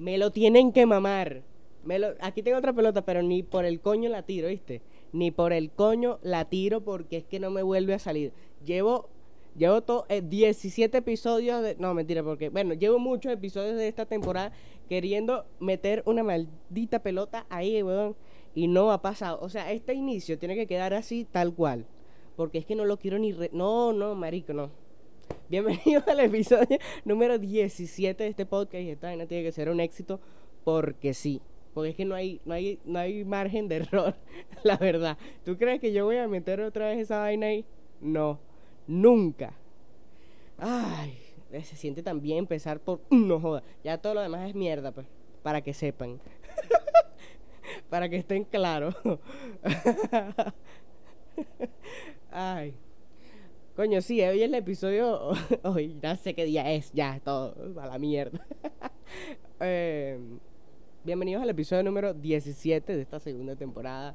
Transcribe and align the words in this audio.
Me 0.00 0.16
lo 0.16 0.30
tienen 0.32 0.72
que 0.72 0.86
mamar. 0.86 1.42
Aquí 2.20 2.42
tengo 2.42 2.56
otra 2.56 2.72
pelota, 2.72 3.04
pero 3.04 3.22
ni 3.22 3.42
por 3.42 3.66
el 3.66 3.80
coño 3.80 4.08
la 4.08 4.22
tiro, 4.22 4.48
¿viste? 4.48 4.80
Ni 5.12 5.30
por 5.30 5.52
el 5.52 5.70
coño 5.70 6.18
la 6.22 6.46
tiro 6.46 6.80
porque 6.80 7.18
es 7.18 7.24
que 7.24 7.38
no 7.38 7.50
me 7.50 7.62
vuelve 7.62 7.92
a 7.92 7.98
salir. 7.98 8.32
Llevo 8.64 9.10
Llevo 9.58 9.82
to, 9.82 10.06
17 10.08 10.96
episodios 10.96 11.62
de... 11.62 11.76
No, 11.76 11.92
mentira, 11.92 12.22
porque... 12.22 12.48
Bueno, 12.48 12.72
llevo 12.72 12.98
muchos 12.98 13.30
episodios 13.30 13.76
de 13.76 13.88
esta 13.88 14.06
temporada 14.06 14.52
queriendo 14.88 15.44
meter 15.58 16.02
una 16.06 16.22
maldita 16.22 17.00
pelota 17.00 17.44
ahí, 17.50 17.82
weón. 17.82 18.16
Y 18.54 18.68
no 18.68 18.92
ha 18.92 19.02
pasado. 19.02 19.38
O 19.42 19.50
sea, 19.50 19.70
este 19.70 19.92
inicio 19.92 20.38
tiene 20.38 20.54
que 20.54 20.66
quedar 20.66 20.94
así, 20.94 21.26
tal 21.30 21.52
cual. 21.52 21.84
Porque 22.36 22.56
es 22.56 22.64
que 22.64 22.74
no 22.74 22.86
lo 22.86 22.96
quiero 22.98 23.18
ni... 23.18 23.34
No, 23.52 23.92
no, 23.92 24.14
marico, 24.14 24.54
no. 24.54 24.70
Bienvenido 25.48 26.02
al 26.06 26.20
episodio 26.20 26.78
número 27.04 27.38
17 27.38 28.22
de 28.22 28.30
este 28.30 28.46
podcast. 28.46 28.84
Esta 28.84 29.08
vaina 29.08 29.26
tiene 29.26 29.44
que 29.44 29.52
ser 29.52 29.68
un 29.68 29.80
éxito 29.80 30.20
porque 30.64 31.14
sí. 31.14 31.40
Porque 31.74 31.90
es 31.90 31.96
que 31.96 32.04
no 32.04 32.14
hay, 32.14 32.40
no 32.44 32.54
hay, 32.54 32.78
no 32.84 32.98
hay 32.98 33.24
margen 33.24 33.68
de 33.68 33.76
error, 33.76 34.14
la 34.64 34.76
verdad. 34.76 35.16
¿Tú 35.44 35.56
crees 35.56 35.80
que 35.80 35.92
yo 35.92 36.04
voy 36.04 36.16
a 36.16 36.28
meter 36.28 36.60
otra 36.60 36.88
vez 36.88 36.98
esa 36.98 37.18
vaina 37.18 37.46
ahí? 37.46 37.64
No 38.00 38.40
nunca. 38.90 39.54
Ay, 40.58 41.16
se 41.62 41.76
siente 41.76 42.02
tan 42.02 42.20
bien 42.20 42.38
empezar 42.38 42.80
por 42.80 43.00
no 43.10 43.40
joda. 43.40 43.62
Ya 43.84 43.98
todo 43.98 44.14
lo 44.14 44.20
demás 44.20 44.48
es 44.48 44.54
mierda, 44.54 44.92
pues, 44.92 45.06
para 45.42 45.62
que 45.62 45.72
sepan. 45.72 46.20
para 47.88 48.08
que 48.08 48.16
estén 48.16 48.44
claros. 48.44 48.94
Ay. 52.30 52.74
Coño, 53.80 54.02
sí, 54.02 54.20
hoy 54.20 54.42
es 54.42 54.44
el 54.44 54.54
episodio. 54.54 55.30
Hoy 55.62 55.96
ya 56.02 56.14
sé 56.14 56.34
qué 56.34 56.44
día 56.44 56.70
es, 56.70 56.92
ya, 56.92 57.18
todo. 57.24 57.54
A 57.80 57.86
la 57.86 57.98
mierda. 57.98 58.46
Em, 59.58 60.38
bienvenidos 61.02 61.42
al 61.42 61.48
episodio 61.48 61.82
número 61.82 62.12
17 62.12 62.94
de 62.94 63.00
esta 63.00 63.18
segunda 63.20 63.56
temporada 63.56 64.14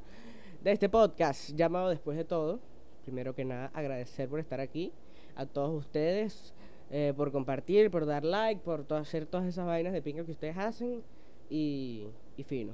de 0.62 0.70
este 0.70 0.88
podcast 0.88 1.50
llamado 1.56 1.88
Después 1.88 2.16
de 2.16 2.22
todo 2.22 2.60
primero 3.04 3.34
que 3.34 3.44
nada 3.44 3.72
agradecer 3.74 4.28
por 4.28 4.38
estar 4.38 4.60
aquí, 4.60 4.92
a 5.34 5.46
todos 5.46 5.76
ustedes, 5.76 6.54
eh, 6.92 7.12
por 7.16 7.32
compartir, 7.32 7.90
por 7.90 8.06
dar 8.06 8.24
like, 8.24 8.60
por 8.62 8.86
hacer 8.92 9.26
todas 9.26 9.48
esas 9.48 9.66
vainas 9.66 9.92
de 9.92 10.00
pinga 10.00 10.24
que 10.24 10.30
ustedes 10.30 10.56
hacen 10.56 11.02
y, 11.50 12.06
fino. 12.44 12.72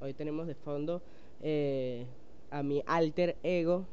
Hoy 0.00 0.14
tenemos 0.14 0.46
de 0.46 0.54
fondo 0.54 1.02
eh, 1.42 2.06
a 2.52 2.62
mi 2.62 2.84
alter 2.86 3.36
ego, 3.42 3.86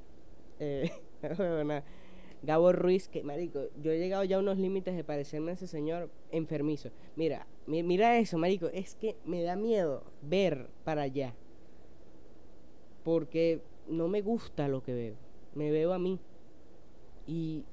eh, 0.60 0.92
Gabo 2.46 2.72
Ruiz, 2.72 3.08
que 3.08 3.24
marico, 3.24 3.62
yo 3.82 3.92
he 3.92 4.00
llegado 4.00 4.24
ya 4.24 4.38
a 4.38 4.40
unos 4.40 4.58
límites 4.58 4.96
de 4.96 5.04
parecerme 5.04 5.52
a 5.52 5.54
ese 5.56 5.68
señor 5.68 6.10
enfermizo. 6.32 6.90
Mira, 7.16 7.48
mira 7.68 8.18
eso, 8.18 8.38
marico, 8.38 8.68
es 8.68 8.96
que 8.96 9.16
me 9.26 9.44
da 9.44 9.56
miedo 9.56 10.04
ver 10.22 10.70
para 10.84 11.04
allá. 11.04 11.34
Porque 13.04 13.62
no 13.88 14.08
me 14.08 14.22
gusta 14.22 14.68
lo 14.68 14.82
que 14.82 14.94
veo 14.94 15.26
me 15.56 15.72
veo 15.72 15.94
a 15.94 16.00
mí. 16.00 16.20
Y 17.26 17.64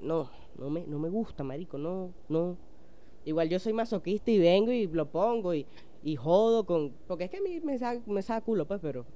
no, 0.00 0.28
no 0.58 0.68
me, 0.68 0.84
no 0.86 0.98
me 0.98 1.08
gusta, 1.08 1.42
marico, 1.42 1.78
no, 1.78 2.12
no. 2.28 2.58
Igual 3.24 3.48
yo 3.48 3.58
soy 3.58 3.72
masoquista 3.72 4.30
y 4.30 4.38
vengo 4.38 4.72
y 4.72 4.88
lo 4.88 5.06
pongo 5.06 5.54
y, 5.54 5.64
y 6.02 6.16
jodo 6.16 6.66
con... 6.66 6.92
Porque 7.06 7.24
es 7.24 7.30
que 7.30 7.38
a 7.38 7.40
mí 7.40 7.60
me 7.60 7.78
saca, 7.78 8.02
me 8.06 8.22
culo, 8.42 8.66
pues, 8.66 8.80
pero... 8.82 9.06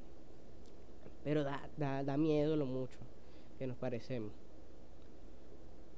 Pero 1.25 1.43
da, 1.43 1.69
da, 1.77 2.05
da 2.05 2.17
miedo 2.17 2.57
lo 2.57 2.67
mucho 2.67 2.99
que 3.59 3.67
nos 3.67 3.77
parecemos. 3.77 4.31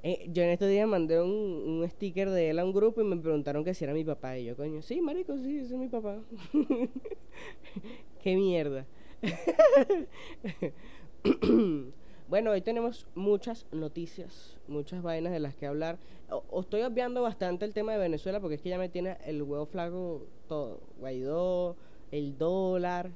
Eh, 0.02 0.28
yo 0.32 0.44
en 0.44 0.50
estos 0.50 0.68
días 0.68 0.86
mandé 0.86 1.20
un, 1.20 1.30
un, 1.30 1.90
sticker 1.90 2.30
de 2.30 2.50
él 2.50 2.60
a 2.60 2.64
un 2.64 2.72
grupo 2.72 3.00
y 3.00 3.04
me 3.04 3.16
preguntaron 3.16 3.64
que 3.64 3.74
si 3.74 3.84
era 3.84 3.92
mi 3.92 4.04
papá. 4.04 4.38
Y 4.38 4.44
yo, 4.44 4.56
coño, 4.56 4.80
sí, 4.80 5.00
marico, 5.00 5.36
sí, 5.38 5.58
ese 5.58 5.74
es 5.74 5.80
mi 5.80 5.88
papá. 5.88 6.20
Qué 8.22 8.36
mierda. 8.36 8.86
bueno, 12.28 12.52
hoy 12.52 12.60
tenemos 12.60 13.08
muchas 13.14 13.66
noticias, 13.72 14.56
muchas 14.68 15.02
vainas 15.02 15.32
de 15.32 15.40
las 15.40 15.56
que 15.56 15.66
hablar. 15.66 15.98
O, 16.30 16.60
estoy 16.60 16.82
obviando 16.82 17.22
bastante 17.22 17.64
el 17.64 17.74
tema 17.74 17.92
de 17.92 17.98
Venezuela 17.98 18.40
porque 18.40 18.56
es 18.56 18.62
que 18.62 18.68
ya 18.68 18.78
me 18.78 18.88
tiene 18.88 19.16
el 19.24 19.42
huevo 19.42 19.66
flaco 19.66 20.26
todo. 20.46 20.80
Guaidó, 20.98 21.76
el 22.12 22.38
dólar, 22.38 23.10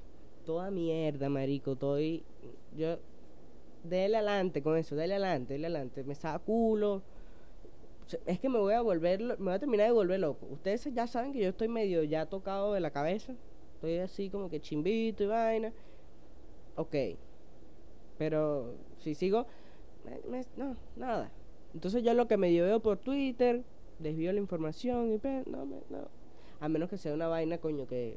toda 0.45 0.71
mierda, 0.71 1.29
marico. 1.29 1.73
Estoy. 1.73 2.25
Yo. 2.77 2.99
Dele 3.84 4.19
adelante 4.19 4.62
con 4.62 4.76
eso, 4.76 4.94
dele 4.94 5.15
adelante, 5.15 5.54
dele 5.54 5.66
adelante. 5.66 6.04
Me 6.04 6.15
saca 6.15 6.38
culo. 6.38 7.03
Es 8.26 8.38
que 8.41 8.48
me 8.48 8.59
voy 8.59 8.75
a 8.75 8.82
volver, 8.82 9.20
me 9.20 9.37
voy 9.37 9.54
a 9.54 9.59
terminar 9.59 9.87
de 9.87 9.93
volver 9.93 10.20
loco. 10.20 10.47
Ustedes 10.50 10.84
ya 10.93 11.06
saben 11.06 11.32
que 11.32 11.41
yo 11.41 11.48
estoy 11.48 11.69
medio 11.69 12.03
ya 12.03 12.26
tocado 12.26 12.75
de 12.75 12.81
la 12.81 12.91
cabeza. 12.91 13.34
Estoy 13.75 13.98
así 13.98 14.28
como 14.28 14.48
que 14.50 14.60
chimbito 14.60 15.25
y 15.25 15.26
vaina. 15.26 15.72
Ok, 16.76 16.94
pero 18.19 18.75
si 18.98 19.15
sigo, 19.15 19.47
no, 20.56 20.76
nada. 20.97 21.31
Entonces 21.75 22.03
yo 22.03 22.14
lo 22.14 22.28
que 22.28 22.37
me 22.37 22.50
veo 22.50 22.81
por 22.81 22.99
Twitter, 22.99 23.62
desvío 23.99 24.32
la 24.32 24.38
información 24.38 25.12
y 25.12 25.20
no, 25.50 25.64
no. 25.66 26.09
A 26.60 26.69
menos 26.69 26.88
que 26.88 26.97
sea 26.97 27.14
una 27.14 27.26
vaina, 27.26 27.59
coño, 27.59 27.87
que... 27.87 28.16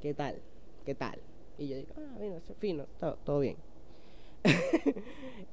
¿Qué 0.00 0.14
tal? 0.14 0.40
¿Qué 0.84 0.96
tal? 0.96 1.20
Y 1.58 1.68
yo 1.68 1.76
digo, 1.76 1.92
ah, 1.96 2.16
mira, 2.18 2.40
fino, 2.58 2.86
todo, 3.24 3.38
bien. 3.38 3.56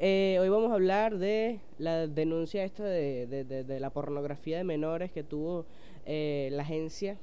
Eh, 0.02 0.38
hoy 0.40 0.48
vamos 0.48 0.72
a 0.72 0.76
hablar 0.76 1.18
de 1.18 1.60
la 1.78 2.08
denuncia 2.08 2.64
esta 2.64 2.86
de, 2.86 3.28
de, 3.28 3.80
la 3.82 3.90
pornografía 3.90 4.58
de 4.58 4.64
menores 4.64 5.12
que 5.12 5.26
tuvo 5.26 5.66
eh, 6.06 6.48
la 6.54 6.64
agencia 6.64 7.18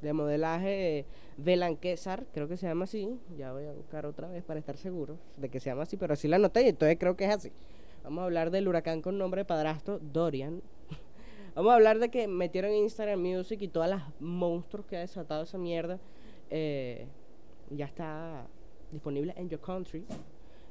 de 0.00 0.14
modelaje 0.14 1.04
Belanquesar, 1.36 2.24
creo 2.32 2.48
que 2.48 2.56
se 2.56 2.66
llama 2.66 2.84
así. 2.84 3.20
Ya 3.36 3.52
voy 3.52 3.66
a 3.66 3.72
buscar 3.72 4.06
otra 4.06 4.28
vez 4.28 4.42
para 4.44 4.58
estar 4.58 4.78
seguro 4.78 5.18
de 5.36 5.50
que 5.50 5.60
se 5.60 5.68
llama 5.68 5.82
así, 5.82 5.98
pero 5.98 6.14
así 6.14 6.26
la 6.26 6.36
anoté 6.36 6.62
y 6.62 6.68
entonces 6.68 6.96
creo 6.98 7.18
que 7.18 7.26
es 7.26 7.34
así. 7.34 7.52
Vamos 8.02 8.22
a 8.22 8.24
hablar 8.24 8.50
del 8.50 8.66
huracán 8.66 9.02
con 9.02 9.18
nombre 9.18 9.42
de 9.42 9.44
padrastro, 9.44 9.98
Dorian. 9.98 10.62
Vamos 11.54 11.70
a 11.72 11.74
hablar 11.74 11.98
de 11.98 12.08
que 12.08 12.28
metieron 12.28 12.72
Instagram 12.72 13.20
Music 13.20 13.60
y 13.60 13.68
todas 13.68 13.90
las 13.90 14.04
monstruos 14.20 14.86
que 14.86 14.96
ha 14.96 15.00
desatado 15.00 15.42
esa 15.42 15.58
mierda. 15.58 15.98
Eh, 16.48 17.06
ya 17.68 17.84
está 17.84 18.46
disponible 18.90 19.34
en 19.36 19.50
Your 19.50 19.60
Country. 19.60 20.06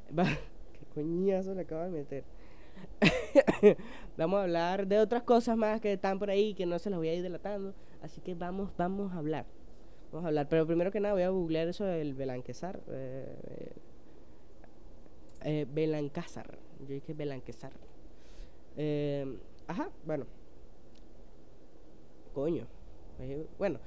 Qué 0.74 0.86
coñazo 0.94 1.54
le 1.54 1.62
acabo 1.62 1.84
de 1.84 1.90
meter. 1.90 2.24
vamos 4.18 4.40
a 4.40 4.44
hablar 4.44 4.88
de 4.88 5.00
otras 5.00 5.24
cosas 5.24 5.58
más 5.58 5.82
que 5.82 5.94
están 5.94 6.20
por 6.20 6.30
ahí 6.30 6.54
que 6.54 6.66
no 6.66 6.80
se 6.80 6.90
las 6.90 7.00
voy 7.00 7.10
a 7.10 7.14
ir 7.14 7.24
delatando. 7.24 7.74
Así 8.02 8.22
que 8.22 8.36
vamos, 8.36 8.72
vamos 8.78 9.14
a 9.14 9.18
hablar. 9.18 9.46
Vamos 10.12 10.26
a 10.26 10.28
hablar. 10.28 10.48
Pero 10.50 10.66
primero 10.66 10.92
que 10.92 11.00
nada 11.00 11.14
voy 11.14 11.24
a 11.24 11.30
googlear 11.30 11.68
eso 11.68 11.86
del 11.86 12.14
Belanquezar. 12.14 12.80
Eh, 12.90 13.74
eh, 15.44 15.66
Belancázar. 15.72 16.58
Yo 16.82 16.94
dije 16.94 17.14
Belanquezar. 17.14 17.72
Eh, 18.78 19.38
ajá, 19.68 19.90
bueno. 20.06 20.26
Coño. 22.34 22.68
Eh, 23.20 23.46
bueno, 23.58 23.80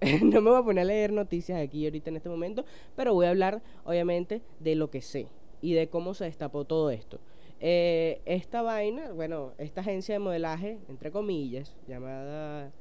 no 0.22 0.40
me 0.40 0.50
voy 0.50 0.60
a 0.60 0.64
poner 0.64 0.82
a 0.82 0.84
leer 0.84 1.12
noticias 1.12 1.60
aquí 1.60 1.84
ahorita 1.84 2.10
en 2.10 2.16
este 2.16 2.28
momento, 2.28 2.64
pero 2.96 3.14
voy 3.14 3.26
a 3.26 3.30
hablar 3.30 3.62
obviamente 3.84 4.42
de 4.58 4.74
lo 4.74 4.90
que 4.90 5.00
sé 5.00 5.28
y 5.62 5.72
de 5.72 5.88
cómo 5.88 6.12
se 6.12 6.24
destapó 6.24 6.64
todo 6.64 6.90
esto. 6.90 7.18
Eh, 7.60 8.20
esta 8.24 8.60
vaina, 8.60 9.12
bueno, 9.12 9.52
esta 9.56 9.80
agencia 9.80 10.16
de 10.16 10.18
modelaje, 10.18 10.78
entre 10.88 11.12
comillas, 11.12 11.76
llamada 11.86 12.72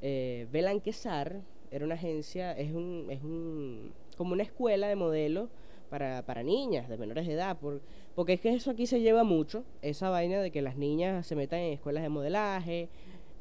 eh, 0.00 0.48
Belanquesar, 0.50 1.42
era 1.70 1.84
una 1.84 1.96
agencia, 1.96 2.52
es 2.52 2.72
un, 2.72 3.06
es 3.10 3.22
un, 3.22 3.92
como 4.16 4.32
una 4.32 4.42
escuela 4.42 4.88
de 4.88 4.96
modelos 4.96 5.50
para, 5.90 6.24
para 6.24 6.42
niñas 6.42 6.88
de 6.88 6.96
menores 6.96 7.26
de 7.26 7.34
edad, 7.34 7.58
por, 7.58 7.82
porque 8.14 8.32
es 8.32 8.40
que 8.40 8.54
eso 8.54 8.70
aquí 8.70 8.86
se 8.86 9.00
lleva 9.00 9.22
mucho, 9.22 9.64
esa 9.82 10.08
vaina 10.08 10.40
de 10.40 10.50
que 10.50 10.62
las 10.62 10.78
niñas 10.78 11.26
se 11.26 11.36
metan 11.36 11.60
en 11.60 11.74
escuelas 11.74 12.02
de 12.02 12.08
modelaje, 12.08 12.88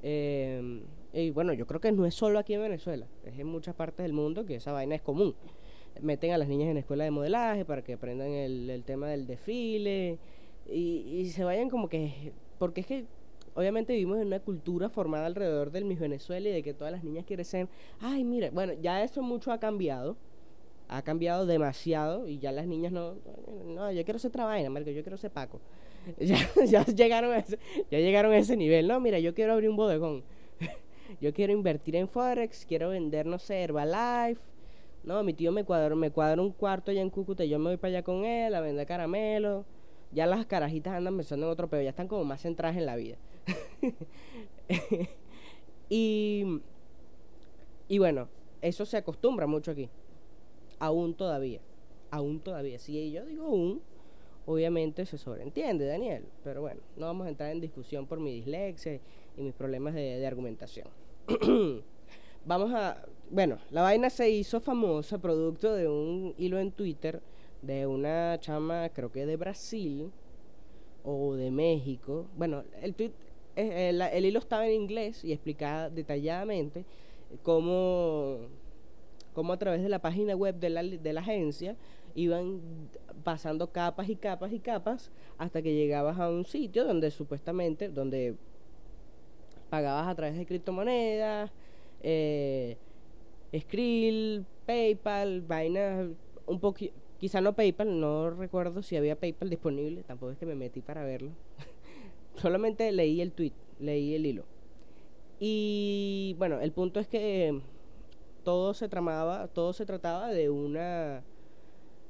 eh, 0.04 0.82
y 1.14 1.30
bueno, 1.30 1.54
yo 1.54 1.66
creo 1.66 1.80
que 1.80 1.94
no 1.94 2.06
es 2.06 2.14
solo 2.14 2.38
aquí 2.38 2.54
en 2.54 2.62
Venezuela, 2.62 3.08
es 3.24 3.40
en 3.40 3.48
muchas 3.48 3.76
partes 3.76 4.04
del 4.04 4.12
mundo 4.12 4.46
que 4.46 4.56
esa 4.56 4.74
vaina 4.74 4.96
es 4.96 5.02
común. 5.02 5.34
Meten 6.02 6.32
a 6.32 6.38
las 6.38 6.48
niñas 6.48 6.70
en 6.70 6.78
escuela 6.78 7.04
de 7.04 7.12
modelaje 7.12 7.66
para 7.66 7.84
que 7.84 7.94
aprendan 7.94 8.30
el, 8.30 8.84
tema 8.86 9.08
del 9.08 9.28
desfile, 9.28 10.18
y, 10.68 11.30
se 11.30 11.44
vayan 11.44 11.70
como 11.70 11.90
que... 11.90 12.34
Porque 12.58 12.82
es 12.82 12.88
que 12.88 13.06
obviamente 13.54 13.94
vivimos 13.94 14.20
en 14.20 14.28
una 14.28 14.40
cultura 14.40 14.90
formada 14.90 15.26
alrededor 15.26 15.72
del 15.72 15.86
Miss 15.86 16.00
Venezuela 16.00 16.50
y 16.50 16.52
de 16.52 16.64
que 16.64 16.74
todas 16.74 16.92
las 16.92 17.04
niñas 17.04 17.26
quieren 17.26 17.46
ser, 17.46 17.68
ay, 18.00 18.24
mira, 18.24 18.50
bueno, 18.52 18.74
ya 18.82 19.04
eso 19.04 19.22
mucho 19.22 19.52
ha 19.52 19.60
cambiado, 19.60 20.18
ha 20.88 21.02
cambiado 21.02 21.46
demasiado 21.46 22.28
y 22.28 22.38
ya 22.40 22.52
las 22.52 22.68
niñas 22.68 22.92
no, 22.92 23.16
no, 23.66 23.92
yo 23.92 24.04
quiero 24.04 24.20
ser 24.20 24.30
otra 24.30 24.46
vaina, 24.46 24.70
yo 24.80 25.02
quiero 25.02 25.18
ser 25.18 25.32
Paco. 25.32 25.60
Ya, 26.20 26.38
ya 26.66 26.86
llegaron 26.86 27.32
a 27.32 27.40
ese, 27.40 27.58
ya 27.90 27.98
llegaron 27.98 28.32
a 28.32 28.38
ese 28.38 28.56
nivel, 28.56 28.88
no, 28.88 29.00
mira, 29.00 29.18
yo 29.18 29.34
quiero 29.34 29.54
abrir 29.54 29.72
un 29.72 29.76
bodegón. 29.76 30.24
yo 31.22 31.34
quiero 31.34 31.52
invertir 31.52 31.96
en 31.96 32.08
Forex, 32.08 32.64
quiero 32.64 32.90
vender, 32.90 33.26
no 33.26 33.40
sé, 33.40 33.64
Herbalife. 33.64 34.42
No, 35.06 35.24
mi 35.24 35.34
tío 35.34 35.52
me 35.52 35.64
cuadró, 35.64 35.96
me 35.96 36.12
un 36.40 36.52
cuarto 36.52 36.92
allá 36.92 37.02
en 37.02 37.10
Cúcuta, 37.10 37.46
yo 37.46 37.60
me 37.60 37.70
voy 37.70 37.78
para 37.78 37.90
allá 37.90 38.04
con 38.04 38.26
él 38.26 38.56
a 38.56 38.60
vender 38.60 38.88
caramelos 38.88 39.66
ya 40.12 40.26
las 40.26 40.46
carajitas 40.46 40.94
andan 40.94 41.18
pensando 41.18 41.46
en 41.46 41.52
otro 41.52 41.70
pero 41.70 41.84
ya 41.84 41.90
están 41.90 42.08
como 42.08 42.24
más 42.24 42.42
centradas 42.42 42.78
en 42.78 42.86
la 42.86 42.96
vida. 42.96 43.18
y 45.90 46.62
Y 47.88 48.00
bueno, 48.00 48.30
eso 48.62 48.86
se 48.86 48.98
acostumbra 48.98 49.46
mucho 49.46 49.72
aquí. 49.72 49.90
Aún 50.80 51.14
todavía. 51.14 51.60
Aún 52.12 52.40
todavía. 52.40 52.80
Si 52.80 53.12
yo 53.12 53.26
digo 53.26 53.46
aún, 53.46 53.82
obviamente 54.46 55.06
se 55.06 55.18
sobreentiende, 55.18 55.86
Daniel. 55.86 56.26
Pero 56.44 56.62
bueno, 56.62 56.82
no 56.96 57.08
vamos 57.08 57.28
a 57.28 57.30
entrar 57.30 57.52
en 57.52 57.62
discusión 57.62 58.08
por 58.08 58.20
mi 58.20 58.34
dislexia 58.34 59.00
y 59.38 59.42
mis 59.42 59.54
problemas 59.54 59.94
de, 59.94 60.18
de 60.18 60.26
argumentación. 60.26 60.88
vamos 62.46 62.74
a... 62.74 63.06
Bueno, 63.32 63.58
la 63.72 63.82
vaina 63.82 64.10
se 64.10 64.30
hizo 64.30 64.60
famosa 64.60 65.18
producto 65.18 65.74
de 65.74 65.88
un 65.88 66.36
hilo 66.38 66.60
en 66.60 66.72
Twitter 66.72 67.22
de 67.62 67.88
una 67.88 68.38
chama, 68.40 68.90
creo 68.90 69.12
que 69.12 69.26
de 69.26 69.36
Brasil 69.36 70.12
o 71.04 71.34
de 71.34 71.50
México. 71.50 72.28
Bueno, 72.38 72.64
eh, 72.82 73.12
el, 73.56 74.02
el 74.02 74.26
hilo 74.26 74.40
estaba 74.40 74.68
en 74.68 74.74
inglés 74.74 75.24
y 75.24 75.32
explicaba 75.32 75.90
detalladamente 75.90 76.86
cómo, 77.42 78.38
cómo 79.34 79.54
a 79.54 79.58
través 79.58 79.82
de 79.82 79.90
la 79.90 80.00
página 80.00 80.36
web 80.36 80.56
de 80.60 80.70
la, 80.70 80.84
de 80.84 81.14
la 81.14 81.22
agencia 81.22 81.76
iban 82.14 82.62
pasando 83.24 83.72
capas 83.72 84.08
y 84.08 84.16
capas 84.16 84.54
y 84.54 84.60
capas 84.60 85.12
hasta 85.40 85.64
que 85.64 85.74
llegabas 85.74 86.20
a 86.20 86.30
un 86.30 86.46
sitio 86.46 86.86
donde 86.86 87.10
supuestamente, 87.10 87.90
donde 87.90 88.36
pagabas 89.72 90.08
a 90.08 90.16
través 90.16 90.38
de 90.38 90.46
criptomonedas, 90.46 91.52
eh, 92.02 92.78
Skrill, 93.60 94.46
PayPal, 94.66 95.42
vainas 95.42 96.10
un 96.46 96.60
poquito, 96.60 96.94
quizá 97.20 97.42
no 97.42 97.54
PayPal, 97.54 98.00
no 98.00 98.30
recuerdo 98.32 98.82
si 98.82 98.96
había 98.98 99.20
PayPal 99.20 99.50
disponible, 99.50 100.04
tampoco 100.04 100.32
es 100.32 100.38
que 100.38 100.46
me 100.46 100.56
metí 100.56 100.82
para 100.82 101.04
verlo. 101.04 101.32
Solamente 102.36 102.92
leí 102.92 103.22
el 103.22 103.32
tweet, 103.32 103.54
leí 103.80 104.16
el 104.16 104.26
hilo. 104.26 104.46
Y 105.40 106.36
bueno, 106.38 106.60
el 106.60 106.72
punto 106.72 107.00
es 107.00 107.08
que 107.08 107.62
todo 108.44 108.74
se 108.74 108.88
tramaba, 108.88 109.48
todo 109.48 109.74
se 109.74 109.86
trataba 109.86 110.30
de 110.30 110.50
una 110.50 111.24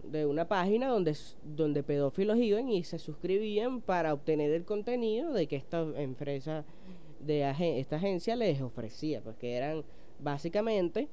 de 0.03 0.27
una 0.27 0.47
página 0.47 0.89
donde, 0.89 1.17
donde 1.43 1.81
pedófilos 1.81 2.37
iban 2.37 2.69
y 2.69 2.83
se 2.83 2.99
suscribían 2.99 3.81
para 3.81 4.13
obtener 4.13 4.51
el 4.51 4.63
contenido 4.63 5.33
de 5.33 5.47
que 5.47 5.55
esta 5.55 5.81
empresa 5.95 6.63
de 7.19 7.49
esta 7.79 7.95
agencia 7.95 8.35
les 8.35 8.61
ofrecía, 8.61 9.21
porque 9.21 9.47
pues, 9.47 9.57
eran 9.57 9.83
básicamente 10.19 11.07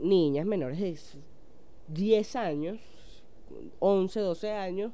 niñas 0.00 0.46
menores 0.46 0.78
de 0.80 0.96
10 1.88 2.36
años, 2.36 2.78
11, 3.78 4.20
12 4.20 4.52
años, 4.52 4.92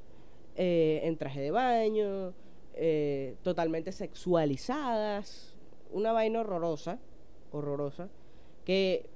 eh, 0.56 1.00
en 1.04 1.16
traje 1.16 1.40
de 1.40 1.50
baño, 1.50 2.32
eh, 2.74 3.36
totalmente 3.42 3.92
sexualizadas, 3.92 5.56
una 5.92 6.12
vaina 6.12 6.40
horrorosa, 6.40 6.98
horrorosa, 7.50 8.08
que, 8.64 9.06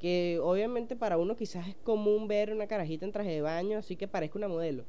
que 0.00 0.38
obviamente 0.42 0.96
para 0.96 1.18
uno 1.18 1.36
quizás 1.36 1.68
es 1.68 1.76
común 1.76 2.28
ver 2.28 2.52
una 2.52 2.66
carajita 2.66 3.04
en 3.04 3.12
traje 3.12 3.30
de 3.30 3.40
baño, 3.42 3.78
así 3.78 3.96
que 3.96 4.08
parezca 4.08 4.38
una 4.38 4.48
modelo, 4.48 4.84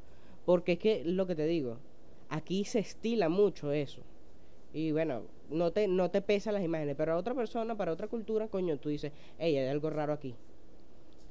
porque 0.46 0.74
es 0.74 0.80
que 0.80 1.04
lo 1.06 1.28
que 1.28 1.36
te 1.36 1.46
digo, 1.46 1.78
aquí 2.30 2.66
se 2.66 2.80
estila 2.80 3.30
mucho 3.30 3.72
eso. 3.72 4.02
Y 4.74 4.92
bueno, 4.92 5.24
no 5.50 5.72
te, 5.72 5.88
no 5.88 6.12
te 6.12 6.22
pesan 6.22 6.54
las 6.54 6.64
imágenes, 6.64 6.96
pero 6.96 7.14
a 7.14 7.18
otra 7.18 7.34
persona, 7.34 7.76
para 7.76 7.92
otra 7.92 8.08
cultura, 8.08 8.48
coño, 8.48 8.78
tú 8.78 8.90
dices, 8.90 9.12
hey, 9.38 9.58
hay 9.58 9.68
algo 9.68 9.90
raro 9.90 10.14
aquí. 10.14 10.36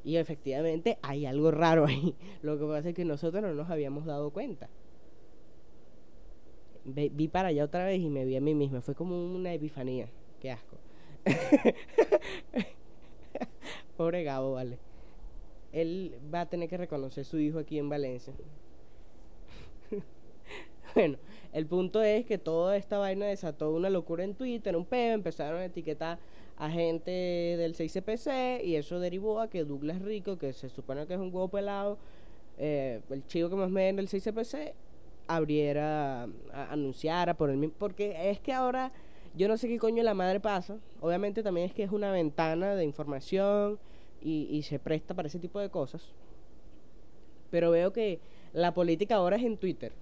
Y 0.04 0.16
efectivamente 0.16 0.98
hay 1.02 1.26
algo 1.26 1.50
raro 1.50 1.86
ahí. 1.86 2.14
Lo 2.42 2.58
que 2.58 2.64
pasa 2.64 2.90
es 2.90 2.94
que 2.94 3.04
nosotros 3.04 3.42
no 3.42 3.52
nos 3.54 3.70
habíamos 3.70 4.04
dado 4.04 4.30
cuenta. 4.30 4.68
vi 6.84 7.28
para 7.28 7.48
allá 7.48 7.64
otra 7.64 7.86
vez 7.86 8.00
y 8.00 8.08
me 8.08 8.24
vi 8.24 8.36
a 8.36 8.40
mí 8.40 8.54
misma. 8.54 8.80
Fue 8.80 8.94
como 8.94 9.34
una 9.34 9.52
epifanía. 9.52 10.08
Qué 10.40 10.52
asco. 10.52 10.76
Pobre 13.96 14.22
Gabo, 14.22 14.52
vale. 14.52 14.78
Él 15.72 16.16
va 16.32 16.42
a 16.42 16.46
tener 16.46 16.68
que 16.68 16.76
reconocer 16.76 17.22
a 17.22 17.24
su 17.24 17.38
hijo 17.40 17.58
aquí 17.58 17.78
en 17.78 17.88
Valencia. 17.88 18.32
bueno, 20.94 21.18
el 21.56 21.66
punto 21.66 22.02
es 22.02 22.26
que 22.26 22.36
toda 22.36 22.76
esta 22.76 22.98
vaina 22.98 23.24
desató 23.24 23.72
una 23.72 23.88
locura 23.88 24.22
en 24.24 24.34
Twitter, 24.34 24.76
un 24.76 24.84
peo, 24.84 25.14
empezaron 25.14 25.58
a 25.58 25.64
etiquetar 25.64 26.18
a 26.58 26.68
gente 26.68 27.10
del 27.10 27.74
6CPC 27.74 28.62
y 28.62 28.76
eso 28.76 29.00
derivó 29.00 29.40
a 29.40 29.48
que 29.48 29.64
Douglas 29.64 30.02
Rico, 30.02 30.36
que 30.36 30.52
se 30.52 30.68
supone 30.68 31.06
que 31.06 31.14
es 31.14 31.18
un 31.18 31.34
huevo 31.34 31.48
pelado, 31.48 31.96
eh, 32.58 33.00
el 33.08 33.26
chico 33.26 33.48
que 33.48 33.56
más 33.56 33.70
me 33.70 33.88
en 33.88 33.98
el 33.98 34.06
6CPC, 34.06 34.74
abriera, 35.28 36.28
anunciara 36.52 37.32
por 37.32 37.48
el 37.48 37.56
mismo. 37.56 37.74
Porque 37.78 38.30
es 38.30 38.38
que 38.38 38.52
ahora 38.52 38.92
yo 39.34 39.48
no 39.48 39.56
sé 39.56 39.66
qué 39.66 39.78
coño 39.78 40.02
la 40.02 40.12
madre 40.12 40.40
pasa. 40.40 40.76
Obviamente 41.00 41.42
también 41.42 41.68
es 41.68 41.72
que 41.72 41.84
es 41.84 41.90
una 41.90 42.12
ventana 42.12 42.74
de 42.74 42.84
información 42.84 43.78
y, 44.20 44.46
y 44.50 44.60
se 44.60 44.78
presta 44.78 45.14
para 45.14 45.28
ese 45.28 45.38
tipo 45.38 45.58
de 45.58 45.70
cosas. 45.70 46.12
Pero 47.50 47.70
veo 47.70 47.94
que 47.94 48.20
la 48.52 48.74
política 48.74 49.14
ahora 49.14 49.36
es 49.36 49.42
en 49.42 49.56
Twitter. 49.56 49.92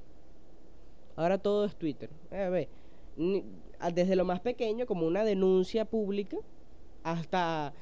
Ahora 1.16 1.38
todo 1.38 1.64
es 1.64 1.76
Twitter. 1.76 2.10
Eh, 2.30 2.48
ve, 2.48 2.68
desde 3.94 4.16
lo 4.16 4.24
más 4.24 4.40
pequeño, 4.40 4.86
como 4.86 5.06
una 5.06 5.24
denuncia 5.24 5.84
pública, 5.84 6.36
hasta 7.02 7.72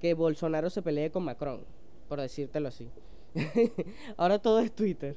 que 0.00 0.14
Bolsonaro 0.14 0.70
se 0.70 0.82
pelee 0.82 1.10
con 1.10 1.24
Macron, 1.24 1.64
por 2.08 2.20
decírtelo 2.20 2.68
así. 2.68 2.88
Ahora 4.16 4.38
todo 4.38 4.60
es 4.60 4.72
Twitter. 4.72 5.16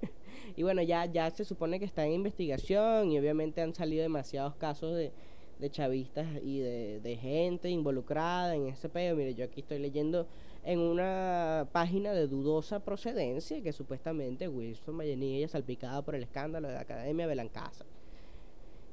y 0.56 0.62
bueno, 0.62 0.82
ya, 0.82 1.04
ya 1.06 1.30
se 1.30 1.44
supone 1.44 1.78
que 1.78 1.84
está 1.84 2.04
en 2.06 2.12
investigación 2.12 3.12
y 3.12 3.18
obviamente 3.18 3.60
han 3.60 3.74
salido 3.74 4.02
demasiados 4.02 4.56
casos 4.56 4.96
de, 4.96 5.12
de 5.58 5.70
chavistas 5.70 6.26
y 6.42 6.58
de, 6.58 7.00
de, 7.00 7.16
gente 7.16 7.68
involucrada 7.68 8.54
en 8.54 8.66
ese 8.68 8.88
pedo. 8.88 9.14
Mire, 9.16 9.34
yo 9.34 9.44
aquí 9.44 9.60
estoy 9.60 9.78
leyendo 9.78 10.26
en 10.66 10.80
una 10.80 11.68
página 11.70 12.12
de 12.12 12.26
dudosa 12.26 12.80
procedencia 12.80 13.62
que 13.62 13.72
supuestamente 13.72 14.48
Wilson 14.48 14.96
Mayenilla 14.96 15.46
salpicada 15.46 16.02
por 16.02 16.16
el 16.16 16.24
escándalo 16.24 16.66
de 16.66 16.74
la 16.74 16.80
Academia 16.80 17.28
Belancasa. 17.28 17.86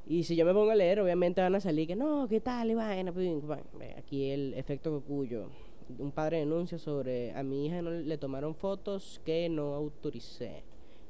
Y 0.06 0.24
si 0.24 0.36
yo 0.36 0.46
me 0.46 0.54
pongo 0.54 0.70
a 0.70 0.76
leer, 0.76 1.00
obviamente 1.00 1.42
van 1.42 1.56
a 1.56 1.60
salir 1.60 1.88
que 1.88 1.96
no, 1.96 2.28
¿qué 2.30 2.40
tal? 2.40 2.70
Y 2.70 2.76
pues, 3.42 3.62
aquí 3.98 4.30
el 4.30 4.54
efecto 4.54 4.92
cocuyo. 4.92 5.48
Un 5.98 6.12
padre 6.12 6.40
denuncia 6.40 6.78
sobre 6.78 7.34
a 7.34 7.42
mi 7.42 7.66
hija 7.66 7.82
no 7.82 7.90
le 7.90 8.18
tomaron 8.20 8.54
fotos 8.54 9.20
que 9.26 9.50
no 9.50 9.74
autoricé. 9.74 10.64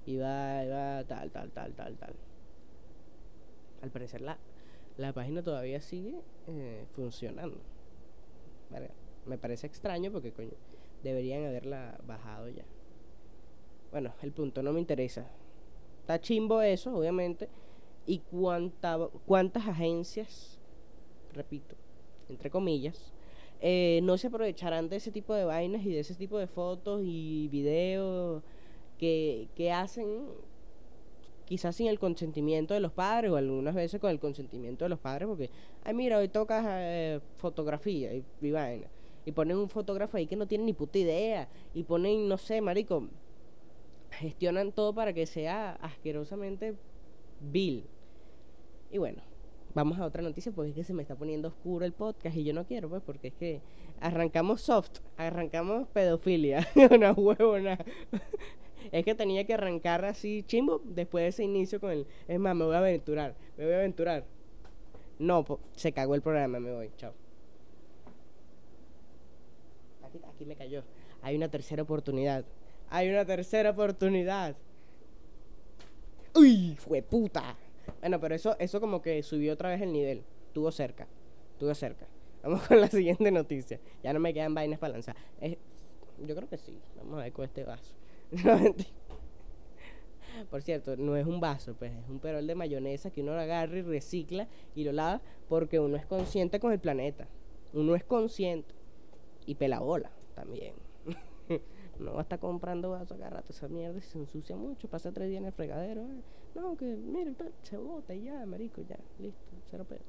Y 0.06 0.16
va, 0.16 0.64
va, 0.66 1.04
tal, 1.04 1.30
tal, 1.30 1.52
tal, 1.52 1.74
tal, 1.74 1.98
tal. 1.98 2.14
Al 3.82 3.90
parecer 3.90 4.22
la, 4.22 4.38
la 4.96 5.12
página 5.12 5.44
todavía 5.44 5.82
sigue 5.82 6.22
eh, 6.48 6.86
funcionando. 6.94 7.58
Me 9.26 9.38
parece 9.38 9.68
extraño 9.68 10.12
porque 10.12 10.32
coño, 10.32 10.52
deberían 11.04 11.46
haberla 11.46 12.00
bajado 12.06 12.50
ya. 12.50 12.66
Bueno, 13.92 14.14
el 14.22 14.32
punto 14.32 14.64
no 14.64 14.74
me 14.74 14.80
interesa. 14.80 15.28
Está 16.02 16.20
chimbo 16.20 16.62
eso, 16.62 16.96
obviamente 16.96 17.50
y 18.06 18.20
cuánta, 18.20 18.98
cuántas 19.26 19.68
agencias, 19.68 20.60
repito, 21.34 21.76
entre 22.30 22.50
comillas, 22.50 23.14
eh, 23.62 24.02
no 24.04 24.18
se 24.18 24.28
aprovecharán 24.28 24.90
de 24.90 24.98
ese 24.98 25.12
tipo 25.12 25.34
de 25.34 25.46
vainas 25.46 25.86
y 25.86 25.92
de 25.92 26.00
ese 26.00 26.16
tipo 26.16 26.38
de 26.38 26.48
fotos 26.48 27.02
y 27.04 27.48
videos 27.50 28.44
que, 28.98 29.48
que 29.56 29.72
hacen 29.72 30.26
quizás 31.46 31.76
sin 31.76 31.88
el 31.88 32.00
consentimiento 32.00 32.74
de 32.74 32.80
los 32.80 32.92
padres 32.92 33.32
o 33.32 33.36
algunas 33.38 33.76
veces 33.76 34.00
con 34.02 34.10
el 34.10 34.20
consentimiento 34.20 34.86
de 34.86 34.90
los 34.90 35.00
padres 35.00 35.28
porque, 35.28 35.50
ay 35.84 35.94
mira, 35.94 36.18
hoy 36.18 36.28
tocas 36.28 36.66
eh, 36.68 37.22
fotografía 37.38 38.14
y, 38.14 38.26
y. 38.42 38.52
Y 39.26 39.32
ponen 39.32 39.58
un 39.58 39.70
fotógrafo 39.70 40.18
ahí 40.18 40.28
que 40.28 40.36
no 40.36 40.48
tiene 40.48 40.66
ni 40.66 40.74
puta 40.74 40.98
idea. 40.98 41.48
Y 41.74 41.84
ponen, 41.84 42.28
no 42.28 42.38
sé, 42.38 42.62
marico, 42.62 43.08
gestionan 44.12 44.72
todo 44.72 44.94
para 44.94 45.14
que 45.14 45.26
sea 45.26 45.72
asquerosamente 45.82 46.76
vil. 47.40 47.86
Y 48.92 48.98
bueno, 48.98 49.22
vamos 49.74 50.00
a 50.00 50.06
otra 50.06 50.22
noticia 50.22 50.52
porque 50.52 50.70
es 50.70 50.76
que 50.76 50.84
se 50.84 50.94
me 50.94 51.02
está 51.02 51.16
poniendo 51.16 51.48
oscuro 51.48 51.86
el 51.86 51.94
podcast 51.94 52.36
y 52.38 52.44
yo 52.44 52.54
no 52.54 52.66
quiero, 52.66 52.90
pues, 52.90 53.02
porque 53.04 53.30
es 53.30 53.34
que 53.34 53.62
arrancamos 54.00 54.62
soft, 54.62 55.00
arrancamos 55.18 55.88
pedofilia, 55.90 56.68
una 56.92 57.14
huevona. 57.14 57.78
es 58.92 59.06
que 59.06 59.16
tenía 59.16 59.46
que 59.46 59.54
arrancar 59.54 60.06
así 60.06 60.44
chimbo 60.44 60.82
después 60.84 61.24
de 61.24 61.28
ese 61.30 61.44
inicio 61.44 61.80
con 61.80 61.92
el. 61.92 62.08
Es 62.28 62.40
más, 62.40 62.56
me 62.56 62.66
voy 62.66 62.76
a 62.76 62.80
aventurar, 62.80 63.36
me 63.58 63.66
voy 63.66 63.74
a 63.74 63.78
aventurar. 63.78 64.26
No, 65.20 65.46
se 65.76 65.92
cagó 65.92 66.16
el 66.16 66.22
programa, 66.22 66.60
me 66.60 66.74
voy, 66.74 66.92
chao. 66.98 67.23
Aquí, 70.34 70.46
me 70.46 70.56
cayó. 70.56 70.84
Hay 71.22 71.36
una 71.36 71.50
tercera 71.50 71.84
oportunidad. 71.84 72.46
Hay 72.90 73.10
una 73.10 73.26
tercera 73.26 73.72
oportunidad. 73.72 74.56
¡Uy! 76.36 76.76
¡Fue 76.80 77.02
puta! 77.02 77.58
Bueno, 78.00 78.20
pero 78.20 78.36
eso, 78.36 78.56
eso 78.60 78.80
como 78.80 79.02
que 79.02 79.24
subió 79.24 79.54
otra 79.54 79.70
vez 79.70 79.82
el 79.82 79.92
nivel. 79.92 80.24
Tuvo 80.54 80.72
cerca. 80.72 81.08
Tuvo 81.58 81.74
cerca. 81.74 82.08
Vamos 82.44 82.68
con 82.68 82.80
la 82.80 82.88
siguiente 82.88 83.32
noticia. 83.32 83.80
Ya 84.04 84.14
no 84.14 84.20
me 84.20 84.34
quedan 84.34 84.54
vainas 84.54 84.80
para 84.80 84.94
lanzar. 84.94 85.16
yo 85.42 86.36
creo 86.36 86.50
que 86.50 86.58
sí. 86.58 86.78
Vamos 86.98 87.20
a 87.20 87.24
ver 87.24 87.34
con 87.34 87.46
este 87.46 87.64
vaso. 87.64 87.94
Por 90.50 90.62
cierto, 90.62 90.98
no 90.98 91.16
es 91.16 91.28
un 91.28 91.40
vaso, 91.40 91.76
pues 91.76 91.92
es 91.92 92.10
un 92.10 92.20
perol 92.20 92.48
de 92.48 92.56
mayonesa 92.56 93.12
que 93.12 93.22
uno 93.22 93.36
lo 93.36 93.42
agarra 93.42 93.78
y 93.78 93.82
recicla 93.84 94.48
y 94.76 94.84
lo 94.84 94.92
lava 94.92 95.22
porque 95.48 95.80
uno 95.80 95.96
es 95.96 96.06
consciente 96.06 96.60
con 96.60 96.72
el 96.72 96.80
planeta. 96.80 97.28
uno 97.74 97.96
es 97.96 98.04
consciente 98.04 98.74
y 99.46 99.56
pela 99.56 99.80
bola 99.80 100.12
también. 100.36 100.74
no 102.00 102.14
va 102.14 102.20
a 102.20 102.24
estar 102.24 102.40
comprando 102.40 102.90
vasos 102.92 103.18
cada 103.18 103.30
rato 103.30 103.52
esa 103.52 103.68
mierda 103.68 104.00
se 104.02 104.18
ensucia 104.18 104.56
mucho, 104.56 104.88
pasa 104.88 105.12
tres 105.12 105.30
días 105.30 105.42
en 105.42 105.48
el 105.48 105.54
fregadero. 105.54 106.02
eh. 106.02 106.22
No, 106.56 106.76
que 106.78 106.86
mire, 106.86 107.34
se 107.64 107.78
bota 107.78 108.14
y 108.14 108.24
ya, 108.24 108.46
marico, 108.46 108.82
ya, 108.82 108.98
listo, 109.20 109.40
cero 109.70 109.86
pedo. 109.88 110.02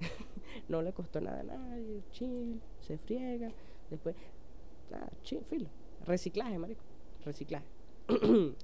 no 0.68 0.82
le 0.82 0.92
costó 0.92 1.20
nada 1.20 1.40
a 1.40 1.42
nadie, 1.44 2.02
chill, 2.10 2.60
se 2.80 2.98
friega, 2.98 3.50
después, 3.90 4.14
nada, 4.90 5.10
chill, 5.22 5.44
filo. 5.44 5.68
Reciclaje, 6.06 6.58
marico, 6.58 6.82
reciclaje. 7.24 7.66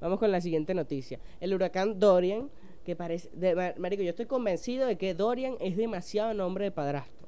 Vamos 0.00 0.18
con 0.18 0.30
la 0.32 0.40
siguiente 0.40 0.74
noticia. 0.74 1.20
El 1.40 1.54
huracán 1.54 1.98
Dorian, 2.00 2.50
que 2.84 2.96
parece, 2.96 3.30
de, 3.34 3.54
ma- 3.54 3.74
marico, 3.78 4.02
yo 4.02 4.10
estoy 4.10 4.26
convencido 4.26 4.86
de 4.86 4.96
que 4.98 5.14
Dorian 5.14 5.54
es 5.60 5.76
demasiado 5.76 6.34
nombre 6.34 6.64
de 6.64 6.70
padrastro. 6.72 7.21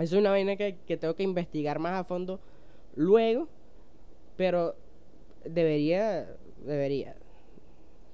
Es 0.00 0.12
una 0.14 0.30
vaina 0.30 0.56
que, 0.56 0.78
que 0.86 0.96
tengo 0.96 1.14
que 1.14 1.22
investigar 1.22 1.78
más 1.78 1.92
a 2.00 2.04
fondo 2.04 2.40
luego, 2.96 3.48
pero 4.36 4.74
debería, 5.44 6.26
debería. 6.64 7.16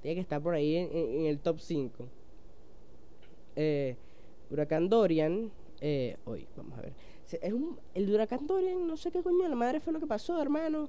Tiene 0.02 0.16
que 0.16 0.21
estar 0.21 0.43
por 0.43 0.55
ahí 0.55 0.76
en, 0.76 1.26
el 1.26 1.38
top 1.38 1.61
5. 1.61 2.09
Eh, 3.55 3.97
huracán 4.50 4.88
Dorian, 4.88 5.52
eh, 5.81 6.16
hoy, 6.25 6.49
vamos 6.57 6.76
a 6.76 6.83
ver. 6.83 6.93
Es 7.40 7.52
un, 7.52 7.78
el 7.95 8.12
huracán 8.12 8.47
Dorian, 8.49 8.87
no 8.87 8.97
sé 8.97 9.12
qué 9.12 9.23
coño, 9.23 9.49
la 9.49 9.57
madre 9.57 9.78
fue 9.78 9.93
lo 9.93 10.00
que 10.00 10.07
pasó, 10.09 10.43
hermano. 10.43 10.88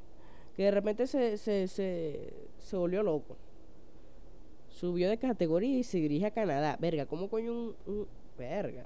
Que 0.56 0.63
de 0.63 0.72
repente 0.72 1.06
se, 1.06 1.38
se, 1.38 1.68
se, 1.68 2.34
se 2.58 2.75
volvió 2.75 3.04
loco. 3.04 3.38
Subió 4.70 5.10
de 5.10 5.20
categoría 5.20 5.77
y 5.77 5.84
se 5.84 6.00
dirige 6.00 6.25
a 6.25 6.32
Canadá. 6.32 6.75
Verga, 6.80 7.06
¿cómo 7.06 7.30
coño 7.30 7.51
un, 7.54 7.75
un- 7.86 8.08
Verga. 8.36 8.86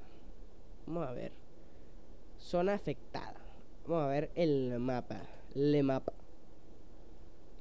Vamos 0.85 1.07
a 1.07 1.13
ver. 1.13 1.40
Zona 2.41 2.73
afectada. 2.73 3.39
Vamos 3.87 4.05
a 4.05 4.07
ver 4.07 4.31
el 4.35 4.79
mapa. 4.79 5.21
Le 5.53 5.83
mapa. 5.83 6.13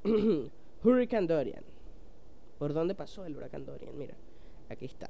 Hurricane 0.83 1.27
Dorian. 1.27 1.65
¿Por 2.59 2.73
dónde 2.73 2.95
pasó 2.95 3.25
el 3.25 3.37
huracán 3.37 3.65
Dorian? 3.65 3.97
Mira, 3.97 4.15
aquí 4.69 4.87
está. 4.87 5.09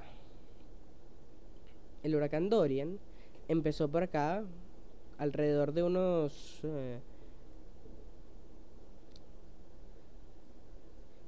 El 2.02 2.14
huracán 2.14 2.48
Dorian 2.48 2.98
empezó 3.48 3.88
por 3.88 4.02
acá 4.02 4.44
alrededor 5.18 5.72
de 5.72 5.82
unos 5.82 6.60
eh, 6.64 7.00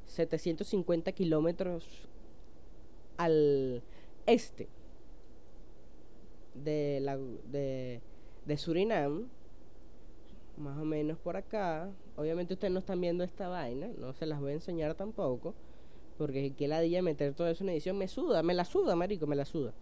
750 0.06 1.12
kilómetros 1.12 1.86
al 3.16 3.82
este 4.26 4.68
de, 6.54 7.00
la, 7.00 7.16
de, 7.16 8.00
de 8.44 8.56
Surinam, 8.56 9.28
más 10.56 10.78
o 10.78 10.84
menos 10.84 11.18
por 11.18 11.36
acá. 11.36 11.90
Obviamente 12.16 12.54
ustedes 12.54 12.72
no 12.72 12.80
están 12.80 13.00
viendo 13.00 13.24
esta 13.24 13.48
vaina, 13.48 13.88
no 13.98 14.12
se 14.12 14.26
las 14.26 14.40
voy 14.40 14.52
a 14.52 14.54
enseñar 14.54 14.94
tampoco, 14.94 15.54
porque 16.18 16.52
que 16.54 16.68
la 16.68 16.80
día 16.80 17.02
meter 17.02 17.34
todo 17.34 17.48
eso 17.48 17.64
en 17.64 17.70
edición 17.70 17.98
me 17.98 18.08
suda, 18.08 18.42
me 18.42 18.54
la 18.54 18.64
suda, 18.64 18.96
marico, 18.96 19.26
me 19.26 19.36
la 19.36 19.44
suda. 19.44 19.72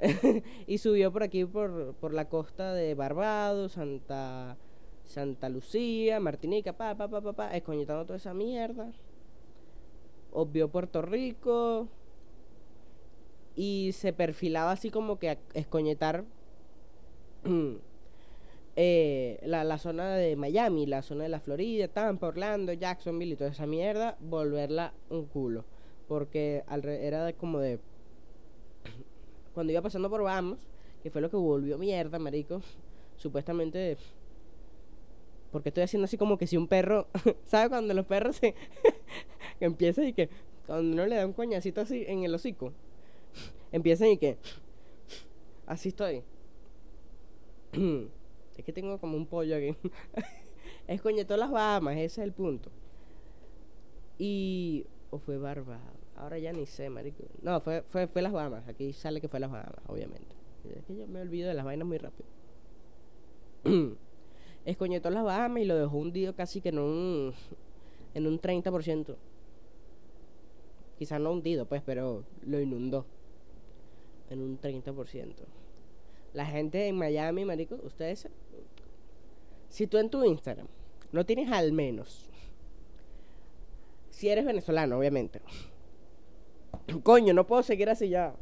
y 0.66 0.78
subió 0.78 1.12
por 1.12 1.22
aquí 1.22 1.44
por, 1.44 1.94
por 1.94 2.14
la 2.14 2.28
costa 2.28 2.72
de 2.72 2.94
Barbados, 2.94 3.72
Santa 3.72 4.56
Santa 5.04 5.48
Lucía, 5.48 6.20
Martinica, 6.20 6.72
pa 6.72 6.94
pa 6.94 7.08
pa 7.08 7.20
pa, 7.20 7.32
pa 7.32 7.56
escoñetando 7.56 8.06
toda 8.06 8.16
esa 8.16 8.32
mierda. 8.32 8.92
Obvio 10.32 10.70
Puerto 10.70 11.02
Rico 11.02 11.88
y 13.56 13.90
se 13.92 14.12
perfilaba 14.12 14.70
así 14.70 14.90
como 14.90 15.18
que 15.18 15.30
a 15.30 15.38
escoñetar 15.54 16.24
eh, 18.82 19.38
la, 19.42 19.62
la 19.62 19.76
zona 19.76 20.16
de 20.16 20.36
Miami, 20.36 20.86
la 20.86 21.02
zona 21.02 21.24
de 21.24 21.28
la 21.28 21.40
Florida, 21.40 21.86
Tampa, 21.88 22.28
Orlando, 22.28 22.72
Jacksonville 22.72 23.34
y 23.34 23.36
toda 23.36 23.50
esa 23.50 23.66
mierda, 23.66 24.16
volverla 24.20 24.94
un 25.10 25.26
culo. 25.26 25.66
Porque 26.08 26.64
alre- 26.66 27.00
era 27.02 27.30
como 27.34 27.58
de. 27.58 27.78
Cuando 29.54 29.70
iba 29.72 29.82
pasando 29.82 30.08
por 30.08 30.22
Bahamas, 30.22 30.58
que 31.02 31.10
fue 31.10 31.20
lo 31.20 31.28
que 31.30 31.36
volvió 31.36 31.76
mierda, 31.76 32.18
marico. 32.18 32.62
Supuestamente. 33.16 33.98
Porque 35.52 35.68
estoy 35.68 35.82
haciendo 35.82 36.04
así 36.06 36.16
como 36.16 36.38
que 36.38 36.46
si 36.46 36.56
un 36.56 36.66
perro. 36.66 37.06
¿Sabes 37.44 37.68
cuando 37.68 37.92
los 37.92 38.06
perros 38.06 38.36
se. 38.36 38.54
empiezan 39.60 40.06
y 40.06 40.14
que. 40.14 40.30
Cuando 40.66 40.90
uno 40.94 41.04
le 41.04 41.16
da 41.16 41.26
un 41.26 41.34
coñacito 41.34 41.82
así 41.82 42.04
en 42.08 42.24
el 42.24 42.34
hocico. 42.34 42.72
Empiezan 43.72 44.08
y 44.08 44.16
que. 44.16 44.38
Así 45.66 45.90
estoy. 45.90 46.24
Es 48.60 48.64
que 48.66 48.72
tengo 48.72 48.98
como 48.98 49.16
un 49.16 49.26
pollo 49.26 49.56
aquí. 49.56 49.74
es 50.86 51.00
coñetó 51.02 51.36
las 51.36 51.50
Bahamas, 51.50 51.94
ese 51.94 52.04
es 52.04 52.18
el 52.18 52.32
punto. 52.32 52.70
Y. 54.18 54.86
O 55.10 55.18
fue 55.18 55.38
Barbados. 55.38 55.98
Ahora 56.14 56.38
ya 56.38 56.52
ni 56.52 56.66
sé, 56.66 56.88
marico. 56.90 57.24
No, 57.42 57.60
fue, 57.60 57.82
fue, 57.88 58.06
fue 58.06 58.22
las 58.22 58.32
Bahamas. 58.32 58.68
Aquí 58.68 58.92
sale 58.92 59.20
que 59.20 59.28
fue 59.28 59.40
las 59.40 59.50
Bahamas, 59.50 59.82
obviamente. 59.88 60.36
Es 60.76 60.84
que 60.84 60.94
yo 60.94 61.06
me 61.08 61.20
olvido 61.22 61.48
de 61.48 61.54
las 61.54 61.64
vainas 61.64 61.88
muy 61.88 61.98
rápido. 61.98 62.28
Escoñetó 64.66 65.08
las 65.10 65.24
Bahamas 65.24 65.62
y 65.62 65.64
lo 65.64 65.76
dejó 65.76 65.96
hundido 65.96 66.36
casi 66.36 66.60
que 66.60 66.68
en 66.68 66.78
un. 66.78 67.32
En 68.12 68.26
un 68.26 68.40
30%. 68.40 69.16
Quizás 70.98 71.20
no 71.20 71.32
hundido, 71.32 71.66
pues, 71.66 71.82
pero 71.82 72.24
lo 72.44 72.60
inundó. 72.60 73.06
En 74.28 74.42
un 74.42 74.60
30%. 74.60 75.34
La 76.32 76.46
gente 76.46 76.86
en 76.86 76.96
Miami, 76.96 77.44
marico, 77.44 77.76
ustedes. 77.82 78.28
Si 79.70 79.86
tú 79.86 79.96
en 79.96 80.10
tu 80.10 80.22
Instagram 80.24 80.66
no 81.12 81.24
tienes 81.24 81.50
al 81.50 81.72
menos. 81.72 82.28
Si 84.10 84.28
eres 84.28 84.44
venezolano, 84.44 84.98
obviamente. 84.98 85.40
Coño, 87.02 87.32
no 87.32 87.46
puedo 87.46 87.62
seguir 87.62 87.88
así 87.88 88.10
ya. 88.10 88.34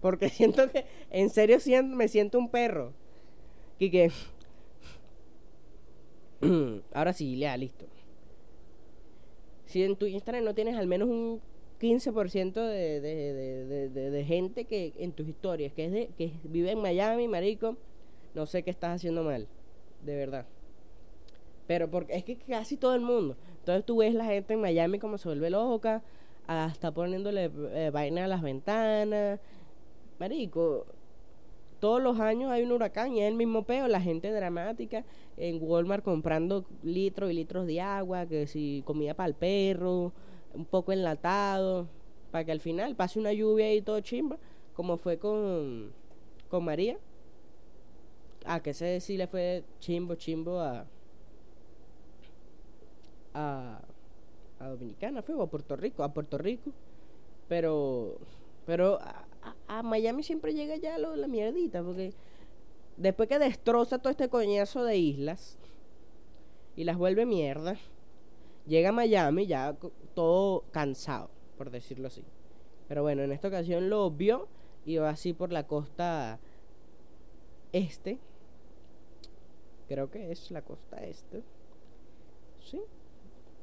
Porque 0.00 0.28
siento 0.30 0.70
que, 0.70 0.86
en 1.10 1.30
serio, 1.30 1.60
siento, 1.60 1.94
me 1.94 2.08
siento 2.08 2.38
un 2.38 2.50
perro. 2.50 2.92
Y 3.78 3.90
que. 3.90 4.10
Ahora 6.92 7.12
sí, 7.12 7.38
ya, 7.38 7.56
listo. 7.56 7.86
Si 9.66 9.84
en 9.84 9.96
tu 9.96 10.06
Instagram 10.06 10.44
no 10.44 10.54
tienes 10.54 10.76
al 10.76 10.88
menos 10.88 11.08
un 11.08 11.40
15% 11.80 12.54
de, 12.54 13.00
de, 13.00 13.32
de, 13.32 13.88
de, 13.88 14.10
de, 14.10 14.24
gente 14.24 14.64
que 14.64 14.92
en 14.98 15.12
tus 15.12 15.28
historias, 15.28 15.72
que 15.72 15.84
es 15.84 15.92
de, 15.92 16.08
que 16.18 16.32
vive 16.42 16.72
en 16.72 16.80
Miami, 16.82 17.28
marico, 17.28 17.76
no 18.34 18.46
sé 18.46 18.62
qué 18.62 18.70
estás 18.70 18.96
haciendo 18.96 19.22
mal. 19.22 19.46
De 20.04 20.16
verdad. 20.16 20.46
Pero 21.66 21.90
porque 21.90 22.14
es 22.14 22.24
que 22.24 22.36
casi 22.36 22.76
todo 22.76 22.94
el 22.94 23.00
mundo. 23.00 23.36
Entonces 23.58 23.84
tú 23.84 23.98
ves 23.98 24.14
la 24.14 24.24
gente 24.24 24.54
en 24.54 24.60
Miami 24.60 24.98
como 24.98 25.18
se 25.18 25.28
vuelve 25.28 25.50
loca, 25.50 26.02
hasta 26.46 26.90
poniéndole 26.90 27.50
eh, 27.72 27.90
vaina 27.92 28.24
a 28.24 28.28
las 28.28 28.42
ventanas. 28.42 29.38
Marico, 30.18 30.86
todos 31.80 32.02
los 32.02 32.20
años 32.20 32.50
hay 32.50 32.62
un 32.62 32.72
huracán 32.72 33.12
y 33.12 33.22
es 33.22 33.28
el 33.28 33.34
mismo 33.34 33.64
peo, 33.64 33.88
la 33.88 34.00
gente 34.00 34.30
dramática 34.30 35.04
en 35.36 35.58
Walmart 35.62 36.04
comprando 36.04 36.64
litros 36.82 37.30
y 37.30 37.34
litros 37.34 37.66
de 37.66 37.80
agua, 37.80 38.26
que 38.26 38.46
si 38.46 38.82
comida 38.84 39.14
para 39.14 39.28
el 39.28 39.34
perro, 39.34 40.12
un 40.52 40.66
poco 40.66 40.92
enlatado, 40.92 41.88
para 42.30 42.44
que 42.44 42.52
al 42.52 42.60
final 42.60 42.94
pase 42.96 43.18
una 43.18 43.32
lluvia 43.32 43.72
y 43.72 43.80
todo 43.80 44.00
chimba, 44.00 44.36
como 44.74 44.98
fue 44.98 45.18
con, 45.18 45.92
con 46.48 46.64
María. 46.64 46.98
A 48.44 48.60
que 48.62 48.70
ese 48.70 49.00
sí 49.00 49.16
le 49.16 49.26
fue 49.26 49.64
chimbo, 49.80 50.14
chimbo 50.14 50.60
a, 50.60 50.86
a, 53.34 53.80
a 54.58 54.68
Dominicana, 54.68 55.22
fue 55.22 55.34
o 55.34 55.42
a 55.42 55.50
Puerto 55.50 55.76
Rico, 55.76 56.02
a 56.02 56.12
Puerto 56.12 56.38
Rico. 56.38 56.70
Pero, 57.48 58.18
pero 58.66 58.98
a, 59.00 59.26
a- 59.68 59.82
Miami 59.82 60.22
siempre 60.22 60.54
llega 60.54 60.76
ya 60.76 60.98
lo, 60.98 61.16
la 61.16 61.26
mierdita, 61.26 61.82
porque 61.82 62.12
después 62.96 63.28
que 63.28 63.38
destroza 63.38 63.98
todo 63.98 64.10
este 64.10 64.28
coñazo 64.28 64.84
de 64.84 64.96
islas 64.98 65.58
y 66.76 66.84
las 66.84 66.96
vuelve 66.96 67.26
mierda, 67.26 67.76
llega 68.66 68.90
a 68.90 68.92
Miami 68.92 69.46
ya 69.46 69.76
todo 70.14 70.64
cansado, 70.72 71.30
por 71.58 71.70
decirlo 71.70 72.08
así. 72.08 72.24
Pero 72.88 73.02
bueno, 73.02 73.22
en 73.22 73.32
esta 73.32 73.48
ocasión 73.48 73.90
lo 73.90 74.10
vio 74.10 74.48
y 74.84 74.96
va 74.96 75.10
así 75.10 75.32
por 75.32 75.52
la 75.52 75.66
costa 75.66 76.38
este. 77.72 78.18
Creo 79.90 80.08
que 80.08 80.30
es 80.30 80.52
la 80.52 80.62
costa 80.62 81.04
este. 81.04 81.42
Sí. 82.60 82.80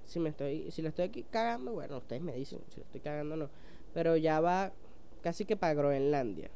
Si 0.03 0.19
me 0.19 0.27
estoy, 0.31 0.69
si 0.71 0.81
lo 0.81 0.89
estoy 0.89 1.05
aquí 1.05 1.23
cagando, 1.23 1.71
bueno, 1.71 1.99
ustedes 1.99 2.21
me 2.21 2.33
dicen 2.33 2.59
si 2.67 2.81
lo 2.81 2.83
estoy 2.83 2.99
cagando 2.99 3.35
o 3.35 3.37
no. 3.37 3.49
Pero 3.93 4.17
ya 4.17 4.41
va 4.41 4.73
casi 5.21 5.45
que 5.45 5.55
para 5.55 5.73
Groenlandia. 5.73 6.49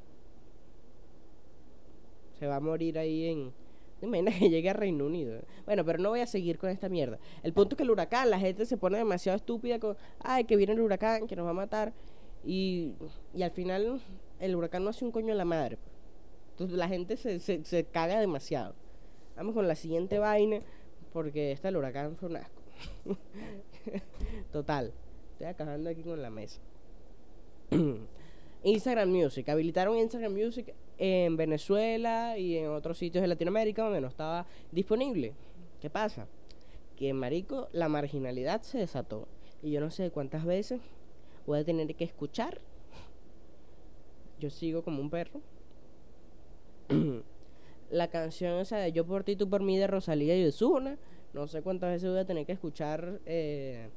Se 2.37 2.47
va 2.47 2.57
a 2.57 2.59
morir 2.59 2.99
ahí 2.99 3.27
en. 3.27 3.53
¿Te 4.01 4.07
imaginas 4.07 4.35
que 4.39 4.49
llegue 4.49 4.69
a 4.69 4.73
Reino 4.73 5.05
Unido? 5.05 5.39
Bueno, 5.65 5.85
pero 5.85 5.99
no 5.99 6.09
voy 6.09 6.19
a 6.19 6.27
seguir 6.27 6.57
con 6.57 6.69
esta 6.69 6.89
mierda. 6.89 7.17
El 7.41 7.53
punto 7.53 7.75
es 7.75 7.77
que 7.77 7.83
el 7.83 7.91
huracán, 7.91 8.29
la 8.29 8.39
gente 8.39 8.65
se 8.65 8.75
pone 8.75 8.97
demasiado 8.97 9.37
estúpida 9.37 9.79
con. 9.79 9.95
Ay, 10.19 10.43
que 10.43 10.57
viene 10.57 10.73
el 10.73 10.81
huracán, 10.81 11.27
que 11.27 11.37
nos 11.37 11.45
va 11.45 11.51
a 11.51 11.53
matar. 11.53 11.93
Y, 12.43 12.91
y 13.33 13.41
al 13.43 13.51
final 13.51 14.01
el 14.41 14.53
huracán 14.53 14.83
no 14.83 14.89
hace 14.89 15.05
un 15.05 15.13
coño 15.13 15.31
a 15.31 15.37
la 15.37 15.45
madre. 15.45 15.77
Entonces 16.49 16.77
la 16.77 16.89
gente 16.89 17.15
se, 17.15 17.39
se, 17.39 17.63
se 17.63 17.85
caga 17.85 18.19
demasiado. 18.19 18.80
Vamos 19.35 19.53
con 19.53 19.67
la 19.67 19.75
siguiente 19.75 20.19
vaina, 20.19 20.59
porque 21.13 21.51
esta 21.51 21.69
el 21.69 21.77
huracán 21.77 22.15
fue 22.17 22.29
un 22.29 22.37
asco. 22.37 22.61
Total. 24.51 24.93
Estoy 25.33 25.47
acabando 25.47 25.89
aquí 25.89 26.03
con 26.03 26.21
la 26.21 26.29
mesa. 26.29 26.59
Instagram 28.63 29.09
Music. 29.09 29.47
Habilitaron 29.49 29.97
Instagram 29.97 30.33
Music 30.33 30.73
en 30.97 31.35
Venezuela 31.35 32.37
y 32.37 32.57
en 32.57 32.69
otros 32.69 32.97
sitios 32.97 33.21
de 33.21 33.27
Latinoamérica 33.27 33.83
donde 33.83 34.01
no 34.01 34.07
estaba 34.07 34.45
disponible. 34.71 35.33
¿Qué 35.79 35.89
pasa? 35.89 36.27
Que 36.95 37.13
marico, 37.13 37.69
la 37.71 37.89
marginalidad 37.89 38.61
se 38.61 38.77
desató. 38.77 39.27
Y 39.63 39.71
yo 39.71 39.79
no 39.79 39.89
sé 39.89 40.11
cuántas 40.11 40.45
veces 40.45 40.79
voy 41.47 41.59
a 41.59 41.65
tener 41.65 41.95
que 41.95 42.03
escuchar. 42.03 42.61
Yo 44.39 44.49
sigo 44.49 44.83
como 44.83 45.01
un 45.01 45.09
perro. 45.09 45.41
la 47.91 48.09
canción 48.09 48.59
esa 48.59 48.77
de 48.77 48.91
Yo 48.91 49.05
por 49.05 49.23
ti, 49.23 49.35
tú 49.35 49.49
por 49.49 49.61
mí 49.61 49.77
de 49.77 49.87
Rosalía 49.87 50.37
y 50.37 50.45
Ozuna. 50.45 50.97
No 51.33 51.47
sé 51.47 51.61
cuántas 51.61 51.91
veces 51.91 52.09
voy 52.09 52.19
a 52.19 52.25
tener 52.25 52.45
que 52.45 52.53
escuchar 52.53 53.19
eh, 53.25 53.89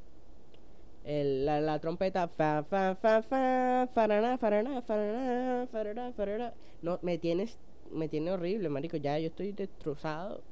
el- 1.04 1.44
la, 1.46 1.60
la 1.60 1.78
trompeta. 1.80 2.28
Fa, 2.28 2.62
fa, 2.64 2.94
fa, 2.96 3.22
fa, 3.22 3.88
farana, 3.94 4.38
farana, 4.38 4.82
farana, 4.82 5.66
farana, 5.70 6.12
farana. 6.12 6.52
No, 6.82 6.98
me 7.02 7.18
tienes, 7.18 7.58
me 7.92 8.08
tiene 8.08 8.32
horrible, 8.32 8.68
marico. 8.68 8.96
Ya 8.96 9.18
yo 9.18 9.28
estoy 9.28 9.52
destrozado 9.52 10.42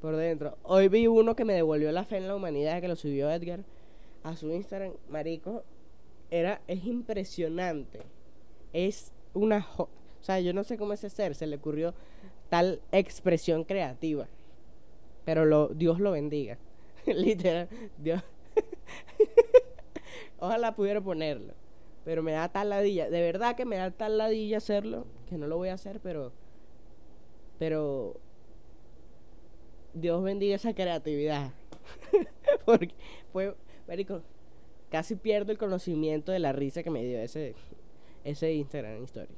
por 0.00 0.16
dentro. 0.16 0.56
Hoy 0.62 0.88
vi 0.88 1.06
uno 1.06 1.34
que 1.36 1.44
me 1.44 1.54
devolvió 1.54 1.90
la 1.92 2.04
fe 2.04 2.18
en 2.18 2.28
la 2.28 2.36
humanidad 2.36 2.80
que 2.80 2.88
lo 2.88 2.96
subió 2.96 3.30
Edgar 3.30 3.60
a 4.22 4.36
su 4.36 4.50
Instagram, 4.50 4.92
marico. 5.08 5.64
Era, 6.30 6.60
es 6.66 6.84
impresionante. 6.84 8.00
Es 8.72 9.12
una 9.34 9.66
o 9.78 9.88
sea, 10.26 10.40
yo 10.40 10.54
no 10.54 10.64
sé 10.64 10.78
cómo 10.78 10.94
ese 10.94 11.10
ser 11.10 11.34
se 11.34 11.46
le 11.46 11.56
ocurrió 11.56 11.92
tal 12.48 12.80
expresión 12.92 13.64
creativa. 13.64 14.28
Pero 15.24 15.44
lo, 15.44 15.68
Dios 15.68 16.00
lo 16.00 16.12
bendiga. 16.12 16.58
Literal, 17.06 17.68
Dios. 17.98 18.22
Ojalá 20.38 20.74
pudiera 20.74 21.00
ponerlo. 21.00 21.54
Pero 22.04 22.22
me 22.22 22.32
da 22.32 22.48
tal 22.50 22.70
ladilla. 22.70 23.08
De 23.08 23.20
verdad 23.20 23.56
que 23.56 23.64
me 23.64 23.76
da 23.76 23.90
tal 23.90 24.18
ladilla 24.18 24.58
hacerlo. 24.58 25.06
Que 25.28 25.38
no 25.38 25.46
lo 25.46 25.56
voy 25.56 25.70
a 25.70 25.74
hacer, 25.74 26.00
pero. 26.00 26.32
Pero. 27.58 28.20
Dios 29.94 30.22
bendiga 30.22 30.56
esa 30.56 30.74
creatividad. 30.74 31.52
Porque 32.66 32.94
fue. 33.32 33.54
Marico, 33.88 34.22
casi 34.90 35.16
pierdo 35.16 35.52
el 35.52 35.58
conocimiento 35.58 36.32
de 36.32 36.38
la 36.40 36.52
risa 36.52 36.82
que 36.82 36.90
me 36.90 37.02
dio 37.02 37.18
ese. 37.18 37.54
Ese 38.22 38.52
Instagram 38.52 39.04
Story. 39.04 39.34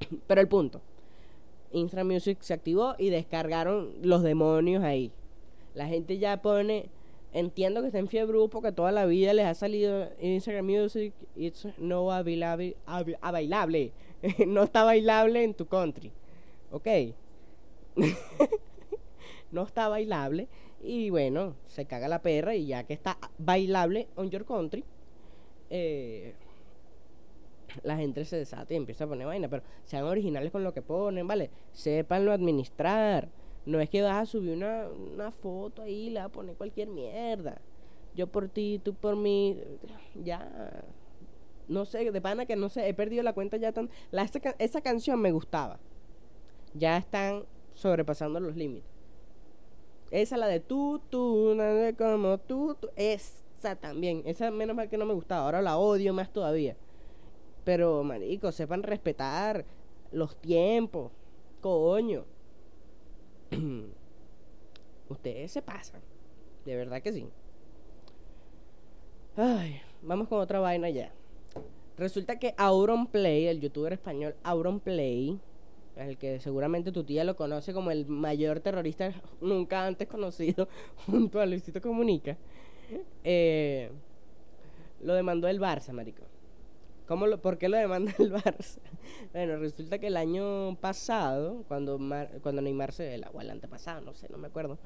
Pero 0.26 0.40
el 0.40 0.48
punto. 0.48 0.82
Instagram 1.72 2.08
Music 2.08 2.38
se 2.40 2.54
activó 2.54 2.94
y 2.98 3.10
descargaron 3.10 3.94
los 4.02 4.22
demonios 4.22 4.82
ahí. 4.84 5.12
La 5.74 5.86
gente 5.86 6.18
ya 6.18 6.42
pone. 6.42 6.90
Entiendo 7.32 7.80
que 7.80 7.86
está 7.86 8.00
en 8.00 8.08
fiebre 8.08 8.36
porque 8.50 8.72
toda 8.72 8.90
la 8.90 9.06
vida 9.06 9.32
les 9.32 9.46
ha 9.46 9.54
salido 9.54 10.08
Instagram 10.20 10.66
Music. 10.66 11.14
It's 11.36 11.68
no 11.78 12.06
bailable. 12.06 12.76
bailable. 13.20 13.92
no 14.46 14.64
está 14.64 14.82
bailable 14.82 15.44
en 15.44 15.54
tu 15.54 15.66
country. 15.66 16.10
Ok. 16.72 16.86
no 19.52 19.62
está 19.62 19.88
bailable. 19.88 20.48
Y 20.82 21.10
bueno, 21.10 21.54
se 21.66 21.84
caga 21.84 22.08
la 22.08 22.20
perra. 22.20 22.56
Y 22.56 22.66
ya 22.66 22.82
que 22.84 22.94
está 22.94 23.16
bailable 23.38 24.08
on 24.16 24.28
your 24.30 24.44
country. 24.44 24.84
Eh, 25.70 26.34
la 27.82 27.96
gente 27.96 28.24
se 28.24 28.36
desata 28.36 28.74
y 28.74 28.76
empieza 28.76 29.04
a 29.04 29.08
poner 29.08 29.26
vaina, 29.26 29.48
pero 29.48 29.62
sean 29.84 30.04
originales 30.04 30.50
con 30.52 30.64
lo 30.64 30.72
que 30.74 30.82
ponen, 30.82 31.26
¿vale? 31.26 31.50
Sépanlo 31.72 32.32
administrar. 32.32 33.28
No 33.66 33.80
es 33.80 33.90
que 33.90 34.02
vas 34.02 34.22
a 34.22 34.26
subir 34.26 34.56
una, 34.56 34.88
una 34.88 35.30
foto 35.30 35.82
ahí 35.82 36.06
y 36.06 36.10
le 36.10 36.20
vas 36.20 36.28
a 36.28 36.32
poner 36.32 36.56
cualquier 36.56 36.88
mierda. 36.88 37.60
Yo 38.14 38.26
por 38.26 38.48
ti, 38.48 38.80
tú 38.82 38.94
por 38.94 39.16
mí. 39.16 39.56
Ya. 40.14 40.82
No 41.68 41.84
sé, 41.84 42.10
de 42.10 42.20
pana 42.20 42.46
que 42.46 42.56
no 42.56 42.68
sé, 42.68 42.88
he 42.88 42.94
perdido 42.94 43.22
la 43.22 43.32
cuenta 43.32 43.56
ya 43.56 43.72
tan. 43.72 43.90
La, 44.10 44.22
esa, 44.22 44.40
esa 44.58 44.80
canción 44.80 45.20
me 45.20 45.30
gustaba. 45.30 45.78
Ya 46.74 46.96
están 46.96 47.44
sobrepasando 47.74 48.40
los 48.40 48.56
límites. 48.56 48.90
Esa, 50.10 50.36
la 50.36 50.48
de 50.48 50.58
tú, 50.58 51.00
tú, 51.08 51.56
como 51.96 52.38
tú, 52.38 52.76
tú. 52.80 52.88
Esa 52.96 53.76
también. 53.76 54.22
Esa 54.26 54.50
menos 54.50 54.74
mal 54.74 54.88
que 54.88 54.98
no 54.98 55.06
me 55.06 55.14
gustaba. 55.14 55.44
Ahora 55.44 55.62
la 55.62 55.78
odio 55.78 56.12
más 56.12 56.32
todavía. 56.32 56.76
Pero, 57.64 58.02
marico, 58.02 58.52
sepan 58.52 58.82
respetar 58.82 59.64
los 60.12 60.36
tiempos. 60.36 61.12
Coño. 61.60 62.24
Ustedes 65.08 65.52
se 65.52 65.62
pasan. 65.62 66.00
De 66.64 66.76
verdad 66.76 67.02
que 67.02 67.12
sí. 67.12 67.28
Ay, 69.36 69.80
vamos 70.02 70.28
con 70.28 70.40
otra 70.40 70.60
vaina 70.60 70.90
ya. 70.90 71.12
Resulta 71.96 72.38
que 72.38 72.54
Auronplay, 72.56 73.46
el 73.46 73.60
youtuber 73.60 73.92
español 73.92 74.34
Auronplay, 74.42 75.38
el 75.96 76.16
que 76.16 76.40
seguramente 76.40 76.92
tu 76.92 77.04
tía 77.04 77.24
lo 77.24 77.36
conoce 77.36 77.72
como 77.72 77.90
el 77.90 78.06
mayor 78.06 78.60
terrorista 78.60 79.12
nunca 79.40 79.86
antes 79.86 80.08
conocido 80.08 80.68
junto 81.06 81.40
a 81.40 81.46
Luisito 81.46 81.80
Comunica, 81.80 82.36
eh, 83.22 83.90
lo 85.02 85.14
demandó 85.14 85.48
el 85.48 85.60
Barça, 85.60 85.92
marico. 85.92 86.29
¿Cómo 87.10 87.26
lo, 87.26 87.42
¿Por 87.42 87.58
qué 87.58 87.68
lo 87.68 87.76
demanda 87.76 88.14
el 88.20 88.32
Barça? 88.32 88.78
Bueno, 89.32 89.56
resulta 89.56 89.98
que 89.98 90.06
el 90.06 90.16
año 90.16 90.76
pasado, 90.80 91.64
cuando, 91.66 91.98
Mar- 91.98 92.30
cuando 92.40 92.62
Neymar 92.62 92.92
se... 92.92 93.20
O 93.34 93.40
el 93.40 93.50
antepasado, 93.50 94.00
no 94.00 94.14
sé, 94.14 94.28
no 94.30 94.38
me 94.38 94.46
acuerdo. 94.46 94.78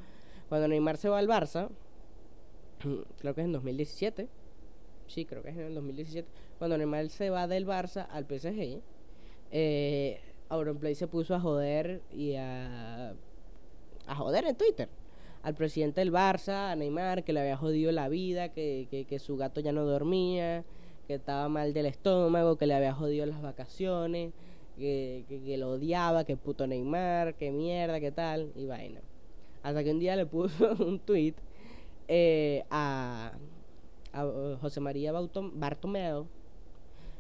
Cuando 0.49 0.67
Neymar 0.67 0.97
se 0.97 1.11
va 1.11 1.19
al 1.19 1.29
Barça, 1.29 1.69
creo 3.19 3.35
que 3.35 3.43
es 3.43 3.45
en 3.45 3.53
2017. 3.53 4.27
Sí, 5.07 5.27
creo 5.27 5.43
que 5.43 5.51
es 5.51 5.57
en 5.59 5.65
el 5.67 5.75
2017. 5.75 6.27
Cuando 6.59 6.79
Neymar 6.79 7.11
se 7.11 7.29
va 7.29 7.47
del 7.47 7.67
Barça 7.67 8.07
al 8.11 8.25
PSG, 8.25 8.81
eh, 9.51 10.19
Auronplay 10.49 10.95
se 10.95 11.07
puso 11.07 11.35
a 11.35 11.41
joder 11.41 12.01
y 12.11 12.37
a... 12.37 13.11
A 14.07 14.15
joder 14.15 14.47
en 14.47 14.57
Twitter. 14.57 14.89
Al 15.43 15.55
presidente 15.55 16.01
del 16.01 16.11
Barça, 16.11 16.71
a 16.73 16.75
Neymar, 16.77 17.23
que 17.23 17.35
le 17.35 17.41
había 17.41 17.59
jodido 17.59 17.93
la 17.93 18.09
vida, 18.09 18.49
que, 18.49 18.87
que, 18.91 19.05
que 19.05 19.19
su 19.19 19.37
gato 19.37 19.61
ya 19.61 19.73
no 19.73 19.85
dormía, 19.85 20.65
que 21.07 21.15
estaba 21.15 21.49
mal 21.49 21.73
del 21.73 21.87
estómago, 21.87 22.57
que 22.57 22.67
le 22.67 22.75
había 22.75 22.93
jodido 22.93 23.27
las 23.27 23.43
vacaciones, 23.43 24.33
que, 24.77 25.25
que, 25.29 25.57
lo 25.57 25.73
odiaba, 25.73 26.25
que 26.25 26.37
puto 26.37 26.67
Neymar, 26.67 27.35
que 27.35 27.51
mierda, 27.51 28.01
que 28.01 28.11
tal, 28.11 28.53
y 28.57 28.67
vaina. 28.67 29.01
Hasta 29.63 29.85
que 29.85 29.91
un 29.91 29.99
día 29.99 30.17
le 30.17 30.27
puso 30.27 30.75
un 30.85 30.99
tweet 30.99 31.35
eh, 32.09 32.65
a, 32.71 33.33
uh, 34.15 34.57
José 34.61 34.81
María 34.81 35.13
Bartomeu, 35.13 36.27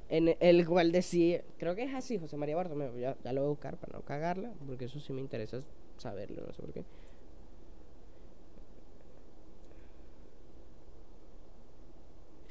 en 0.08 0.36
el 0.38 0.66
cual 0.66 0.92
decía, 0.92 1.42
creo 1.58 1.74
que 1.74 1.84
es 1.84 1.94
así, 1.94 2.18
José 2.18 2.36
María 2.36 2.56
Bartomeu, 2.56 2.96
ya, 2.98 3.16
ya 3.24 3.32
lo 3.32 3.40
voy 3.40 3.48
a 3.48 3.50
buscar 3.50 3.76
para 3.76 3.98
no 3.98 4.04
cagarla, 4.04 4.52
porque 4.66 4.84
eso 4.84 5.00
sí 5.00 5.12
me 5.12 5.20
interesa 5.20 5.60
saberlo, 5.96 6.42
no 6.46 6.52
sé 6.52 6.62
por 6.62 6.72
qué. 6.72 6.84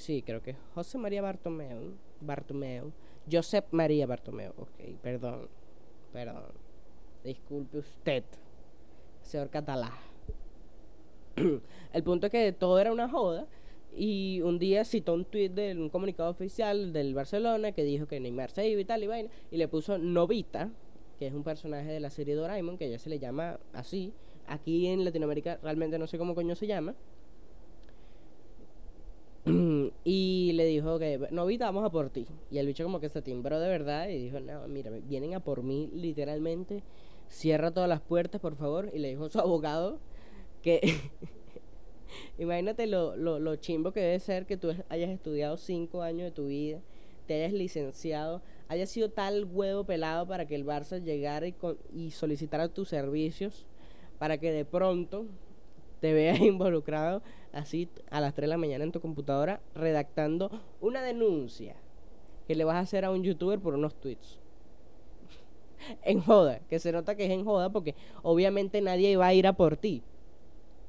Sí, 0.04 0.22
creo 0.22 0.42
que 0.44 0.54
José 0.76 0.98
María 0.98 1.22
Bartomeu. 1.22 1.94
Bartomeu. 2.20 2.92
Josep 3.32 3.68
María 3.72 4.06
Bartomeu. 4.06 4.52
Ok, 4.58 5.00
perdón. 5.02 5.48
Perdón. 6.12 6.52
Disculpe 7.24 7.78
usted, 7.78 8.26
señor 9.22 9.50
Catalá. 9.50 9.98
El 11.94 12.04
punto 12.04 12.28
es 12.28 12.34
que 12.34 12.52
todo 12.52 12.80
era 12.80 12.92
una 12.92 13.08
joda. 13.08 13.48
Y 13.96 14.42
un 14.42 14.60
día 14.60 14.84
citó 14.84 15.14
un 15.14 15.24
tweet 15.24 15.52
de 15.52 15.72
un 15.72 15.88
comunicado 15.88 16.30
oficial 16.30 16.92
del 16.92 17.14
Barcelona 17.14 17.72
que 17.72 17.86
dijo 17.86 18.06
que 18.06 18.20
Neymar 18.20 18.52
se 18.52 18.68
iba 18.68 18.82
y 18.82 18.86
tal 18.86 19.04
y 19.04 19.08
vaina. 19.08 19.30
Y 19.52 19.58
le 19.58 19.70
puso 19.70 19.98
Novita, 19.98 20.70
que 21.18 21.28
es 21.28 21.34
un 21.34 21.46
personaje 21.46 21.90
de 21.90 22.02
la 22.02 22.10
serie 22.10 22.36
Doraemon, 22.36 22.78
que 22.78 22.90
ya 22.90 23.00
se 23.00 23.10
le 23.10 23.20
llama 23.20 23.58
así. 23.72 24.12
Aquí 24.48 24.88
en 24.88 25.06
Latinoamérica 25.06 25.60
realmente 25.64 25.98
no 25.98 26.08
sé 26.08 26.18
cómo 26.18 26.36
coño 26.36 26.56
se 26.56 26.68
llama. 26.68 26.94
y 30.04 30.52
le 30.54 30.66
dijo 30.66 31.00
que, 31.00 31.28
Novita, 31.32 31.66
vamos 31.66 31.86
a 31.86 31.90
por 31.92 32.10
ti. 32.10 32.28
Y 32.52 32.58
el 32.58 32.68
bicho 32.68 32.84
como 32.84 33.00
que 33.00 33.10
se 33.10 33.22
timbró 33.22 33.60
de 33.60 33.70
verdad 33.70 34.10
y 34.10 34.18
dijo, 34.18 34.40
no, 34.40 34.68
mira, 34.68 34.92
vienen 34.92 35.34
a 35.36 35.40
por 35.40 35.64
mí 35.64 35.90
literalmente. 35.94 36.84
Cierra 37.30 37.72
todas 37.72 37.90
las 37.90 38.02
puertas, 38.02 38.42
por 38.42 38.56
favor. 38.56 38.90
Y 38.94 39.00
le 39.00 39.10
dijo 39.10 39.26
a 39.26 39.30
su 39.30 39.40
abogado 39.40 40.00
que... 40.62 40.82
Imagínate 42.38 42.88
lo, 42.88 43.16
lo, 43.16 43.40
lo 43.40 43.56
chimbo 43.56 43.92
que 43.92 44.00
debe 44.02 44.20
ser 44.20 44.46
que 44.46 44.58
tú 44.58 44.72
hayas 44.90 45.10
estudiado 45.10 45.58
cinco 45.58 46.02
años 46.02 46.26
de 46.26 46.32
tu 46.32 46.48
vida, 46.48 46.80
te 47.28 47.36
hayas 47.36 47.54
licenciado, 47.54 48.42
hayas 48.68 48.90
sido 48.90 49.10
tal 49.10 49.46
huevo 49.46 49.84
pelado 49.84 50.28
para 50.28 50.46
que 50.48 50.56
el 50.56 50.66
Barça 50.66 51.02
llegara 51.02 51.48
y, 51.48 51.54
con- 51.54 51.78
y 51.94 52.12
solicitara 52.12 52.68
tus 52.70 52.90
servicios, 52.90 53.66
para 54.20 54.38
que 54.38 54.52
de 54.52 54.66
pronto 54.66 55.26
te 56.02 56.14
veas 56.14 56.40
involucrado 56.42 57.22
así 57.54 57.90
a 58.10 58.20
las 58.20 58.34
3 58.34 58.44
de 58.44 58.50
la 58.50 58.58
mañana 58.58 58.84
en 58.84 58.92
tu 58.92 59.00
computadora 59.00 59.62
redactando 59.76 60.52
una 60.82 61.02
denuncia 61.02 61.76
que 62.48 62.56
le 62.56 62.64
vas 62.66 62.76
a 62.76 62.80
hacer 62.80 63.06
a 63.06 63.12
un 63.12 63.24
youtuber 63.24 63.60
por 63.60 63.76
unos 63.76 63.96
tweets. 63.96 64.40
en 66.04 66.20
joda, 66.22 66.60
que 66.68 66.80
se 66.80 66.92
nota 66.92 67.16
que 67.16 67.26
es 67.26 67.32
en 67.32 67.46
joda 67.46 67.70
porque 67.70 67.96
obviamente 68.22 68.82
nadie 68.82 69.16
va 69.16 69.28
a 69.28 69.34
ir 69.34 69.48
a 69.48 69.54
por 69.54 69.78
ti. 69.78 70.04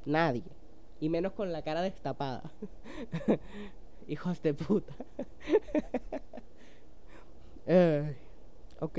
Nadie. 0.05 0.42
Y 1.00 1.09
menos 1.09 1.33
con 1.33 1.53
la 1.53 1.62
cara 1.62 1.83
destapada. 1.83 2.50
Hijos 4.09 4.42
de 4.42 4.55
puta. 4.55 4.94
ok. 8.81 8.98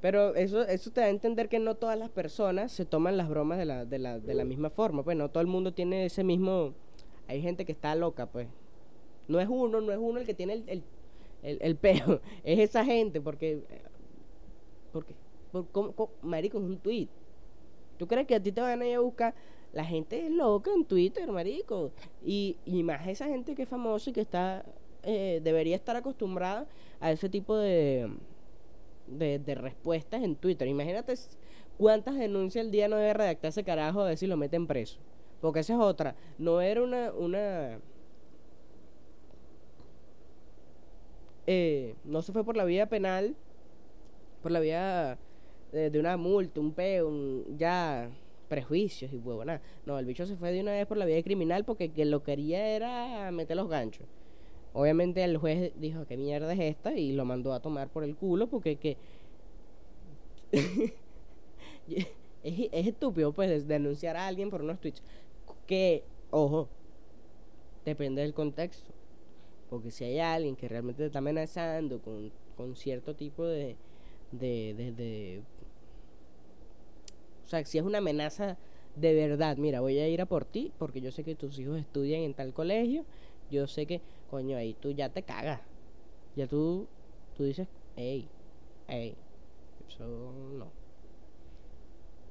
Pero 0.00 0.34
eso, 0.34 0.62
eso 0.62 0.90
te 0.90 1.00
da 1.00 1.08
a 1.08 1.10
entender 1.10 1.48
que 1.48 1.58
no 1.58 1.74
todas 1.74 1.98
las 1.98 2.08
personas 2.08 2.72
se 2.72 2.86
toman 2.86 3.16
las 3.16 3.28
bromas 3.28 3.58
de 3.58 3.66
la, 3.66 3.84
de 3.84 3.98
la, 3.98 4.18
de 4.18 4.34
la 4.34 4.44
misma 4.44 4.70
forma. 4.70 5.02
Pues 5.02 5.16
no 5.16 5.30
todo 5.30 5.42
el 5.42 5.46
mundo 5.46 5.72
tiene 5.72 6.06
ese 6.06 6.24
mismo... 6.24 6.74
Hay 7.28 7.42
gente 7.42 7.64
que 7.64 7.72
está 7.72 7.94
loca, 7.94 8.26
pues. 8.26 8.48
No 9.28 9.40
es 9.40 9.48
uno, 9.48 9.80
no 9.80 9.92
es 9.92 9.98
uno 10.00 10.18
el 10.18 10.26
que 10.26 10.34
tiene 10.34 10.54
el, 10.66 10.82
el, 11.42 11.58
el, 11.60 11.76
peo. 11.76 12.20
Es 12.44 12.58
esa 12.58 12.84
gente, 12.84 13.20
porque... 13.20 13.62
Porque... 14.92 15.14
Por, 15.52 15.66
¿cómo, 15.68 16.10
marico, 16.22 16.58
es 16.58 16.64
un 16.64 16.78
tweet. 16.78 17.08
¿Tú 17.98 18.06
crees 18.06 18.26
que 18.26 18.36
a 18.36 18.42
ti 18.42 18.52
te 18.52 18.60
van 18.60 18.80
a 18.80 18.86
ir 18.86 18.96
a 18.96 19.00
buscar? 19.00 19.34
La 19.72 19.84
gente 19.84 20.26
es 20.26 20.32
loca 20.32 20.70
en 20.74 20.84
Twitter, 20.84 21.30
marico. 21.30 21.92
Y, 22.24 22.56
y 22.64 22.82
más 22.82 23.06
esa 23.06 23.26
gente 23.26 23.54
que 23.54 23.62
es 23.62 23.68
famosa 23.68 24.10
y 24.10 24.12
que 24.14 24.22
está... 24.22 24.64
Eh, 25.02 25.40
debería 25.42 25.76
estar 25.76 25.96
acostumbrada 25.96 26.66
a 27.00 27.10
ese 27.10 27.28
tipo 27.28 27.56
de 27.56 28.10
de, 29.10 29.54
respuestas 29.54 30.22
en 30.22 30.36
Twitter. 30.36 30.68
Imagínate 30.68 31.14
cuántas 31.78 32.16
denuncias 32.16 32.64
al 32.64 32.70
día 32.70 32.88
no 32.88 32.96
debe 32.96 33.14
redactar 33.14 33.50
ese 33.50 33.64
carajo 33.64 34.00
a 34.00 34.06
ver 34.06 34.16
si 34.16 34.26
lo 34.26 34.36
meten 34.36 34.66
preso. 34.66 34.98
Porque 35.40 35.60
esa 35.60 35.74
es 35.74 35.80
otra. 35.80 36.14
No 36.38 36.60
era 36.60 36.82
una. 36.82 37.12
una 37.12 37.78
eh, 41.46 41.94
no 42.04 42.22
se 42.22 42.32
fue 42.32 42.44
por 42.44 42.56
la 42.56 42.64
vía 42.64 42.88
penal, 42.88 43.34
por 44.42 44.52
la 44.52 44.60
vía 44.60 45.18
de, 45.72 45.98
una 45.98 46.16
multa, 46.16 46.60
un 46.60 46.72
peo, 46.72 47.08
un, 47.08 47.56
ya 47.56 48.10
prejuicios 48.48 49.12
y 49.12 49.16
huevo, 49.16 49.44
nada. 49.44 49.62
No, 49.86 49.98
el 49.98 50.04
bicho 50.04 50.26
se 50.26 50.36
fue 50.36 50.52
de 50.52 50.60
una 50.60 50.72
vez 50.72 50.86
por 50.86 50.96
la 50.96 51.06
vía 51.06 51.22
criminal 51.22 51.64
porque 51.64 51.90
que 51.90 52.04
lo 52.04 52.22
quería 52.22 52.68
era 52.68 53.30
meter 53.30 53.56
los 53.56 53.68
ganchos. 53.68 54.06
Obviamente 54.72 55.24
el 55.24 55.36
juez 55.36 55.72
dijo, 55.76 56.06
¿qué 56.06 56.16
mierda 56.16 56.52
es 56.52 56.60
esta? 56.60 56.94
Y 56.96 57.12
lo 57.12 57.24
mandó 57.24 57.52
a 57.52 57.60
tomar 57.60 57.88
por 57.88 58.04
el 58.04 58.16
culo 58.16 58.48
porque 58.48 58.76
que... 58.76 58.96
es, 61.88 62.06
es, 62.42 62.86
estúpido 62.86 63.32
pues 63.32 63.66
denunciar 63.66 64.16
a 64.16 64.26
alguien 64.26 64.50
por 64.50 64.62
unos 64.62 64.80
tweets. 64.80 65.02
Que, 65.66 66.04
ojo, 66.30 66.68
depende 67.84 68.22
del 68.22 68.32
contexto. 68.32 68.92
Porque 69.68 69.90
si 69.90 70.04
hay 70.04 70.20
alguien 70.20 70.54
que 70.56 70.68
realmente 70.68 71.02
te 71.02 71.06
está 71.06 71.18
amenazando 71.18 72.00
con, 72.00 72.32
con 72.56 72.76
cierto 72.76 73.14
tipo 73.14 73.44
de, 73.44 73.76
de, 74.30 74.74
de, 74.76 74.92
de... 74.92 75.42
O 77.44 77.48
sea, 77.48 77.64
si 77.64 77.78
es 77.78 77.84
una 77.84 77.98
amenaza 77.98 78.56
de 78.94 79.14
verdad, 79.14 79.56
mira, 79.56 79.80
voy 79.80 79.98
a 79.98 80.08
ir 80.08 80.20
a 80.20 80.26
por 80.26 80.44
ti 80.44 80.72
porque 80.78 81.00
yo 81.00 81.10
sé 81.10 81.24
que 81.24 81.34
tus 81.34 81.58
hijos 81.58 81.78
estudian 81.78 82.22
en 82.22 82.34
tal 82.34 82.52
colegio 82.52 83.04
yo 83.50 83.66
sé 83.66 83.86
que, 83.86 84.00
coño, 84.30 84.56
ahí 84.56 84.74
tú 84.74 84.92
ya 84.92 85.08
te 85.08 85.22
cagas. 85.22 85.60
Ya 86.36 86.46
tú, 86.46 86.86
tú 87.36 87.44
dices, 87.44 87.66
hey, 87.96 88.28
hey, 88.86 89.16
eso 89.88 90.06
no. 90.56 90.68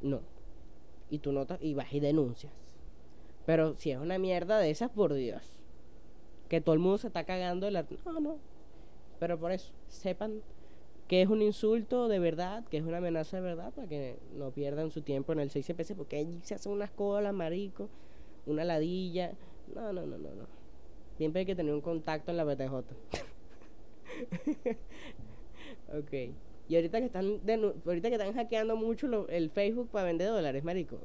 No. 0.01 0.21
Y 1.09 1.19
tú 1.19 1.31
notas, 1.31 1.59
y 1.61 1.73
vas 1.73 1.91
y 1.93 1.99
denuncias. 1.99 2.53
Pero 3.45 3.75
si 3.75 3.91
es 3.91 3.99
una 3.99 4.17
mierda 4.17 4.59
de 4.59 4.69
esas, 4.69 4.89
por 4.89 5.13
Dios. 5.13 5.43
Que 6.47 6.61
todo 6.61 6.73
el 6.73 6.79
mundo 6.79 6.97
se 6.97 7.07
está 7.07 7.25
cagando 7.25 7.69
la... 7.69 7.85
No, 8.05 8.19
no. 8.19 8.37
Pero 9.19 9.37
por 9.37 9.51
eso, 9.51 9.71
sepan 9.87 10.41
que 11.07 11.23
es 11.23 11.27
un 11.27 11.41
insulto 11.41 12.07
de 12.07 12.19
verdad, 12.19 12.63
que 12.67 12.77
es 12.77 12.83
una 12.83 12.97
amenaza 12.97 13.37
de 13.37 13.43
verdad, 13.43 13.73
para 13.73 13.87
que 13.87 14.17
no 14.35 14.51
pierdan 14.51 14.91
su 14.91 15.01
tiempo 15.01 15.33
en 15.33 15.39
el 15.39 15.49
6 15.49 15.65
CPC, 15.65 15.95
porque 15.95 16.17
allí 16.17 16.39
se 16.43 16.53
hacen 16.53 16.71
unas 16.71 16.91
colas, 16.91 17.33
marico, 17.33 17.89
una 18.45 18.63
ladilla. 18.63 19.33
No, 19.73 19.91
no, 19.91 20.05
no, 20.05 20.17
no, 20.17 20.29
no. 20.35 20.58
Siempre 21.19 21.41
hay 21.41 21.45
que 21.45 21.53
tener 21.53 21.73
un 21.73 21.81
contacto 21.81 22.31
en 22.31 22.37
la 22.37 22.45
BTJ. 22.45 22.75
ok. 25.93 26.13
Y 26.69 26.75
ahorita 26.77 26.99
que 26.99 27.05
están 27.07 27.41
ahorita 27.85 28.07
que 28.07 28.15
están 28.15 28.33
hackeando 28.33 28.77
mucho 28.77 29.27
el 29.27 29.49
Facebook 29.49 29.89
para 29.89 30.05
vender 30.05 30.29
dólares, 30.29 30.63
marico. 30.63 30.97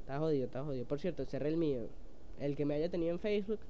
Está 0.00 0.18
jodido, 0.18 0.46
está 0.46 0.64
jodido. 0.64 0.84
Por 0.84 0.98
cierto, 0.98 1.24
cerré 1.26 1.50
el 1.50 1.56
mío. 1.56 1.86
El 2.40 2.56
que 2.56 2.64
me 2.64 2.74
haya 2.74 2.90
tenido 2.90 3.12
en 3.12 3.20
Facebook. 3.20 3.60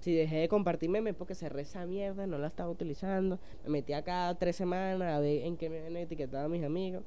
Si 0.00 0.14
dejé 0.14 0.36
de 0.36 0.48
compartir 0.48 0.90
memes 0.90 1.14
porque 1.14 1.34
cerré 1.34 1.62
esa 1.62 1.86
mierda, 1.86 2.26
no 2.26 2.36
la 2.36 2.48
estaba 2.48 2.68
utilizando. 2.68 3.38
Me 3.64 3.70
metí 3.70 3.94
acá 3.94 4.36
tres 4.38 4.54
semanas 4.54 5.14
a 5.14 5.18
ver 5.18 5.46
en 5.46 5.56
qué 5.56 5.70
me 5.70 6.02
etiquetado 6.02 6.46
mis 6.50 6.62
amigos. 6.62 7.04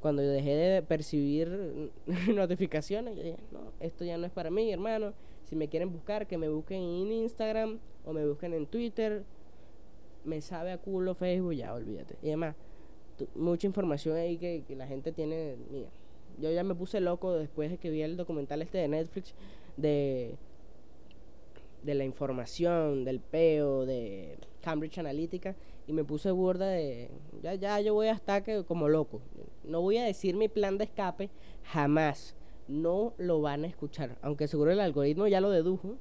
Cuando 0.00 0.22
yo 0.22 0.30
dejé 0.30 0.54
de 0.54 0.80
percibir 0.80 1.90
notificaciones, 2.34 3.18
yo 3.18 3.22
dije, 3.22 3.36
no, 3.52 3.70
esto 3.80 4.06
ya 4.06 4.16
no 4.16 4.24
es 4.24 4.32
para 4.32 4.50
mí, 4.50 4.72
hermano. 4.72 5.12
Si 5.50 5.56
me 5.56 5.68
quieren 5.68 5.92
buscar, 5.92 6.28
que 6.28 6.38
me 6.38 6.48
busquen 6.48 6.80
en 6.80 7.12
Instagram 7.12 7.80
o 8.06 8.12
me 8.12 8.24
busquen 8.24 8.54
en 8.54 8.66
Twitter. 8.66 9.24
Me 10.24 10.40
sabe 10.40 10.70
a 10.70 10.78
culo 10.78 11.14
Facebook, 11.14 11.54
ya 11.54 11.74
olvídate. 11.74 12.16
Y 12.22 12.28
además, 12.28 12.54
mucha 13.34 13.66
información 13.66 14.16
ahí 14.16 14.38
que, 14.38 14.64
la 14.76 14.86
gente 14.86 15.10
tiene. 15.10 15.56
Mira, 15.70 15.88
yo 16.38 16.52
ya 16.52 16.62
me 16.62 16.76
puse 16.76 17.00
loco 17.00 17.32
después 17.32 17.70
de 17.70 17.78
que 17.78 17.90
vi 17.90 18.02
el 18.02 18.16
documental 18.16 18.62
este 18.62 18.78
de 18.78 18.88
Netflix 18.88 19.34
de 19.76 20.38
de 21.82 21.94
la 21.94 22.04
información, 22.04 23.04
del 23.04 23.20
peo, 23.20 23.86
de 23.86 24.36
Cambridge 24.60 24.98
Analytica 24.98 25.56
y 25.86 25.92
me 25.92 26.04
puse 26.04 26.30
burda 26.30 26.68
de 26.68 27.10
ya 27.42 27.54
ya 27.54 27.80
yo 27.80 27.94
voy 27.94 28.08
a 28.08 28.12
estar 28.12 28.44
que 28.44 28.64
como 28.64 28.88
loco. 28.88 29.20
No 29.64 29.80
voy 29.80 29.96
a 29.96 30.04
decir 30.04 30.36
mi 30.36 30.48
plan 30.48 30.78
de 30.78 30.84
escape 30.84 31.30
jamás, 31.64 32.36
no 32.70 33.14
lo 33.18 33.40
van 33.40 33.64
a 33.64 33.66
escuchar. 33.66 34.16
Aunque 34.22 34.48
seguro 34.48 34.70
el 34.70 34.80
algoritmo 34.80 35.26
ya 35.26 35.40
lo 35.40 35.50
dedujo. 35.50 35.96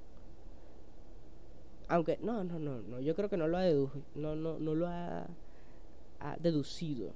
Aunque, 1.88 2.20
no, 2.22 2.44
no, 2.44 2.60
no, 2.60 2.82
no, 2.82 3.00
yo 3.00 3.16
creo 3.16 3.30
que 3.30 3.38
no 3.38 3.48
lo 3.48 3.58
ha 3.58 3.62
deducido. 3.62 4.04
No, 4.16 4.36
no, 4.36 4.60
no 4.60 4.76
lo 4.76 4.88
ha, 4.88 5.28
deducido. 6.40 7.12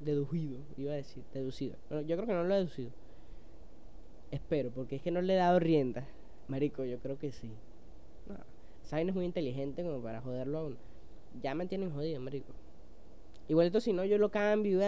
Deducido, 0.00 0.58
iba 0.76 0.92
a 0.92 0.96
decir, 0.96 1.22
deducido. 1.32 1.76
Yo 1.90 2.16
creo 2.16 2.26
que 2.26 2.32
no 2.32 2.44
lo 2.44 2.54
ha 2.54 2.56
deducido. 2.56 2.90
Espero, 4.30 4.70
porque 4.70 4.96
es 4.96 5.02
que 5.02 5.10
no 5.10 5.20
le 5.20 5.34
he 5.34 5.36
dado 5.36 5.58
rienda. 5.58 6.06
Marico, 6.48 6.84
yo 6.84 6.98
creo 6.98 7.18
que 7.18 7.32
sí. 7.32 7.50
No, 8.26 8.36
Saben 8.82 9.08
es 9.10 9.14
muy 9.14 9.24
inteligente 9.24 9.82
como 9.82 10.02
para 10.02 10.20
joderlo 10.20 10.58
aún. 10.58 10.78
Ya 11.42 11.54
me 11.54 11.66
tienen 11.66 11.92
jodido, 11.92 12.20
marico. 12.20 12.52
Igualito 13.48 13.80
si 13.80 13.92
no, 13.92 14.04
yo 14.04 14.16
lo 14.18 14.30
cambio 14.30 14.80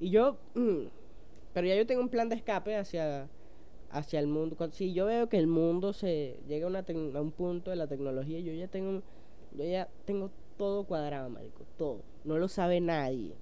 y 0.00 0.10
yo... 0.10 0.38
Mm, 0.54 0.86
pero 1.54 1.66
ya 1.66 1.74
yo 1.74 1.86
tengo 1.86 2.02
un 2.02 2.10
plan 2.10 2.28
de 2.28 2.36
escape 2.36 2.76
hacia, 2.76 3.28
hacia 3.90 4.20
el 4.20 4.26
mundo. 4.26 4.56
Si 4.72 4.92
yo 4.92 5.06
veo 5.06 5.28
que 5.30 5.38
el 5.38 5.46
mundo 5.46 5.94
se 5.94 6.38
llega 6.46 6.66
a, 6.66 7.20
un 7.22 7.32
punto 7.32 7.70
de 7.70 7.76
la 7.76 7.86
tecnología, 7.86 8.40
yo 8.40 8.52
ya 8.52 8.68
tengo 8.68 9.02
yo 9.52 9.64
ya 9.64 9.88
tengo 10.04 10.30
todo 10.58 10.84
cuadrado, 10.84 11.30
marico, 11.30 11.64
todo. 11.78 12.02
No 12.24 12.38
lo 12.38 12.48
sabe 12.48 12.80
nadie. 12.80 13.34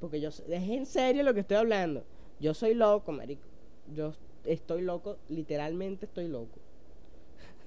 Porque 0.00 0.20
yo 0.20 0.28
es 0.28 0.42
en 0.48 0.86
serio 0.86 1.22
lo 1.24 1.34
que 1.34 1.40
estoy 1.40 1.58
hablando. 1.58 2.04
Yo 2.38 2.54
soy 2.54 2.74
loco, 2.74 3.12
marico. 3.12 3.42
Yo 3.92 4.12
estoy 4.44 4.82
loco, 4.82 5.18
literalmente 5.28 6.06
estoy 6.06 6.28
loco. 6.28 6.60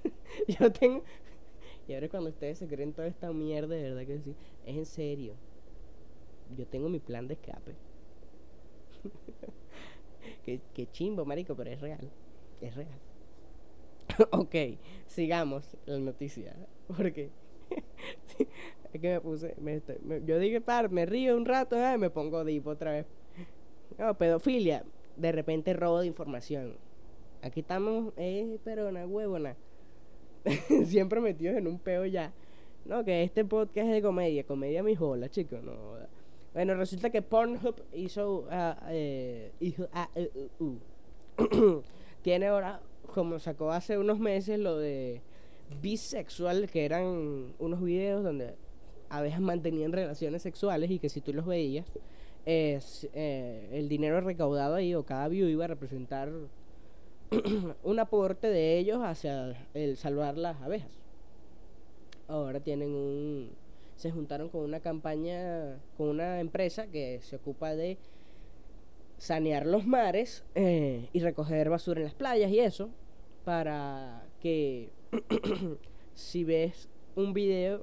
yo 0.48 0.72
tengo 0.72 1.04
y 1.86 1.94
ahora 1.94 2.08
cuando 2.08 2.30
ustedes 2.30 2.58
se 2.58 2.66
creen 2.66 2.92
toda 2.92 3.08
esta 3.08 3.32
mierda, 3.32 3.74
de 3.74 3.82
verdad 3.82 4.06
que 4.06 4.20
sí, 4.20 4.34
es 4.64 4.76
en 4.76 4.86
serio. 4.86 5.34
Yo 6.56 6.66
tengo 6.66 6.88
mi 6.88 6.98
plan 6.98 7.28
de 7.28 7.34
escape. 7.34 7.74
qué, 10.44 10.86
chimbo, 10.92 11.24
marico, 11.24 11.54
pero 11.54 11.70
es 11.70 11.80
real. 11.80 12.10
Es 12.60 12.74
real. 12.74 13.00
ok, 14.32 14.54
sigamos 15.06 15.76
la 15.86 15.98
noticia. 15.98 16.54
Porque 16.86 17.30
es 18.92 19.00
que 19.00 19.08
me 19.08 19.20
puse. 19.20 19.54
yo 20.24 20.38
dije, 20.38 20.60
par, 20.60 20.90
me 20.90 21.06
río 21.06 21.36
un 21.36 21.44
rato, 21.44 21.76
y 21.76 21.98
me 21.98 22.10
pongo 22.10 22.44
dipo 22.44 22.70
otra 22.70 22.92
vez. 22.92 23.06
No, 23.98 24.16
pedofilia. 24.16 24.84
De 25.16 25.30
repente 25.30 25.72
robo 25.72 26.00
de 26.00 26.08
información. 26.08 26.76
Aquí 27.42 27.60
estamos, 27.60 28.12
eh, 28.16 28.58
pero 28.64 28.88
una 28.88 29.06
huevona. 29.06 29.56
Siempre 30.86 31.20
metidos 31.20 31.56
en 31.56 31.66
un 31.66 31.78
peo 31.78 32.04
ya. 32.04 32.32
No, 32.84 33.04
que 33.04 33.22
este 33.22 33.44
podcast 33.44 33.86
es 33.86 33.94
de 33.94 34.02
comedia. 34.02 34.44
Comedia 34.44 34.82
mi 34.82 34.94
jola, 34.94 35.28
chicos. 35.28 35.62
No, 35.62 35.96
bueno, 36.54 36.74
resulta 36.76 37.10
que 37.10 37.20
Pornhub 37.20 37.82
hizo. 37.92 38.46
Uh, 38.46 38.74
eh, 38.88 39.52
hizo 39.58 39.88
uh, 40.58 40.64
uh, 40.64 41.82
tiene 42.22 42.46
ahora, 42.46 42.80
como 43.12 43.40
sacó 43.40 43.72
hace 43.72 43.98
unos 43.98 44.20
meses, 44.20 44.60
lo 44.60 44.78
de 44.78 45.20
bisexual, 45.82 46.70
que 46.70 46.84
eran 46.84 47.54
unos 47.58 47.82
videos 47.82 48.22
donde 48.22 48.54
a 49.08 49.20
veces 49.20 49.40
mantenían 49.40 49.92
relaciones 49.92 50.42
sexuales 50.42 50.90
y 50.90 51.00
que 51.00 51.08
si 51.08 51.20
tú 51.20 51.32
los 51.32 51.44
veías, 51.44 51.86
es, 52.46 53.08
eh, 53.14 53.70
el 53.72 53.88
dinero 53.88 54.20
recaudado 54.20 54.76
ahí 54.76 54.94
o 54.94 55.04
cada 55.04 55.28
view 55.28 55.48
iba 55.48 55.64
a 55.64 55.68
representar 55.68 56.30
un 57.82 57.98
aporte 57.98 58.48
de 58.48 58.78
ellos 58.78 59.00
hacia 59.02 59.56
el 59.74 59.96
salvar 59.96 60.36
las 60.36 60.60
abejas. 60.62 61.02
ahora 62.28 62.60
tienen 62.60 62.90
un 62.90 63.63
se 64.04 64.10
juntaron 64.10 64.50
con 64.50 64.60
una 64.60 64.80
campaña 64.80 65.78
con 65.96 66.08
una 66.08 66.38
empresa 66.40 66.88
que 66.88 67.20
se 67.22 67.36
ocupa 67.36 67.74
de 67.74 67.96
sanear 69.16 69.64
los 69.64 69.86
mares 69.86 70.44
eh, 70.54 71.08
y 71.14 71.20
recoger 71.20 71.70
basura 71.70 72.00
en 72.00 72.04
las 72.04 72.14
playas 72.14 72.50
y 72.50 72.60
eso 72.60 72.90
para 73.46 74.26
que 74.42 74.90
si 76.14 76.44
ves 76.44 76.90
un 77.16 77.32
video 77.32 77.82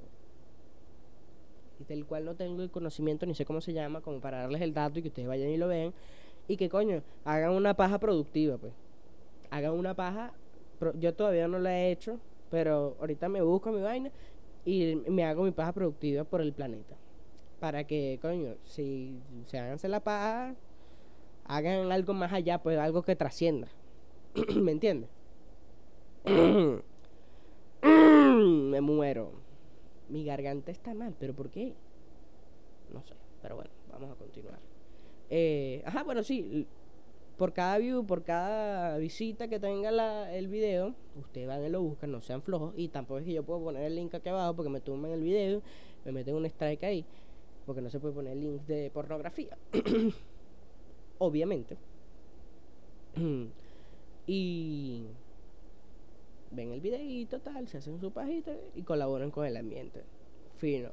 del 1.88 2.06
cual 2.06 2.24
no 2.24 2.36
tengo 2.36 2.62
el 2.62 2.70
conocimiento 2.70 3.26
ni 3.26 3.34
sé 3.34 3.44
cómo 3.44 3.60
se 3.60 3.72
llama 3.72 4.00
como 4.00 4.20
para 4.20 4.42
darles 4.42 4.62
el 4.62 4.72
dato 4.72 5.00
y 5.00 5.02
que 5.02 5.08
ustedes 5.08 5.26
vayan 5.26 5.48
y 5.48 5.56
lo 5.56 5.66
vean 5.66 5.92
y 6.46 6.56
que 6.56 6.68
coño 6.68 7.02
hagan 7.24 7.50
una 7.50 7.74
paja 7.74 7.98
productiva 7.98 8.58
pues. 8.58 8.72
Hagan 9.50 9.72
una 9.72 9.94
paja 9.94 10.34
yo 11.00 11.14
todavía 11.14 11.48
no 11.48 11.58
la 11.58 11.80
he 11.80 11.90
hecho 11.90 12.20
pero 12.48 12.96
ahorita 13.00 13.28
me 13.28 13.42
busco 13.42 13.72
mi 13.72 13.80
vaina 13.80 14.12
y 14.64 14.96
me 15.08 15.24
hago 15.24 15.44
mi 15.44 15.50
paja 15.50 15.72
productiva 15.72 16.24
por 16.24 16.40
el 16.40 16.52
planeta. 16.52 16.96
Para 17.60 17.84
que, 17.84 18.18
coño, 18.20 18.56
si 18.64 19.20
se 19.46 19.58
háganse 19.58 19.88
la 19.88 20.00
paja, 20.00 20.54
hagan 21.44 21.92
algo 21.92 22.14
más 22.14 22.32
allá, 22.32 22.62
pues 22.62 22.78
algo 22.78 23.02
que 23.02 23.16
trascienda. 23.16 23.68
¿Me 24.56 24.72
entiendes? 24.72 25.10
me 27.82 28.80
muero. 28.80 29.32
Mi 30.08 30.24
garganta 30.24 30.70
está 30.70 30.94
mal, 30.94 31.14
pero 31.18 31.34
¿por 31.34 31.50
qué? 31.50 31.74
No 32.92 33.02
sé, 33.02 33.14
pero 33.40 33.56
bueno, 33.56 33.70
vamos 33.90 34.10
a 34.10 34.14
continuar. 34.14 34.58
Eh, 35.30 35.82
ajá, 35.86 36.02
bueno, 36.02 36.22
sí, 36.22 36.66
por 37.42 37.52
cada 37.52 37.76
view, 37.78 38.06
por 38.06 38.22
cada 38.22 38.96
visita 38.98 39.48
que 39.48 39.58
tenga 39.58 40.32
el 40.32 40.46
video, 40.46 40.94
ustedes 41.16 41.48
van 41.48 41.64
y 41.64 41.70
lo 41.70 41.82
buscan, 41.82 42.12
no 42.12 42.20
sean 42.20 42.40
flojos. 42.40 42.72
Y 42.76 42.86
tampoco 42.86 43.18
es 43.18 43.24
que 43.24 43.32
yo 43.32 43.42
puedo 43.42 43.64
poner 43.64 43.82
el 43.82 43.96
link 43.96 44.14
aquí 44.14 44.28
abajo 44.28 44.54
porque 44.54 44.70
me 44.70 44.80
tumban 44.80 45.10
el 45.10 45.22
video, 45.22 45.60
me 46.04 46.12
meten 46.12 46.36
un 46.36 46.46
strike 46.46 46.84
ahí, 46.84 47.04
porque 47.66 47.82
no 47.82 47.90
se 47.90 47.98
puede 47.98 48.14
poner 48.14 48.36
link 48.36 48.62
de 48.68 48.92
pornografía. 48.92 49.58
Obviamente. 51.18 51.76
y 54.28 55.06
ven 56.52 56.70
el 56.70 56.80
videito, 56.80 57.40
tal, 57.40 57.66
se 57.66 57.78
hacen 57.78 57.98
su 57.98 58.12
pajita 58.12 58.52
y 58.76 58.82
colaboran 58.82 59.32
con 59.32 59.46
el 59.46 59.56
ambiente. 59.56 60.04
Fino. 60.54 60.90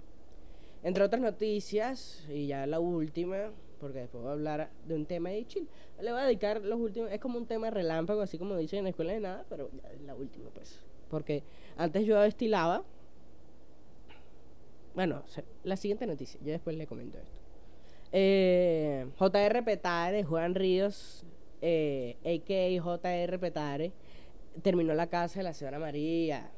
Entre 0.82 1.04
otras 1.04 1.22
noticias, 1.22 2.26
y 2.28 2.48
ya 2.48 2.66
la 2.66 2.80
última, 2.80 3.52
porque 3.80 4.00
después 4.00 4.22
voy 4.22 4.30
a 4.30 4.34
hablar 4.34 4.70
de 4.86 4.96
un 4.96 5.06
tema 5.06 5.30
de 5.30 5.46
chill. 5.48 5.68
Le 6.02 6.12
voy 6.12 6.22
a 6.22 6.26
dedicar 6.26 6.62
los 6.62 6.80
últimos, 6.80 7.12
es 7.12 7.20
como 7.20 7.38
un 7.38 7.46
tema 7.46 7.70
relámpago, 7.70 8.22
así 8.22 8.38
como 8.38 8.56
dicen 8.58 8.80
en 8.80 8.84
la 8.86 8.89
escuela 8.92 9.13
de 9.13 9.20
nada, 9.20 9.46
pero 9.50 9.70
la 10.06 10.15
última, 10.15 10.50
pues. 10.50 10.80
Porque 11.10 11.44
antes 11.78 12.06
yo 12.06 12.20
destilaba. 12.20 12.84
Bueno, 14.94 15.24
la 15.63 15.78
siguiente 15.78 16.06
noticia, 16.06 16.39
yo 16.44 16.52
después 16.52 16.76
le 16.76 16.86
comento 16.86 17.18
esto. 17.18 17.39
Eh, 18.12 19.08
JR 19.18 19.63
Petare, 19.63 20.24
Juan 20.24 20.56
Ríos, 20.56 21.26
eh, 21.62 22.18
a.k.a. 22.22 22.98
JR 22.98 23.39
Petare, 23.39 23.94
terminó 24.62 24.94
la 24.94 25.08
casa 25.08 25.39
de 25.39 25.44
la 25.44 25.54
señora 25.54 25.80
María. 25.80 26.52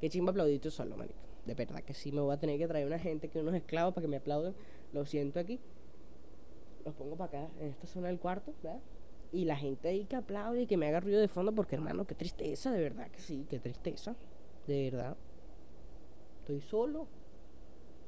Qué 0.00 0.08
chimba 0.08 0.30
aplaudito 0.30 0.70
solo, 0.70 0.96
marico 0.96 1.25
de 1.46 1.54
verdad 1.54 1.82
que 1.82 1.94
sí 1.94 2.12
me 2.12 2.20
voy 2.20 2.34
a 2.34 2.38
tener 2.38 2.58
que 2.58 2.66
traer 2.66 2.86
una 2.86 2.98
gente 2.98 3.28
que 3.28 3.38
unos 3.38 3.54
esclavos 3.54 3.94
para 3.94 4.04
que 4.04 4.08
me 4.08 4.16
aplaudan. 4.16 4.54
Lo 4.92 5.06
siento 5.06 5.38
aquí. 5.38 5.60
Los 6.84 6.94
pongo 6.94 7.16
para 7.16 7.42
acá, 7.42 7.50
en 7.60 7.68
esta 7.68 7.86
zona 7.86 8.08
del 8.08 8.18
cuarto, 8.18 8.52
¿verdad? 8.62 8.80
Y 9.32 9.44
la 9.44 9.56
gente 9.56 9.88
ahí 9.88 10.04
que 10.04 10.16
aplaude 10.16 10.62
y 10.62 10.66
que 10.66 10.76
me 10.76 10.86
haga 10.86 11.00
ruido 11.00 11.20
de 11.20 11.28
fondo, 11.28 11.52
porque 11.52 11.76
hermano, 11.76 12.06
qué 12.06 12.14
tristeza, 12.14 12.70
de 12.70 12.80
verdad 12.80 13.10
que 13.10 13.20
sí, 13.20 13.46
qué 13.48 13.58
tristeza. 13.58 14.16
De 14.66 14.90
verdad. 14.90 15.16
Estoy 16.40 16.60
solo. 16.60 17.06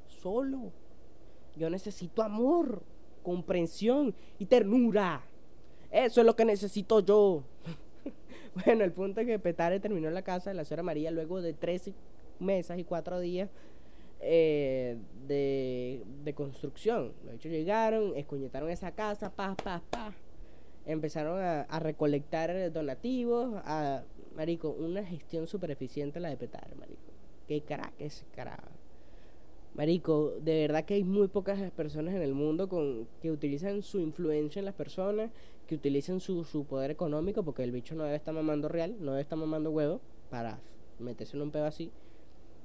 Solo. 0.06 0.72
Yo 1.56 1.70
necesito 1.70 2.22
amor, 2.22 2.82
comprensión 3.22 4.14
y 4.38 4.46
ternura. 4.46 5.22
Eso 5.90 6.20
es 6.20 6.26
lo 6.26 6.36
que 6.36 6.44
necesito 6.44 7.00
yo. 7.00 7.42
bueno, 8.64 8.84
el 8.84 8.92
punto 8.92 9.20
es 9.20 9.26
que 9.26 9.38
Petare 9.38 9.80
terminó 9.80 10.10
la 10.10 10.22
casa 10.22 10.50
de 10.50 10.56
la 10.56 10.64
señora 10.64 10.82
María 10.84 11.10
luego 11.10 11.40
de 11.40 11.52
13 11.52 11.94
mesas 12.40 12.78
y 12.78 12.84
cuatro 12.84 13.20
días 13.20 13.50
eh, 14.20 14.96
de, 15.26 16.02
de, 16.24 16.34
construcción. 16.34 17.12
Los 17.24 17.34
hechos 17.34 17.52
llegaron, 17.52 18.16
escuñetaron 18.16 18.70
esa 18.70 18.92
casa, 18.92 19.30
pa, 19.30 19.54
pa, 19.54 19.82
pa. 19.90 20.12
Empezaron 20.86 21.40
a, 21.40 21.78
recolectar 21.78 22.72
donativos, 22.72 23.60
a, 23.64 24.02
marico, 24.34 24.70
una 24.70 25.04
gestión 25.04 25.46
súper 25.46 25.70
eficiente 25.70 26.18
la 26.18 26.30
de 26.30 26.36
Petar, 26.36 26.74
marico. 26.76 27.12
Qué 27.46 27.60
crack 27.62 27.92
ese 27.98 28.24
carajo. 28.34 28.68
Marico, 29.74 30.32
de 30.40 30.62
verdad 30.62 30.84
que 30.84 30.94
hay 30.94 31.04
muy 31.04 31.28
pocas 31.28 31.70
personas 31.70 32.14
en 32.14 32.22
el 32.22 32.34
mundo 32.34 32.68
con, 32.68 33.06
que 33.22 33.30
utilizan 33.30 33.82
su 33.82 34.00
influencia 34.00 34.58
en 34.58 34.64
las 34.64 34.74
personas, 34.74 35.30
que 35.68 35.76
utilizan 35.76 36.18
su, 36.18 36.42
su 36.44 36.64
poder 36.64 36.90
económico, 36.90 37.44
porque 37.44 37.62
el 37.62 37.70
bicho 37.70 37.94
no 37.94 38.02
debe 38.02 38.16
estar 38.16 38.34
mamando 38.34 38.68
real, 38.68 38.96
no 38.98 39.12
debe 39.12 39.22
estar 39.22 39.38
mamando 39.38 39.70
huevo 39.70 40.00
para 40.30 40.58
meterse 40.98 41.36
en 41.36 41.42
un 41.42 41.50
pedo 41.52 41.66
así. 41.66 41.92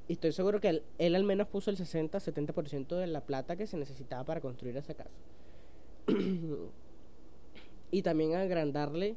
Y 0.08 0.14
estoy 0.14 0.32
seguro 0.34 0.60
que 0.60 0.84
él, 0.98 1.16
al 1.16 1.24
menos 1.24 1.48
puso 1.48 1.72
el 1.72 1.78
60-70% 1.78 2.96
de 2.98 3.08
la 3.08 3.22
plata 3.22 3.56
que 3.56 3.68
se 3.68 3.78
necesitaba 3.78 4.24
para 4.26 4.42
construir 4.42 4.76
esa 4.76 4.94
casa. 4.94 5.10
y 7.92 8.02
también 8.02 8.36
agrandarle 8.36 9.16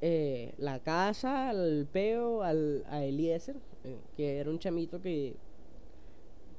eh, 0.00 0.54
la 0.58 0.80
casa 0.80 1.50
al 1.50 1.86
peo, 1.92 2.42
al, 2.42 2.84
a 2.88 3.04
Eliezer, 3.04 3.56
eh, 3.84 3.98
que 4.16 4.38
era 4.38 4.50
un 4.50 4.58
chamito 4.58 5.00
que, 5.00 5.36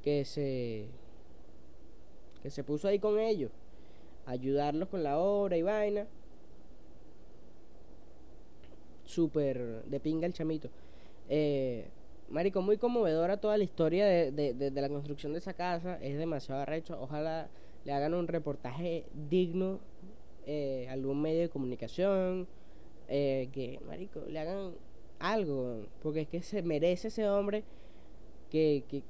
que 0.01 0.23
se 0.23 0.87
que 2.41 2.49
se 2.49 2.63
puso 2.63 2.87
ahí 2.87 2.99
con 2.99 3.19
ellos, 3.19 3.51
ayudarlos 4.25 4.87
con 4.89 5.03
la 5.03 5.19
obra 5.19 5.57
y 5.57 5.61
vaina. 5.61 6.07
Súper 9.03 9.83
de 9.85 9.99
pinga 9.99 10.27
el 10.27 10.33
chamito. 10.33 10.69
Eh, 11.27 11.89
Marico, 12.29 12.61
muy 12.61 12.77
conmovedora 12.77 13.37
toda 13.37 13.57
la 13.57 13.63
historia 13.63 14.05
de, 14.05 14.31
de, 14.31 14.81
la 14.81 14.89
construcción 14.89 15.33
de 15.33 15.39
esa 15.39 15.53
casa. 15.53 15.97
Es 16.01 16.17
demasiado 16.17 16.61
arrecho. 16.61 16.97
Ojalá 17.01 17.49
le 17.85 17.91
hagan 17.91 18.13
un 18.13 18.27
reportaje 18.27 19.05
digno 19.29 19.79
eh, 20.45 20.87
algún 20.89 21.21
medio 21.21 21.41
de 21.41 21.49
comunicación. 21.49 22.47
Eh, 23.07 23.49
que, 23.51 23.79
Marico, 23.87 24.21
le 24.27 24.39
hagan 24.39 24.73
algo. 25.17 25.87
Porque 26.03 26.21
es 26.21 26.27
que 26.27 26.41
se 26.43 26.61
merece 26.61 27.07
ese 27.07 27.27
hombre 27.27 27.63
que, 28.51 28.83
que, 28.87 29.01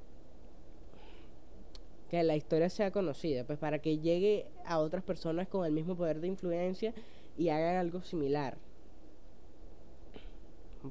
que 2.09 2.23
la 2.23 2.37
historia 2.37 2.69
sea 2.69 2.91
conocida. 2.91 3.43
Pues 3.43 3.59
para 3.59 3.79
que 3.79 3.97
llegue 3.97 4.45
a 4.65 4.79
otras 4.79 5.03
personas 5.03 5.49
con 5.49 5.65
el 5.65 5.73
mismo 5.73 5.95
poder 5.95 6.21
de 6.21 6.27
influencia 6.27 6.93
y 7.37 7.49
hagan 7.49 7.75
algo 7.75 8.01
similar. 8.01 8.57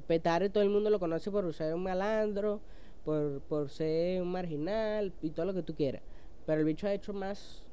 Petare 0.07 0.49
todo 0.49 0.63
el 0.63 0.69
mundo 0.69 0.89
lo 0.89 0.99
conoce 0.99 1.31
por 1.31 1.51
ser 1.53 1.73
un 1.73 1.83
malandro, 1.83 2.61
por, 3.03 3.41
por 3.41 3.69
ser 3.69 4.21
un 4.21 4.31
marginal 4.31 5.13
y 5.21 5.31
todo 5.31 5.45
lo 5.45 5.53
que 5.53 5.63
tú 5.63 5.73
quieras. 5.73 6.01
Pero 6.45 6.59
el 6.59 6.65
bicho 6.65 6.87
ha 6.87 6.93
hecho 6.93 7.13
más 7.13 7.63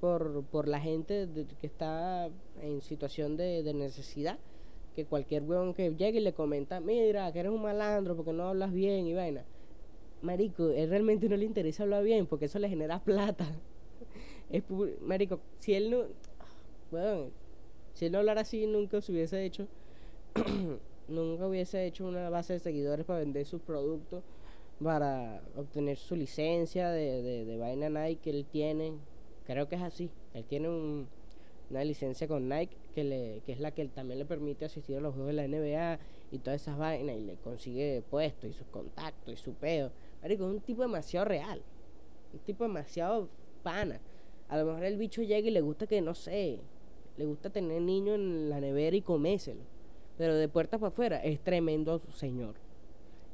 por, 0.00 0.44
por 0.44 0.68
la 0.68 0.80
gente 0.80 1.28
que 1.60 1.66
está 1.66 2.30
en 2.60 2.80
situación 2.80 3.36
de, 3.36 3.62
necesidad 3.74 4.38
que 4.94 5.04
cualquier 5.04 5.42
weón 5.42 5.74
que 5.74 5.94
llegue 5.94 6.18
y 6.18 6.22
le 6.22 6.32
comenta, 6.32 6.80
mira, 6.80 7.32
que 7.32 7.40
eres 7.40 7.52
un 7.52 7.62
malandro 7.62 8.16
porque 8.16 8.32
no 8.32 8.48
hablas 8.48 8.72
bien 8.72 9.06
y 9.06 9.14
vaina. 9.14 9.44
Marico, 10.22 10.70
él 10.70 10.90
realmente 10.90 11.28
no 11.28 11.36
le 11.36 11.44
interesa 11.44 11.84
hablar 11.84 12.02
bien 12.02 12.26
porque 12.26 12.46
eso 12.46 12.58
le 12.58 12.68
genera 12.68 13.00
plata. 13.00 13.46
Es 14.50 14.62
marico, 15.02 15.40
si 15.58 15.74
él 15.74 15.90
no, 15.90 16.04
bueno, 16.90 17.26
si 17.92 18.06
él 18.06 18.12
no 18.12 18.18
hablara 18.18 18.40
así 18.40 18.66
nunca 18.66 19.00
se 19.02 19.12
hubiese 19.12 19.44
hecho 19.44 19.68
nunca 21.08 21.46
hubiese 21.46 21.86
hecho 21.86 22.06
una 22.06 22.30
base 22.30 22.54
de 22.54 22.58
seguidores 22.58 23.04
para 23.04 23.20
vender 23.20 23.46
sus 23.46 23.60
productos, 23.62 24.22
para 24.82 25.42
obtener 25.56 25.96
su 25.96 26.14
licencia 26.14 26.90
de, 26.90 27.22
de, 27.22 27.44
de 27.44 27.58
vaina 27.58 27.88
Nike 27.88 28.20
que 28.22 28.30
él 28.30 28.46
tiene. 28.46 28.92
Creo 29.46 29.68
que 29.68 29.76
es 29.76 29.82
así. 29.82 30.10
Él 30.34 30.44
tiene 30.44 30.68
un, 30.68 31.08
una 31.70 31.84
licencia 31.84 32.28
con 32.28 32.48
Nike 32.48 32.76
que, 32.94 33.04
le, 33.04 33.42
que 33.44 33.52
es 33.52 33.60
la 33.60 33.72
que 33.72 33.86
también 33.88 34.18
le 34.18 34.24
permite 34.24 34.66
asistir 34.66 34.96
a 34.96 35.00
los 35.00 35.14
juegos 35.14 35.34
de 35.34 35.48
la 35.48 35.48
NBA 35.48 35.98
y 36.30 36.38
todas 36.38 36.60
esas 36.60 36.76
vainas 36.76 37.16
y 37.16 37.20
le 37.22 37.36
consigue 37.36 38.02
puestos 38.10 38.50
y 38.50 38.52
sus 38.52 38.66
contactos 38.68 39.34
y 39.34 39.36
su 39.36 39.54
pedo. 39.54 39.90
Marico, 40.22 40.44
es 40.46 40.50
un 40.54 40.60
tipo 40.60 40.82
demasiado 40.82 41.24
real. 41.24 41.62
Un 42.32 42.38
tipo 42.40 42.64
demasiado 42.64 43.28
pana. 43.62 44.00
A 44.48 44.58
lo 44.58 44.66
mejor 44.66 44.84
el 44.84 44.96
bicho 44.96 45.22
llega 45.22 45.48
y 45.48 45.50
le 45.50 45.60
gusta 45.60 45.86
que, 45.86 46.00
no 46.00 46.14
sé, 46.14 46.60
le 47.16 47.24
gusta 47.24 47.50
tener 47.50 47.80
niños 47.82 48.16
en 48.16 48.50
la 48.50 48.60
nevera 48.60 48.96
y 48.96 49.02
comérselo 49.02 49.77
pero 50.18 50.34
de 50.34 50.48
puertas 50.48 50.80
para 50.80 50.88
afuera 50.88 51.16
es 51.18 51.40
tremendo 51.40 52.02
señor. 52.12 52.56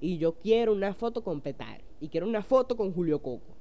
Y 0.00 0.18
yo 0.18 0.34
quiero 0.34 0.72
una 0.72 0.92
foto 0.92 1.24
con 1.24 1.40
Petar. 1.40 1.80
Y 2.00 2.08
quiero 2.08 2.26
una 2.26 2.42
foto 2.42 2.76
con 2.76 2.92
Julio 2.92 3.20
Coco. 3.22 3.56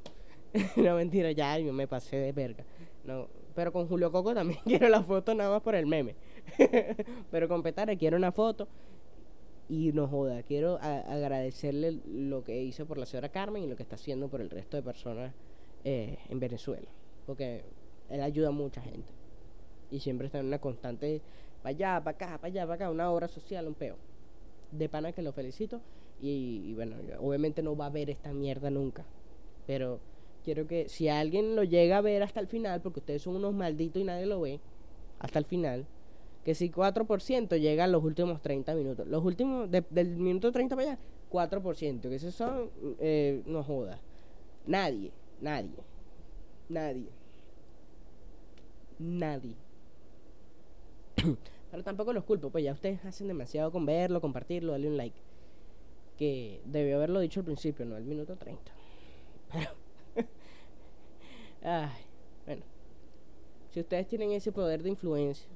no 0.75 0.95
mentira, 0.95 1.31
ya 1.31 1.57
yo 1.57 1.71
me 1.71 1.87
pasé 1.87 2.17
de 2.17 2.33
verga. 2.33 2.65
No, 3.05 3.29
pero 3.55 3.71
con 3.71 3.87
Julio 3.87 4.11
Coco 4.11 4.33
también 4.33 4.59
quiero 4.65 4.89
la 4.89 5.01
foto 5.01 5.33
nada 5.33 5.49
más 5.49 5.61
por 5.61 5.75
el 5.75 5.85
meme. 5.85 6.15
pero 7.31 7.47
con 7.47 7.63
Petare 7.63 7.97
quiero 7.97 8.17
una 8.17 8.31
foto. 8.31 8.67
Y 9.69 9.93
no 9.93 10.07
joda, 10.09 10.43
quiero 10.43 10.77
agradecerle 10.81 11.99
lo 12.05 12.43
que 12.43 12.61
hizo 12.61 12.85
por 12.85 12.97
la 12.97 13.05
señora 13.05 13.29
Carmen 13.29 13.63
y 13.63 13.67
lo 13.67 13.77
que 13.77 13.83
está 13.83 13.95
haciendo 13.95 14.27
por 14.27 14.41
el 14.41 14.49
resto 14.49 14.75
de 14.75 14.83
personas 14.83 15.33
eh, 15.85 16.17
en 16.29 16.39
Venezuela. 16.39 16.87
Porque 17.25 17.63
él 18.09 18.21
ayuda 18.21 18.49
a 18.49 18.51
mucha 18.51 18.81
gente. 18.81 19.07
Y 19.89 20.01
siempre 20.01 20.27
está 20.27 20.39
en 20.39 20.47
una 20.47 20.59
constante, 20.59 21.21
para 21.63 21.69
allá, 21.71 22.03
para 22.03 22.15
acá, 22.15 22.37
para 22.37 22.47
allá, 22.47 22.63
para 22.63 22.75
acá, 22.75 22.89
una 22.91 23.09
obra 23.09 23.27
social, 23.29 23.67
un 23.67 23.73
peo. 23.73 23.95
De 24.71 24.89
pana 24.89 25.13
que 25.13 25.21
lo 25.21 25.31
felicito. 25.31 25.81
Y, 26.21 26.73
bueno, 26.75 26.95
obviamente 27.19 27.61
no 27.63 27.75
va 27.75 27.87
a 27.87 27.89
ver 27.89 28.09
esta 28.09 28.33
mierda 28.33 28.69
nunca. 28.69 29.05
Pero 29.65 29.99
quiero 30.43 30.67
que 30.67 30.89
si 30.89 31.07
alguien 31.09 31.55
lo 31.55 31.63
llega 31.63 31.97
a 31.97 32.01
ver 32.01 32.21
hasta 32.21 32.39
el 32.39 32.47
final, 32.47 32.81
porque 32.81 32.99
ustedes 32.99 33.21
son 33.21 33.37
unos 33.37 33.53
malditos 33.53 34.01
y 34.01 34.05
nadie 34.05 34.25
lo 34.25 34.41
ve, 34.41 34.59
hasta 35.19 35.39
el 35.39 35.45
final, 35.45 35.85
que 36.43 36.53
si 36.53 36.69
4% 36.69 37.59
llega 37.59 37.85
a 37.85 37.87
los 37.87 38.03
últimos 38.03 38.41
30 38.41 38.75
minutos. 38.75 39.07
Los 39.07 39.23
últimos, 39.23 39.69
del 39.71 40.17
minuto 40.17 40.51
30 40.51 40.75
para 40.75 40.91
allá, 40.91 40.99
4%, 41.31 42.01
que 42.01 42.15
esos 42.15 42.35
son, 42.35 42.69
eh, 42.99 43.41
no 43.45 43.63
joda. 43.63 43.99
Nadie, 44.65 45.11
nadie, 45.41 45.71
nadie, 46.69 47.09
nadie. 48.99 49.55
Pero 51.73 51.83
tampoco 51.83 52.13
los 52.13 52.23
culpo, 52.23 52.51
pues 52.51 52.63
ya 52.63 52.71
ustedes 52.71 53.03
hacen 53.03 53.27
demasiado 53.27 53.71
con 53.71 53.83
verlo, 53.83 54.21
compartirlo, 54.21 54.73
darle 54.73 54.89
un 54.89 54.95
like. 54.95 55.19
Que 56.19 56.61
debió 56.65 56.97
haberlo 56.97 57.19
dicho 57.19 57.39
al 57.39 57.45
principio, 57.47 57.83
no 57.83 57.95
al 57.95 58.05
minuto 58.05 58.35
30. 58.35 58.71
Pero. 59.51 59.71
Ay, 61.63 62.05
bueno. 62.45 62.61
Si 63.71 63.79
ustedes 63.79 64.07
tienen 64.07 64.33
ese 64.33 64.51
poder 64.51 64.83
de 64.83 64.89
influencia, 64.89 65.49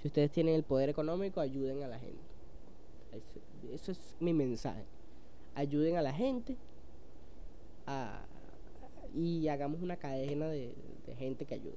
si 0.00 0.08
ustedes 0.08 0.30
tienen 0.30 0.54
el 0.54 0.62
poder 0.62 0.88
económico, 0.88 1.42
ayuden 1.42 1.82
a 1.82 1.88
la 1.88 1.98
gente. 1.98 2.22
Eso, 3.70 3.92
es 3.92 4.16
mi 4.18 4.32
mensaje. 4.32 4.86
Ayuden 5.54 5.98
a 5.98 6.00
la 6.00 6.14
gente 6.14 6.56
y 9.14 9.46
hagamos 9.48 9.82
una 9.82 9.98
cadena 9.98 10.48
de, 10.48 10.74
de 11.06 11.16
gente 11.16 11.44
que 11.44 11.56
ayude. 11.56 11.76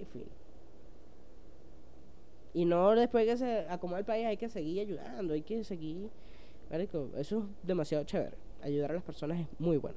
En 0.00 0.06
fin. 0.06 0.41
Y 2.54 2.64
no 2.66 2.94
después 2.94 3.26
que 3.26 3.36
se 3.36 3.66
acomoda 3.68 4.00
el 4.00 4.04
país 4.04 4.26
hay 4.26 4.36
que 4.36 4.48
seguir 4.48 4.80
ayudando, 4.80 5.34
hay 5.34 5.42
que 5.42 5.64
seguir... 5.64 6.10
eso 6.70 7.08
es 7.16 7.66
demasiado 7.66 8.04
chévere. 8.04 8.36
Ayudar 8.62 8.90
a 8.90 8.94
las 8.94 9.02
personas 9.02 9.40
es 9.40 9.46
muy 9.58 9.78
bueno. 9.78 9.96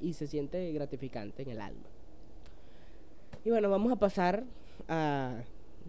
Y 0.00 0.12
se 0.12 0.26
siente 0.26 0.72
gratificante 0.72 1.42
en 1.42 1.50
el 1.50 1.60
alma. 1.60 1.88
Y 3.44 3.50
bueno, 3.50 3.70
vamos 3.70 3.92
a 3.92 3.96
pasar 3.96 4.44
a... 4.88 5.42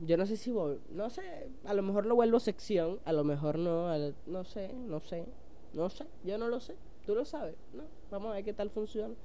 Yo 0.05 0.15
no 0.15 0.25
sé 0.25 0.37
si... 0.37 0.51
No 0.51 1.09
sé, 1.09 1.49
a 1.65 1.73
lo 1.73 1.83
mejor 1.83 2.05
lo 2.05 2.15
vuelvo 2.15 2.39
sección, 2.39 2.99
a 3.03 3.11
lo 3.11 3.25
mejor 3.25 3.59
no, 3.59 3.93
no 4.25 4.43
sé, 4.45 4.73
no 4.73 5.01
sé, 5.01 5.25
no 5.73 5.89
sé, 5.89 6.05
yo 6.23 6.37
no 6.37 6.47
lo 6.47 6.61
sé. 6.61 6.75
Tú 7.05 7.15
lo 7.15 7.25
sabes, 7.25 7.55
¿no? 7.73 7.83
Vamos 8.09 8.31
a 8.31 8.35
ver 8.35 8.45
qué 8.45 8.53
tal 8.53 8.69
funciona. 8.69 9.15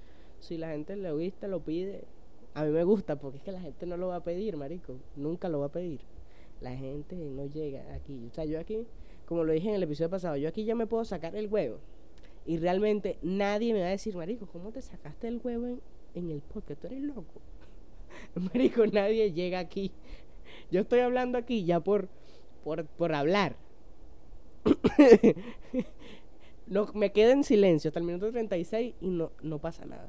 Si 0.41 0.59
la 0.59 0.71
gente 0.71 0.97
le 0.97 1.13
gusta, 1.13 1.47
lo 1.47 1.61
pide. 1.61 2.05
A 2.55 2.65
mí 2.65 2.71
me 2.71 2.85
gusta 2.85 3.17
porque 3.17 3.39
es 3.39 3.45
que 3.45 3.53
la 3.53 3.61
gente 3.61 3.87
no 3.87 3.97
lo 3.97 4.09
va 4.09 4.17
a 4.17 4.25
pedir, 4.25 4.57
marico. 4.57 4.97
Nunca 5.15 5.49
lo 5.49 5.61
va 5.61 5.67
a 5.67 5.73
pedir 5.73 6.01
la 6.61 6.77
gente 6.77 7.17
no 7.17 7.47
llega 7.47 7.95
aquí. 7.95 8.29
O 8.31 8.35
sea, 8.35 8.45
yo 8.45 8.59
aquí, 8.59 8.87
como 9.27 9.45
lo 9.45 9.53
dije 9.53 9.69
en 9.69 9.75
el 9.75 9.83
episodio 9.83 10.11
pasado, 10.11 10.37
yo 10.37 10.49
aquí 10.49 10.65
ya 10.65 10.75
me 10.75 10.87
puedo 10.87 11.05
sacar 11.05 11.37
el 11.37 11.49
huevo. 11.49 11.79
Y 12.47 12.59
realmente 12.59 13.19
nadie 13.23 13.73
me 13.73 13.81
va 13.81 13.87
a 13.87 13.91
decir, 13.91 14.17
Marico, 14.17 14.47
¿cómo 14.47 14.71
te 14.71 14.81
sacaste 14.81 15.29
el 15.29 15.41
huevo 15.43 15.79
en, 16.15 16.31
el 16.31 16.41
podcast? 16.41 16.81
Tú 16.81 16.87
eres 16.87 17.03
loco. 17.03 17.41
Marico, 18.35 18.87
nadie 18.87 19.33
llega 19.33 19.59
aquí. 19.59 19.91
Yo 20.71 20.81
estoy 20.81 21.01
hablando 21.01 21.39
aquí 21.39 21.65
ya 21.65 21.81
por, 21.81 22.09
por, 22.63 22.87
por 22.87 23.15
hablar. 23.15 23.57
no, 26.67 26.91
me 26.95 27.13
quedo 27.13 27.33
en 27.33 27.45
silencio 27.45 27.89
hasta 27.89 28.01
el 28.01 28.07
minuto 28.07 28.31
36 28.31 28.95
y 29.01 29.09
no, 29.09 29.33
no 29.43 29.59
pasa 29.59 29.85
nada. 29.85 30.09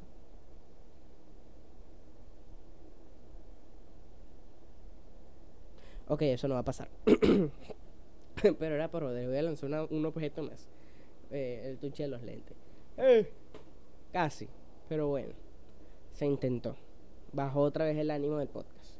Ok, 6.08 6.22
eso 6.22 6.48
no 6.48 6.54
va 6.54 6.60
a 6.60 6.64
pasar. 6.64 6.88
Pero 8.42 8.74
era 8.74 8.88
por 8.88 9.02
joder, 9.02 9.28
voy 9.28 9.36
a 9.36 9.42
lanzar 9.42 9.88
un 9.90 10.06
objeto 10.06 10.42
más. 10.42 10.68
Eh, 11.30 11.62
el 11.66 11.78
tuche 11.78 12.04
de 12.04 12.08
los 12.08 12.22
lentes. 12.22 12.56
Eh, 12.96 13.30
casi, 14.12 14.48
pero 14.88 15.08
bueno. 15.08 15.34
Se 16.12 16.24
intentó. 16.24 16.76
Bajó 17.32 17.60
otra 17.60 17.84
vez 17.84 17.96
el 17.98 18.10
ánimo 18.10 18.38
del 18.38 18.48
podcast. 18.48 18.94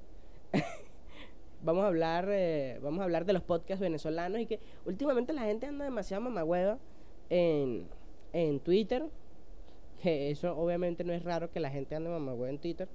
vamos 1.62 1.84
a 1.84 1.88
hablar 1.88 2.28
eh, 2.30 2.78
vamos 2.82 3.00
a 3.00 3.04
hablar 3.04 3.24
de 3.24 3.32
los 3.32 3.42
podcasts 3.42 3.80
venezolanos 3.80 4.40
y 4.40 4.46
que 4.46 4.60
últimamente 4.84 5.32
la 5.32 5.42
gente 5.42 5.66
anda 5.66 5.84
demasiado 5.84 6.22
mamagüeva 6.22 6.78
en, 7.30 7.86
en 8.32 8.60
Twitter. 8.60 9.06
Que 10.02 10.30
eso 10.30 10.56
obviamente 10.56 11.02
no 11.02 11.12
es 11.12 11.24
raro 11.24 11.50
que 11.50 11.58
la 11.58 11.70
gente 11.70 11.94
ande 11.94 12.10
mamagüeva 12.10 12.50
en 12.50 12.58
Twitter. 12.58 12.88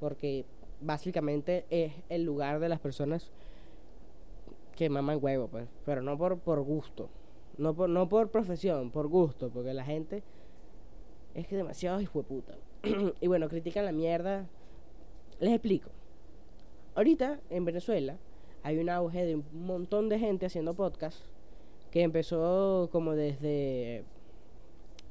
Porque 0.00 0.44
básicamente 0.80 1.64
es 1.70 1.92
el 2.08 2.24
lugar 2.24 2.58
de 2.58 2.68
las 2.68 2.80
personas 2.80 3.30
que 4.82 4.90
maman 4.90 5.18
huevo, 5.20 5.48
pues. 5.48 5.68
Pero 5.84 6.02
no 6.02 6.18
por, 6.18 6.38
por 6.38 6.60
gusto. 6.62 7.08
No 7.58 7.74
por, 7.74 7.88
no 7.88 8.08
por 8.08 8.30
profesión, 8.30 8.90
por 8.90 9.08
gusto. 9.08 9.50
Porque 9.50 9.72
la 9.72 9.84
gente 9.84 10.22
es 11.34 11.46
que 11.46 11.56
demasiado 11.56 12.00
hijo 12.00 12.22
puta. 12.22 12.54
y 13.20 13.26
bueno, 13.26 13.48
critican 13.48 13.84
la 13.84 13.92
mierda. 13.92 14.46
Les 15.40 15.52
explico. 15.52 15.90
Ahorita 16.94 17.40
en 17.50 17.64
Venezuela 17.64 18.16
hay 18.62 18.78
un 18.78 18.90
auge 18.90 19.24
de 19.24 19.36
un 19.36 19.44
montón 19.52 20.08
de 20.08 20.18
gente 20.18 20.46
haciendo 20.46 20.74
podcast 20.74 21.24
que 21.90 22.02
empezó 22.02 22.88
como 22.92 23.12
desde 23.12 24.04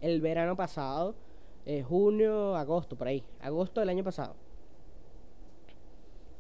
el 0.01 0.21
verano 0.21 0.55
pasado, 0.55 1.15
eh, 1.65 1.84
junio, 1.84 2.55
agosto, 2.55 2.95
por 2.95 3.07
ahí, 3.07 3.23
agosto 3.39 3.79
del 3.79 3.89
año 3.89 4.03
pasado. 4.03 4.36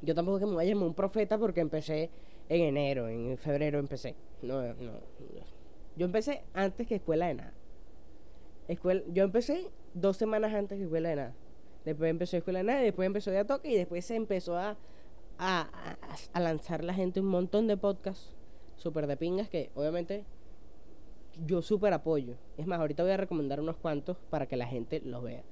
Yo 0.01 0.15
tampoco 0.15 0.37
es 0.37 0.43
que 0.43 0.49
me 0.49 0.55
vaya 0.55 0.73
a 0.73 0.77
un 0.77 0.93
profeta 0.93 1.37
porque 1.37 1.59
empecé 1.59 2.09
en 2.51 2.63
enero, 2.63 3.07
en 3.07 3.37
febrero 3.37 3.79
empecé. 3.79 4.15
No, 4.41 4.61
no. 4.73 4.91
Yo 5.95 6.05
empecé 6.05 6.43
antes 6.53 6.85
que 6.85 6.95
escuela 6.95 7.27
de 7.27 7.35
nada. 7.35 7.53
Escuela, 8.67 9.01
yo 9.13 9.23
empecé 9.23 9.69
dos 9.93 10.17
semanas 10.17 10.53
antes 10.53 10.77
que 10.77 10.83
escuela 10.83 11.09
de 11.09 11.15
nada. 11.15 11.33
Después 11.85 12.09
empezó 12.09 12.37
escuela 12.37 12.59
de 12.59 12.65
nada, 12.65 12.81
y 12.81 12.85
después 12.85 13.05
empezó 13.05 13.31
de 13.31 13.39
a 13.39 13.47
toque 13.47 13.69
y 13.69 13.75
después 13.75 14.05
se 14.05 14.15
empezó 14.15 14.57
a, 14.57 14.77
a, 15.37 15.69
a, 16.33 16.39
lanzar 16.39 16.83
la 16.83 16.93
gente 16.93 17.21
un 17.21 17.27
montón 17.27 17.67
de 17.67 17.77
podcasts 17.77 18.35
súper 18.75 19.07
de 19.07 19.17
pingas 19.17 19.49
que 19.49 19.71
obviamente 19.73 20.25
yo 21.45 21.61
súper 21.61 21.93
apoyo. 21.93 22.35
Es 22.57 22.67
más, 22.67 22.79
ahorita 22.79 23.03
voy 23.03 23.13
a 23.13 23.17
recomendar 23.17 23.61
unos 23.61 23.77
cuantos 23.77 24.17
para 24.29 24.45
que 24.45 24.57
la 24.57 24.67
gente 24.67 25.01
los 25.05 25.23
vea. 25.23 25.43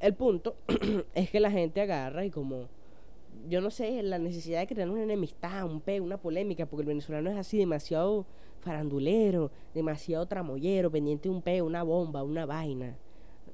El 0.00 0.14
punto 0.14 0.56
es 1.14 1.30
que 1.30 1.40
la 1.40 1.50
gente 1.50 1.82
agarra 1.82 2.24
y 2.24 2.30
como 2.30 2.68
yo 3.48 3.60
no 3.60 3.70
sé, 3.70 4.02
la 4.02 4.18
necesidad 4.18 4.60
de 4.60 4.66
crear 4.66 4.90
una 4.90 5.02
enemistad, 5.02 5.64
un 5.64 5.80
pe, 5.80 6.00
una 6.00 6.16
polémica, 6.18 6.66
porque 6.66 6.82
el 6.82 6.88
venezolano 6.88 7.30
es 7.30 7.36
así 7.36 7.58
demasiado 7.58 8.26
farandulero, 8.60 9.50
demasiado 9.74 10.26
tramoyero, 10.26 10.90
pendiente 10.90 11.28
de 11.28 11.34
un 11.34 11.42
pe, 11.42 11.62
una 11.62 11.82
bomba, 11.82 12.22
una 12.22 12.46
vaina, 12.46 12.96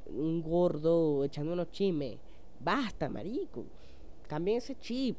un 0.06 0.42
gordo 0.42 1.24
echando 1.24 1.52
unos 1.52 1.70
chimes. 1.70 2.18
Basta, 2.60 3.08
marico. 3.08 3.64
Cambien 4.28 4.58
ese 4.58 4.76
chip. 4.78 5.16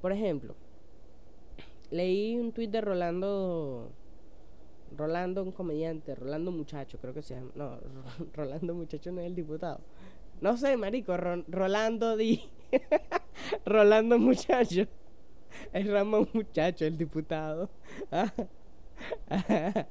Por 0.00 0.12
ejemplo, 0.12 0.54
leí 1.90 2.38
un 2.38 2.52
tuit 2.52 2.70
de 2.70 2.80
Rolando. 2.80 3.90
Rolando, 4.96 5.42
un 5.42 5.52
comediante, 5.52 6.14
Rolando 6.14 6.52
Muchacho, 6.52 6.98
creo 6.98 7.12
que 7.12 7.22
se 7.22 7.34
llama. 7.34 7.50
No, 7.54 7.78
Rolando 8.34 8.74
Muchacho 8.74 9.12
no 9.12 9.20
es 9.20 9.26
el 9.26 9.34
diputado. 9.34 9.80
No 10.40 10.56
sé, 10.56 10.76
marico, 10.76 11.16
Rolando 11.16 12.16
Di. 12.16 12.42
Rolando 13.64 14.18
Muchacho. 14.18 14.86
Es 15.72 15.86
Ramón 15.86 16.28
Muchacho, 16.32 16.84
el 16.84 16.98
diputado. 16.98 17.70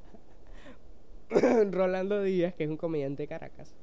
Rolando 1.70 2.22
Díaz, 2.22 2.54
que 2.54 2.64
es 2.64 2.70
un 2.70 2.76
comediante 2.76 3.24
de 3.24 3.28
Caracas. 3.28 3.74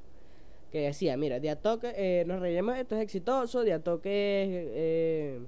Que 0.72 0.80
decía, 0.80 1.16
mira, 1.16 1.38
de 1.38 1.54
toque, 1.56 1.92
eh, 1.96 2.24
nos 2.26 2.40
reímos, 2.40 2.76
esto 2.76 2.96
es 2.96 3.02
exitoso, 3.02 3.62
de 3.62 3.78
toque, 3.78 4.70
eh, 4.74 5.38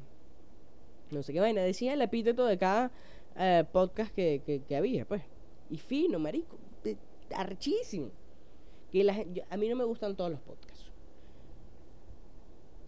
no 1.11 1.23
sé 1.23 1.33
qué 1.33 1.41
vaina. 1.41 1.63
Decía 1.63 1.95
el 1.95 2.03
epíteto 2.03 2.47
de 2.47 2.59
cada 2.59 2.91
eh, 3.37 3.65
podcast 3.73 4.15
que, 4.15 4.63
que, 4.67 4.77
había, 4.77 5.05
pues. 5.05 5.23
Y 5.71 5.79
fino, 5.79 6.19
marico. 6.19 6.59
Archísimo. 7.35 8.11
Que 8.93 9.45
a 9.51 9.57
mí 9.57 9.69
no 9.69 9.77
me 9.77 9.85
gustan 9.85 10.15
todos 10.15 10.31
los 10.31 10.41
podcasts 10.41 10.76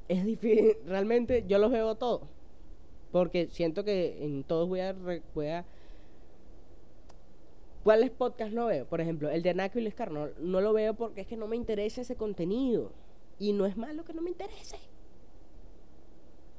es 0.09 0.25
difícil, 0.25 0.77
realmente 0.87 1.45
yo 1.47 1.59
los 1.59 1.71
veo 1.71 1.95
todos. 1.95 2.23
Porque 3.13 3.49
siento 3.49 3.85
que 3.85 4.25
en 4.25 4.45
todos 4.45 4.69
voy 4.69 4.81
a, 4.81 4.95
voy 5.35 5.47
a 5.47 5.65
¿Cuáles 7.89 8.11
podcasts 8.11 8.53
no 8.53 8.67
veo? 8.67 8.85
Por 8.85 9.01
ejemplo, 9.01 9.31
el 9.31 9.43
de 9.43 9.49
Anaco 9.49 9.79
y 9.79 9.81
Luis 9.83 9.95
no, 10.11 10.29
no 10.41 10.61
lo 10.61 10.75
veo 10.75 10.93
porque 10.93 11.23
es 11.23 11.27
que 11.27 11.39
no 11.39 11.47
me 11.47 11.57
interesa 11.57 12.03
ese 12.03 12.17
contenido. 12.17 12.93
Y 13.39 13.55
no 13.55 13.65
es 13.65 13.79
malo 13.79 14.05
que 14.05 14.13
no 14.13 14.21
me 14.21 14.29
interese. 14.29 14.77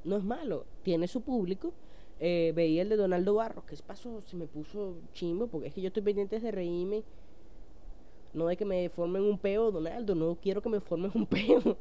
No 0.03 0.17
es 0.17 0.23
malo. 0.23 0.65
Tiene 0.81 1.07
su 1.07 1.21
público. 1.21 1.71
Eh, 2.19 2.51
veía 2.55 2.81
el 2.81 2.89
de 2.89 2.95
Donaldo 2.95 3.35
Barros. 3.35 3.63
¿Qué 3.65 3.75
pasó? 3.85 4.21
Se 4.21 4.35
me 4.35 4.47
puso 4.47 4.95
chimbo 5.13 5.45
porque 5.45 5.67
es 5.67 5.73
que 5.75 5.81
yo 5.81 5.89
estoy 5.89 6.01
pendiente 6.01 6.39
de 6.39 6.51
reírme. 6.51 7.03
No 8.33 8.47
de 8.47 8.57
que 8.57 8.65
me 8.65 8.89
formen 8.89 9.21
un 9.21 9.37
peo, 9.37 9.71
Donaldo. 9.71 10.15
No 10.15 10.35
quiero 10.41 10.63
que 10.63 10.69
me 10.69 10.79
formen 10.79 11.11
un 11.13 11.25
peo. 11.27 11.77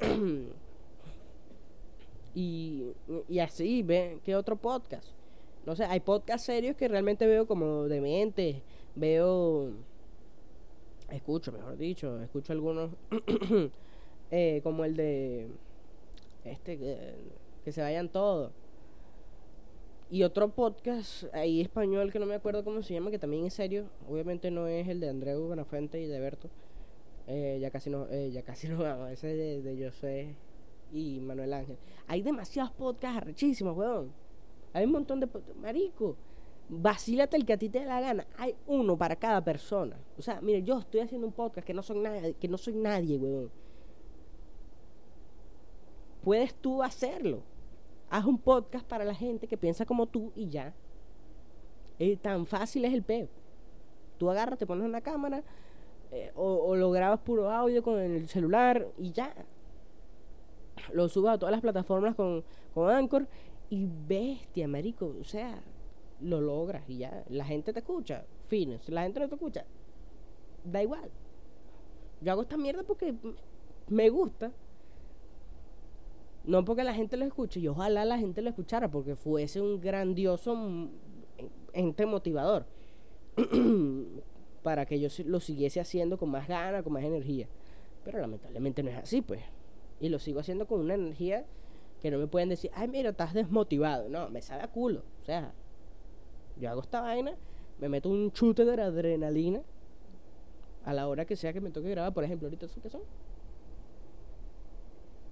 y, 2.34 2.92
y 3.28 3.38
así, 3.38 3.82
ve, 3.82 4.18
¿qué 4.24 4.36
otro 4.36 4.56
podcast? 4.56 5.06
No 5.66 5.76
sé, 5.76 5.84
hay 5.84 6.00
podcasts 6.00 6.46
serios 6.46 6.76
que 6.76 6.88
realmente 6.88 7.26
veo 7.26 7.46
como 7.46 7.84
demente. 7.84 8.62
Veo. 8.94 9.72
Escucho, 11.10 11.52
mejor 11.52 11.76
dicho. 11.76 12.20
Escucho 12.22 12.52
algunos. 12.52 12.90
eh, 14.30 14.60
como 14.62 14.84
el 14.84 14.96
de. 14.96 15.48
Este, 16.44 16.78
que 17.64 17.72
se 17.72 17.82
vayan 17.82 18.08
todos. 18.08 18.52
Y 20.10 20.24
otro 20.24 20.48
podcast 20.48 21.32
ahí 21.32 21.60
español 21.60 22.10
que 22.10 22.18
no 22.18 22.26
me 22.26 22.34
acuerdo 22.34 22.64
cómo 22.64 22.82
se 22.82 22.94
llama, 22.94 23.12
que 23.12 23.18
también 23.18 23.46
es 23.46 23.54
serio. 23.54 23.84
Obviamente 24.08 24.50
no 24.50 24.66
es 24.66 24.88
el 24.88 24.98
de 24.98 25.08
Andreu 25.08 25.46
Buenafuente 25.46 26.00
y 26.00 26.06
de 26.06 26.18
Berto. 26.18 26.48
Eh, 27.32 27.58
ya 27.60 27.70
casi 27.70 27.90
no, 27.90 28.08
eh, 28.10 28.32
ya 28.32 28.42
casi 28.42 28.68
no 28.68 28.78
vamos. 28.78 29.08
Ese 29.10 29.28
de, 29.28 29.62
de 29.62 29.88
José 29.88 30.34
y 30.92 31.20
Manuel 31.20 31.52
Ángel. 31.52 31.78
Hay 32.08 32.22
demasiados 32.22 32.72
podcasts 32.72 33.18
arrechísimos, 33.18 33.76
weón. 33.76 34.12
Hay 34.72 34.84
un 34.84 34.92
montón 34.92 35.20
de... 35.20 35.28
Marico, 35.60 36.16
vacílate 36.68 37.36
el 37.36 37.46
que 37.46 37.52
a 37.52 37.56
ti 37.56 37.68
te 37.68 37.80
dé 37.80 37.86
la 37.86 38.00
gana. 38.00 38.26
Hay 38.36 38.56
uno 38.66 38.98
para 38.98 39.14
cada 39.14 39.44
persona. 39.44 39.96
O 40.18 40.22
sea, 40.22 40.40
mire, 40.40 40.64
yo 40.64 40.80
estoy 40.80 41.00
haciendo 41.00 41.26
un 41.28 41.32
podcast 41.32 41.64
que 41.64 41.72
no 41.72 41.82
soy 41.82 42.00
nadie, 42.00 42.34
que 42.34 42.48
no 42.48 42.58
soy 42.58 42.74
nadie, 42.74 43.16
weón. 43.16 43.50
Puedes 46.24 46.52
tú 46.54 46.82
hacerlo. 46.82 47.42
Haz 48.10 48.24
un 48.24 48.38
podcast 48.38 48.84
para 48.88 49.04
la 49.04 49.14
gente 49.14 49.46
que 49.46 49.56
piensa 49.56 49.86
como 49.86 50.06
tú 50.06 50.32
y 50.34 50.48
ya. 50.48 50.74
Es 52.00 52.20
tan 52.20 52.44
fácil 52.44 52.84
es 52.84 52.92
el 52.92 53.04
peo. 53.04 53.28
Tú 54.18 54.28
agarras, 54.30 54.58
te 54.58 54.66
pones 54.66 54.84
una 54.84 55.00
cámara 55.00 55.44
eh, 56.12 56.32
o, 56.34 56.74
lo 56.74 56.90
grabas 56.90 57.20
puro 57.20 57.50
audio 57.50 57.82
con 57.82 57.98
el 57.98 58.28
celular 58.28 58.86
y 58.98 59.12
ya. 59.12 59.34
Lo 60.92 61.08
subas 61.08 61.34
a 61.34 61.38
todas 61.38 61.52
las 61.52 61.60
plataformas 61.60 62.14
con, 62.16 62.42
con 62.74 62.90
Anchor 62.90 63.28
y 63.68 63.86
bestia, 63.86 64.66
marico. 64.66 65.14
O 65.20 65.24
sea, 65.24 65.62
lo 66.20 66.40
logras 66.40 66.88
y 66.88 66.98
ya. 66.98 67.24
La 67.28 67.44
gente 67.44 67.72
te 67.72 67.80
escucha. 67.80 68.24
Fines. 68.48 68.88
La 68.88 69.02
gente 69.02 69.20
no 69.20 69.28
te 69.28 69.34
escucha. 69.36 69.64
Da 70.64 70.82
igual. 70.82 71.10
Yo 72.20 72.32
hago 72.32 72.42
esta 72.42 72.56
mierda 72.56 72.82
porque 72.82 73.14
me 73.88 74.08
gusta. 74.10 74.52
No 76.44 76.64
porque 76.64 76.82
la 76.82 76.94
gente 76.94 77.16
lo 77.16 77.24
escuche. 77.24 77.60
Y 77.60 77.68
ojalá 77.68 78.04
la 78.04 78.18
gente 78.18 78.42
lo 78.42 78.50
escuchara 78.50 78.90
porque 78.90 79.14
fuese 79.14 79.60
un 79.60 79.80
grandioso 79.80 80.56
ente 81.72 82.06
motivador. 82.06 82.66
para 84.62 84.86
que 84.86 85.00
yo 85.00 85.08
lo 85.24 85.40
siguiese 85.40 85.80
haciendo 85.80 86.18
con 86.18 86.30
más 86.30 86.48
ganas, 86.48 86.82
con 86.82 86.92
más 86.92 87.04
energía. 87.04 87.48
Pero 88.04 88.18
lamentablemente 88.18 88.82
no 88.82 88.90
es 88.90 88.96
así, 88.96 89.22
pues. 89.22 89.42
Y 90.00 90.08
lo 90.08 90.18
sigo 90.18 90.40
haciendo 90.40 90.66
con 90.66 90.80
una 90.80 90.94
energía 90.94 91.44
que 92.00 92.10
no 92.10 92.18
me 92.18 92.26
pueden 92.26 92.48
decir, 92.48 92.70
ay, 92.74 92.88
mira, 92.88 93.10
estás 93.10 93.34
desmotivado. 93.34 94.08
No, 94.08 94.28
me 94.30 94.42
sabe 94.42 94.62
a 94.62 94.68
culo. 94.68 95.02
O 95.22 95.24
sea, 95.24 95.52
yo 96.58 96.70
hago 96.70 96.80
esta 96.80 97.00
vaina, 97.00 97.34
me 97.78 97.88
meto 97.88 98.08
un 98.08 98.32
chute 98.32 98.64
de 98.64 98.82
adrenalina 98.82 99.62
a 100.84 100.92
la 100.92 101.08
hora 101.08 101.24
que 101.24 101.36
sea 101.36 101.52
que 101.52 101.60
me 101.60 101.70
toque 101.70 101.90
grabar. 101.90 102.12
Por 102.14 102.24
ejemplo, 102.24 102.46
ahorita, 102.48 102.66
¿qué 102.82 102.90
son? 102.90 103.02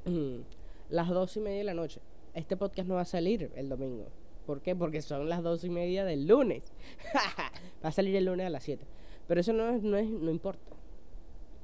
las 0.90 1.08
dos 1.08 1.36
y 1.36 1.40
media 1.40 1.58
de 1.58 1.64
la 1.64 1.74
noche. 1.74 2.00
Este 2.34 2.56
podcast 2.56 2.88
no 2.88 2.96
va 2.96 3.02
a 3.02 3.06
salir 3.06 3.50
el 3.56 3.68
domingo. 3.68 4.06
¿Por 4.46 4.62
qué? 4.62 4.74
Porque 4.74 5.02
son 5.02 5.28
las 5.28 5.42
dos 5.42 5.64
y 5.64 5.70
media 5.70 6.04
del 6.04 6.26
lunes. 6.26 6.72
va 7.84 7.88
a 7.88 7.92
salir 7.92 8.16
el 8.16 8.24
lunes 8.24 8.46
a 8.46 8.50
las 8.50 8.62
7. 8.64 8.86
Pero 9.28 9.40
eso 9.40 9.52
no, 9.52 9.68
es, 9.68 9.82
no, 9.82 9.96
es, 9.96 10.08
no 10.08 10.30
importa 10.30 10.78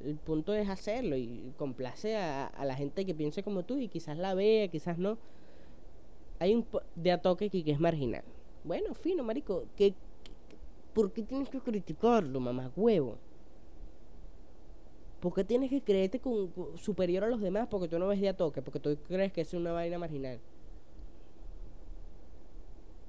el 0.04 0.16
punto 0.16 0.52
es 0.54 0.68
hacerlo 0.68 1.16
y 1.16 1.52
complace 1.56 2.16
a, 2.16 2.52
la 2.64 2.74
gente 2.74 3.06
que 3.06 3.14
piense 3.14 3.42
como 3.42 3.64
tú 3.64 3.78
y 3.78 3.88
quizás 3.88 4.18
la 4.18 4.34
vea, 4.34 4.68
quizás 4.68 4.98
no. 4.98 5.18
Hay 6.38 6.54
un 6.54 6.66
de 6.94 7.12
a 7.12 7.22
toque 7.22 7.48
que, 7.48 7.62
es 7.66 7.80
marginal. 7.80 8.24
Bueno, 8.64 8.94
fino, 8.94 9.22
marico. 9.22 9.64
¿qué, 9.76 9.94
por 10.92 11.12
qué 11.12 11.22
tienes 11.22 11.48
que 11.48 11.60
criticarlo, 11.60 12.40
mamá 12.40 12.70
huevo? 12.76 13.16
¿Por 15.20 15.32
qué 15.32 15.44
tienes 15.44 15.70
que 15.70 15.80
creerte 15.80 16.20
con, 16.20 16.50
superior 16.76 17.24
a 17.24 17.28
los 17.28 17.40
demás 17.40 17.68
porque 17.70 17.88
tú 17.88 17.98
no 17.98 18.08
ves 18.08 18.20
de 18.20 18.28
a 18.28 18.36
toque? 18.36 18.60
Porque 18.60 18.80
tú 18.80 18.96
crees 19.08 19.32
que 19.32 19.40
es 19.40 19.54
una 19.54 19.72
vaina 19.72 19.98
marginal. 19.98 20.38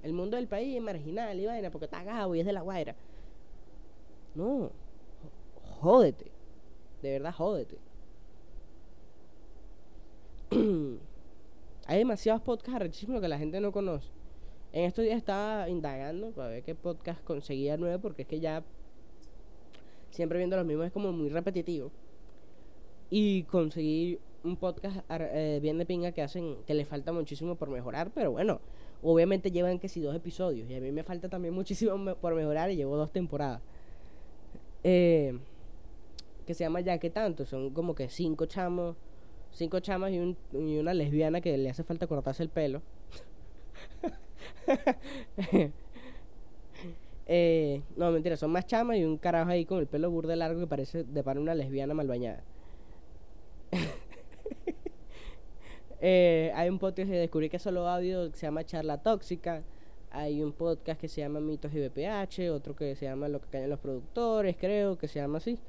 El 0.01 0.13
mundo 0.13 0.37
del 0.37 0.47
país 0.47 0.75
es 0.75 0.81
marginal 0.81 1.37
y 1.39 1.45
vaina 1.45 1.71
porque 1.71 1.85
está 1.85 2.03
gabo 2.03 2.35
y 2.35 2.39
es 2.39 2.45
de 2.45 2.53
la 2.53 2.61
guaira. 2.61 2.95
No. 4.35 4.71
Jódete. 5.81 6.31
De 7.01 7.11
verdad, 7.11 7.33
jódete. 7.33 7.77
Hay 11.87 11.97
demasiados 11.99 12.41
podcasts 12.41 12.75
arrechísimos 12.75 13.21
que 13.21 13.27
la 13.27 13.37
gente 13.37 13.59
no 13.59 13.71
conoce. 13.71 14.09
En 14.73 14.85
estos 14.85 15.05
días 15.05 15.17
estaba 15.17 15.69
indagando 15.69 16.31
para 16.31 16.49
ver 16.49 16.63
qué 16.63 16.75
podcast 16.75 17.23
conseguía 17.23 17.77
nuevo, 17.77 18.01
porque 18.01 18.23
es 18.23 18.27
que 18.27 18.39
ya 18.39 18.63
siempre 20.09 20.37
viendo 20.37 20.57
los 20.57 20.65
mismos 20.65 20.87
es 20.87 20.91
como 20.91 21.11
muy 21.11 21.29
repetitivo. 21.29 21.91
Y 23.09 23.43
conseguí 23.43 24.19
un 24.43 24.57
podcast 24.57 24.97
eh, 25.09 25.59
bien 25.61 25.77
de 25.77 25.85
pinga 25.85 26.11
que 26.11 26.21
hacen, 26.21 26.57
que 26.65 26.73
le 26.73 26.85
falta 26.85 27.11
muchísimo 27.11 27.55
por 27.55 27.69
mejorar, 27.69 28.11
pero 28.13 28.31
bueno, 28.31 28.59
obviamente 29.01 29.51
llevan 29.51 29.79
que 29.79 29.89
si 29.89 30.01
dos 30.01 30.15
episodios, 30.15 30.69
y 30.69 30.75
a 30.75 30.81
mí 30.81 30.91
me 30.91 31.03
falta 31.03 31.29
también 31.29 31.53
muchísimo 31.53 32.15
por 32.15 32.35
mejorar 32.35 32.71
y 32.71 32.75
llevo 32.75 32.97
dos 32.97 33.11
temporadas. 33.11 33.61
Eh, 34.87 35.39
que 36.45 36.53
se 36.53 36.63
llama 36.63 36.79
Ya 36.81 36.99
que 36.99 37.09
tanto. 37.09 37.43
Son 37.43 37.71
como 37.71 37.95
que 37.95 38.07
cinco 38.07 38.45
chamos, 38.45 38.95
cinco 39.51 39.79
chamas 39.79 40.11
y, 40.11 40.19
un, 40.19 40.37
una 40.53 40.93
lesbiana 40.93 41.41
que 41.41 41.57
le 41.57 41.71
hace 41.71 41.83
falta 41.83 42.05
cortarse 42.05 42.43
el 42.43 42.49
pelo. 42.49 42.83
eh, 47.25 47.81
no, 47.97 48.11
mentira, 48.11 48.37
son 48.37 48.51
más 48.51 48.67
chamas 48.67 48.97
y 48.97 49.05
un 49.05 49.17
carajo 49.17 49.49
ahí 49.49 49.65
con 49.65 49.79
el 49.79 49.87
pelo 49.87 50.11
burde 50.11 50.35
largo 50.35 50.59
que 50.59 50.67
parece 50.67 51.03
de 51.03 51.23
para 51.23 51.41
una 51.41 51.55
lesbiana 51.55 51.95
mal 51.95 52.07
bañada. 52.07 52.43
eh, 55.99 56.51
hay 56.53 56.69
un 56.69 56.77
podcast 56.77 57.09
que 57.09 57.17
descubrí 57.17 57.49
que 57.49 57.57
solo 57.57 57.89
audio 57.89 58.29
que 58.29 58.37
se 58.37 58.45
llama 58.45 58.63
Charla 58.63 59.01
Tóxica. 59.01 59.63
Hay 60.17 60.41
un 60.41 60.53
podcast 60.53 61.01
que 61.01 61.09
se 61.09 61.19
llama 61.19 61.41
Mitos 61.41 61.73
y 61.73 61.85
BPH, 61.85 62.49
otro 62.49 62.73
que 62.73 62.95
se 62.95 63.03
llama 63.03 63.27
Lo 63.27 63.41
que 63.41 63.49
callan 63.49 63.69
los 63.69 63.79
productores, 63.79 64.55
creo 64.57 64.97
que 64.97 65.09
se 65.09 65.19
llama 65.19 65.39
así. 65.39 65.59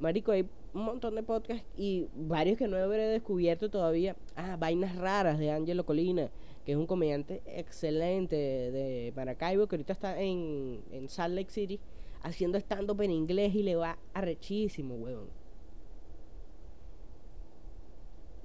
Marico, 0.00 0.32
hay 0.32 0.44
un 0.74 0.84
montón 0.84 1.14
de 1.14 1.22
podcasts 1.22 1.64
y 1.76 2.08
varios 2.16 2.58
que 2.58 2.66
no 2.66 2.76
habré 2.76 3.06
descubierto 3.06 3.70
todavía. 3.70 4.16
Ah, 4.34 4.56
Vainas 4.58 4.96
Raras 4.96 5.38
de 5.38 5.52
Angelo 5.52 5.86
Colina, 5.86 6.30
que 6.64 6.72
es 6.72 6.78
un 6.78 6.88
comediante 6.88 7.42
excelente 7.46 8.34
de, 8.34 9.12
Maracaibo, 9.14 9.68
que 9.68 9.76
ahorita 9.76 9.92
está 9.92 10.20
en, 10.20 10.82
en 10.90 11.08
Salt 11.08 11.36
Lake 11.36 11.52
City 11.52 11.78
haciendo 12.22 12.58
stand-up 12.58 13.00
en 13.02 13.12
inglés 13.12 13.54
y 13.54 13.62
le 13.62 13.76
va 13.76 13.98
arrechísimo, 14.14 14.96
weón. 14.96 15.28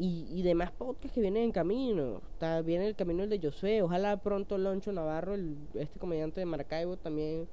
Y, 0.02 0.26
y 0.32 0.42
demás 0.42 0.72
podcasts 0.72 1.14
que 1.14 1.22
vienen 1.22 1.44
en 1.44 1.52
camino. 1.52 2.22
Está, 2.34 2.62
viene 2.62 2.88
el 2.88 2.96
camino 2.96 3.24
el 3.24 3.30
de 3.30 3.40
Josué. 3.40 3.82
Ojalá 3.84 4.18
pronto 4.18 4.58
Loncho 4.58 4.92
Navarro, 4.92 5.36
el, 5.36 5.58
este 5.76 6.00
comediante 6.00 6.40
de 6.40 6.46
Maracaibo, 6.46 6.98
también 6.98 7.48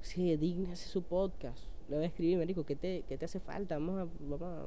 se 0.00 0.36
digne 0.36 0.72
hacer 0.72 0.88
su 0.88 1.02
podcast 1.02 1.74
le 1.88 1.96
voy 1.96 2.04
a 2.04 2.08
escribir, 2.08 2.38
me 2.38 2.46
dijo, 2.46 2.64
¿qué 2.64 2.76
te, 2.76 3.04
qué 3.08 3.18
te 3.18 3.24
hace 3.24 3.40
falta? 3.40 3.74
Vamos 3.76 4.00
a, 4.00 4.08
vamos 4.20 4.42
a, 4.42 4.66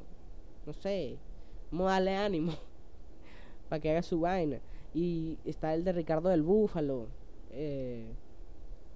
no 0.65 0.73
sé, 0.73 1.17
vamos 1.71 1.87
a 1.87 1.93
darle 1.93 2.15
ánimo 2.15 2.53
para 3.69 3.81
que 3.81 3.91
haga 3.91 4.03
su 4.03 4.19
vaina. 4.19 4.59
Y 4.93 5.37
está 5.45 5.73
el 5.73 5.83
de 5.83 5.93
Ricardo 5.93 6.29
del 6.29 6.43
Búfalo. 6.43 7.07
Eh, 7.51 8.13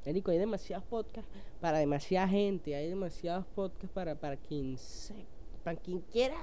hay 0.06 0.38
demasiados 0.38 0.86
podcasts 0.86 1.30
para 1.60 1.78
demasiada 1.78 2.28
gente, 2.28 2.76
hay 2.76 2.90
demasiados 2.90 3.46
podcasts 3.56 3.94
para, 3.94 4.16
para 4.16 4.36
quien 4.36 4.78
se, 4.78 5.14
para 5.64 5.80
quien 5.80 6.00
quiera. 6.00 6.36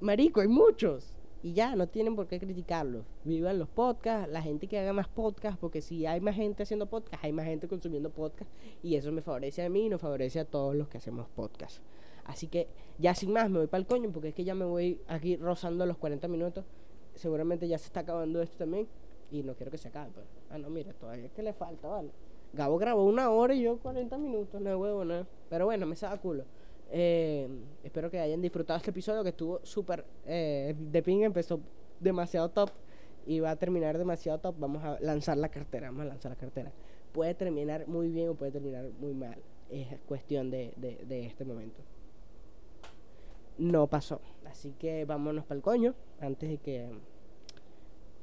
Marico, 0.00 0.40
hay 0.40 0.48
muchos. 0.48 1.12
Y 1.42 1.52
ya, 1.52 1.76
no 1.76 1.86
tienen 1.86 2.16
por 2.16 2.26
qué 2.26 2.38
criticarlos. 2.38 3.04
Vivan 3.24 3.58
los 3.58 3.68
podcasts, 3.68 4.30
la 4.30 4.40
gente 4.40 4.66
que 4.66 4.78
haga 4.78 4.92
más 4.92 5.08
podcasts, 5.08 5.58
porque 5.58 5.82
si 5.82 6.06
hay 6.06 6.20
más 6.20 6.36
gente 6.36 6.62
haciendo 6.62 6.86
podcasts, 6.86 7.24
hay 7.24 7.32
más 7.32 7.46
gente 7.46 7.68
consumiendo 7.68 8.10
podcasts. 8.10 8.52
Y 8.82 8.94
eso 8.96 9.12
me 9.12 9.20
favorece 9.22 9.62
a 9.62 9.68
mí 9.68 9.86
y 9.86 9.88
nos 9.88 10.00
favorece 10.00 10.40
a 10.40 10.44
todos 10.44 10.74
los 10.74 10.88
que 10.88 10.98
hacemos 10.98 11.28
podcasts. 11.28 11.82
Así 12.24 12.46
que 12.48 12.68
ya 12.98 13.14
sin 13.14 13.32
más, 13.32 13.50
me 13.50 13.58
voy 13.58 13.66
para 13.66 13.80
el 13.80 13.86
coño, 13.86 14.10
porque 14.10 14.28
es 14.28 14.34
que 14.34 14.44
ya 14.44 14.54
me 14.54 14.64
voy 14.64 15.00
aquí 15.06 15.36
rozando 15.36 15.84
los 15.84 15.96
40 15.98 16.28
minutos. 16.28 16.64
Seguramente 17.14 17.68
ya 17.68 17.78
se 17.78 17.86
está 17.86 18.00
acabando 18.00 18.40
esto 18.40 18.58
también. 18.58 18.88
Y 19.30 19.42
no 19.42 19.54
quiero 19.54 19.70
que 19.70 19.78
se 19.78 19.88
acabe. 19.88 20.10
Pero, 20.14 20.26
ah, 20.50 20.58
no, 20.58 20.70
mira, 20.70 20.92
todavía 20.94 21.26
es 21.26 21.32
que 21.32 21.42
le 21.42 21.52
falta, 21.52 21.88
¿vale? 21.88 22.10
Gabo 22.52 22.78
grabó 22.78 23.04
una 23.04 23.30
hora 23.30 23.54
y 23.54 23.62
yo 23.62 23.78
40 23.78 24.18
minutos, 24.18 24.60
no 24.60 24.78
huevo, 24.78 25.04
nada. 25.04 25.26
Pero 25.48 25.66
bueno, 25.66 25.86
me 25.86 25.94
saca 25.94 26.20
culo. 26.20 26.44
Eh, 26.92 27.48
espero 27.84 28.10
que 28.10 28.18
hayan 28.18 28.42
disfrutado 28.42 28.76
este 28.76 28.90
episodio 28.90 29.22
que 29.22 29.28
estuvo 29.28 29.60
súper 29.64 30.04
eh, 30.26 30.74
de 30.76 31.02
ping, 31.02 31.22
empezó 31.22 31.60
demasiado 32.00 32.48
top 32.50 32.70
y 33.26 33.38
va 33.38 33.52
a 33.52 33.56
terminar 33.56 33.96
demasiado 33.96 34.38
top, 34.40 34.56
vamos 34.58 34.82
a 34.82 34.98
lanzar 35.00 35.36
la 35.36 35.50
cartera, 35.50 35.88
vamos 35.88 36.02
a 36.02 36.06
lanzar 36.06 36.32
la 36.32 36.36
cartera. 36.36 36.72
Puede 37.12 37.34
terminar 37.34 37.86
muy 37.86 38.08
bien 38.08 38.30
o 38.30 38.34
puede 38.34 38.52
terminar 38.52 38.90
muy 38.98 39.14
mal. 39.14 39.40
Es 39.68 40.00
cuestión 40.06 40.50
de, 40.50 40.72
de, 40.76 41.26
este 41.26 41.44
momento. 41.44 41.80
No 43.58 43.86
pasó. 43.86 44.20
Así 44.46 44.72
que 44.72 45.04
vámonos 45.04 45.44
para 45.44 45.56
el 45.56 45.62
coño 45.62 45.94
antes 46.20 46.48
de 46.48 46.58
que... 46.58 46.90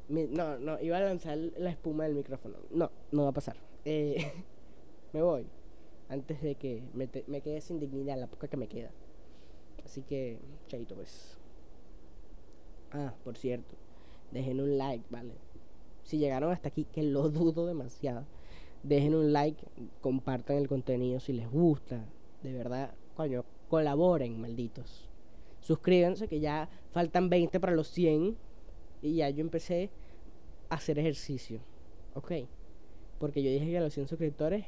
no, 0.09 0.57
no, 0.57 0.79
iba 0.81 0.97
a 0.97 1.01
lanzar 1.01 1.37
la 1.37 1.69
espuma 1.69 2.05
del 2.05 2.15
micrófono. 2.15 2.57
No, 2.71 2.91
no 3.11 3.23
va 3.23 3.29
a 3.29 3.33
pasar. 3.33 3.55
Eh, 3.85 4.29
me 5.13 5.21
voy. 5.21 5.47
Antes 6.09 6.41
de 6.41 6.55
que 6.55 6.83
me, 6.93 7.09
me 7.27 7.41
quede 7.41 7.61
sin 7.61 7.79
dignidad 7.79 8.17
la 8.17 8.27
poca 8.27 8.47
que 8.47 8.57
me 8.57 8.67
queda. 8.67 8.91
Así 9.83 10.03
que, 10.03 10.39
chaito 10.67 10.95
pues. 10.95 11.39
Ah, 12.91 13.13
por 13.23 13.37
cierto 13.37 13.75
dejen 14.31 14.59
un 14.59 14.77
like, 14.77 15.05
¿vale? 15.09 15.33
Si 16.03 16.17
llegaron 16.17 16.51
hasta 16.51 16.69
aquí, 16.69 16.85
que 16.85 17.03
lo 17.03 17.29
dudo 17.29 17.65
demasiado, 17.65 18.25
dejen 18.83 19.15
un 19.15 19.33
like, 19.33 19.63
compartan 20.01 20.57
el 20.57 20.67
contenido 20.67 21.19
si 21.19 21.33
les 21.33 21.49
gusta, 21.49 22.05
de 22.43 22.53
verdad, 22.53 22.93
coño, 23.15 23.45
colaboren, 23.69 24.39
malditos. 24.39 25.09
Suscríbanse 25.61 26.27
que 26.27 26.39
ya 26.39 26.69
faltan 26.91 27.29
20 27.29 27.59
para 27.59 27.75
los 27.75 27.89
100 27.89 28.37
y 29.01 29.15
ya 29.15 29.29
yo 29.29 29.41
empecé 29.41 29.89
a 30.69 30.75
hacer 30.75 30.99
ejercicio, 30.99 31.59
¿ok? 32.13 32.31
Porque 33.19 33.43
yo 33.43 33.49
dije 33.49 33.65
que 33.65 33.77
a 33.77 33.81
los 33.81 33.93
100 33.93 34.07
suscriptores 34.07 34.65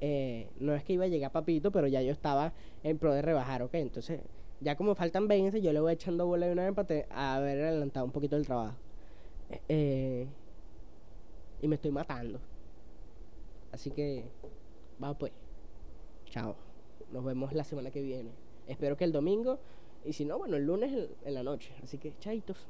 eh, 0.00 0.48
no 0.60 0.74
es 0.74 0.84
que 0.84 0.92
iba 0.94 1.04
a 1.04 1.08
llegar 1.08 1.32
papito, 1.32 1.70
pero 1.70 1.86
ya 1.86 2.02
yo 2.02 2.12
estaba 2.12 2.52
en 2.82 2.98
pro 2.98 3.12
de 3.14 3.22
rebajar, 3.22 3.62
¿ok? 3.62 3.74
Entonces 3.74 4.20
ya 4.60 4.76
como 4.76 4.94
faltan 4.94 5.28
20, 5.28 5.60
yo 5.60 5.72
le 5.72 5.80
voy 5.80 5.92
echando 5.92 6.26
bola 6.26 6.46
de 6.46 6.52
una 6.52 6.70
vez 6.70 6.74
para 6.74 7.36
haber 7.36 7.64
adelantado 7.64 8.06
un 8.06 8.12
poquito 8.12 8.36
el 8.36 8.46
trabajo. 8.46 8.76
Eh, 9.68 10.26
y 11.62 11.68
me 11.68 11.76
estoy 11.76 11.90
matando. 11.90 12.40
Así 13.72 13.90
que, 13.90 14.24
va 15.02 15.16
pues. 15.16 15.32
Chao. 16.26 16.56
Nos 17.12 17.24
vemos 17.24 17.52
la 17.52 17.64
semana 17.64 17.90
que 17.90 18.02
viene. 18.02 18.30
Espero 18.66 18.96
que 18.96 19.04
el 19.04 19.12
domingo. 19.12 19.58
Y 20.04 20.12
si 20.12 20.24
no, 20.24 20.38
bueno, 20.38 20.56
el 20.56 20.64
lunes 20.64 21.08
en 21.24 21.34
la 21.34 21.42
noche. 21.42 21.72
Así 21.82 21.98
que, 21.98 22.14
chaitos. 22.18 22.66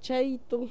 Chaito. 0.00 0.68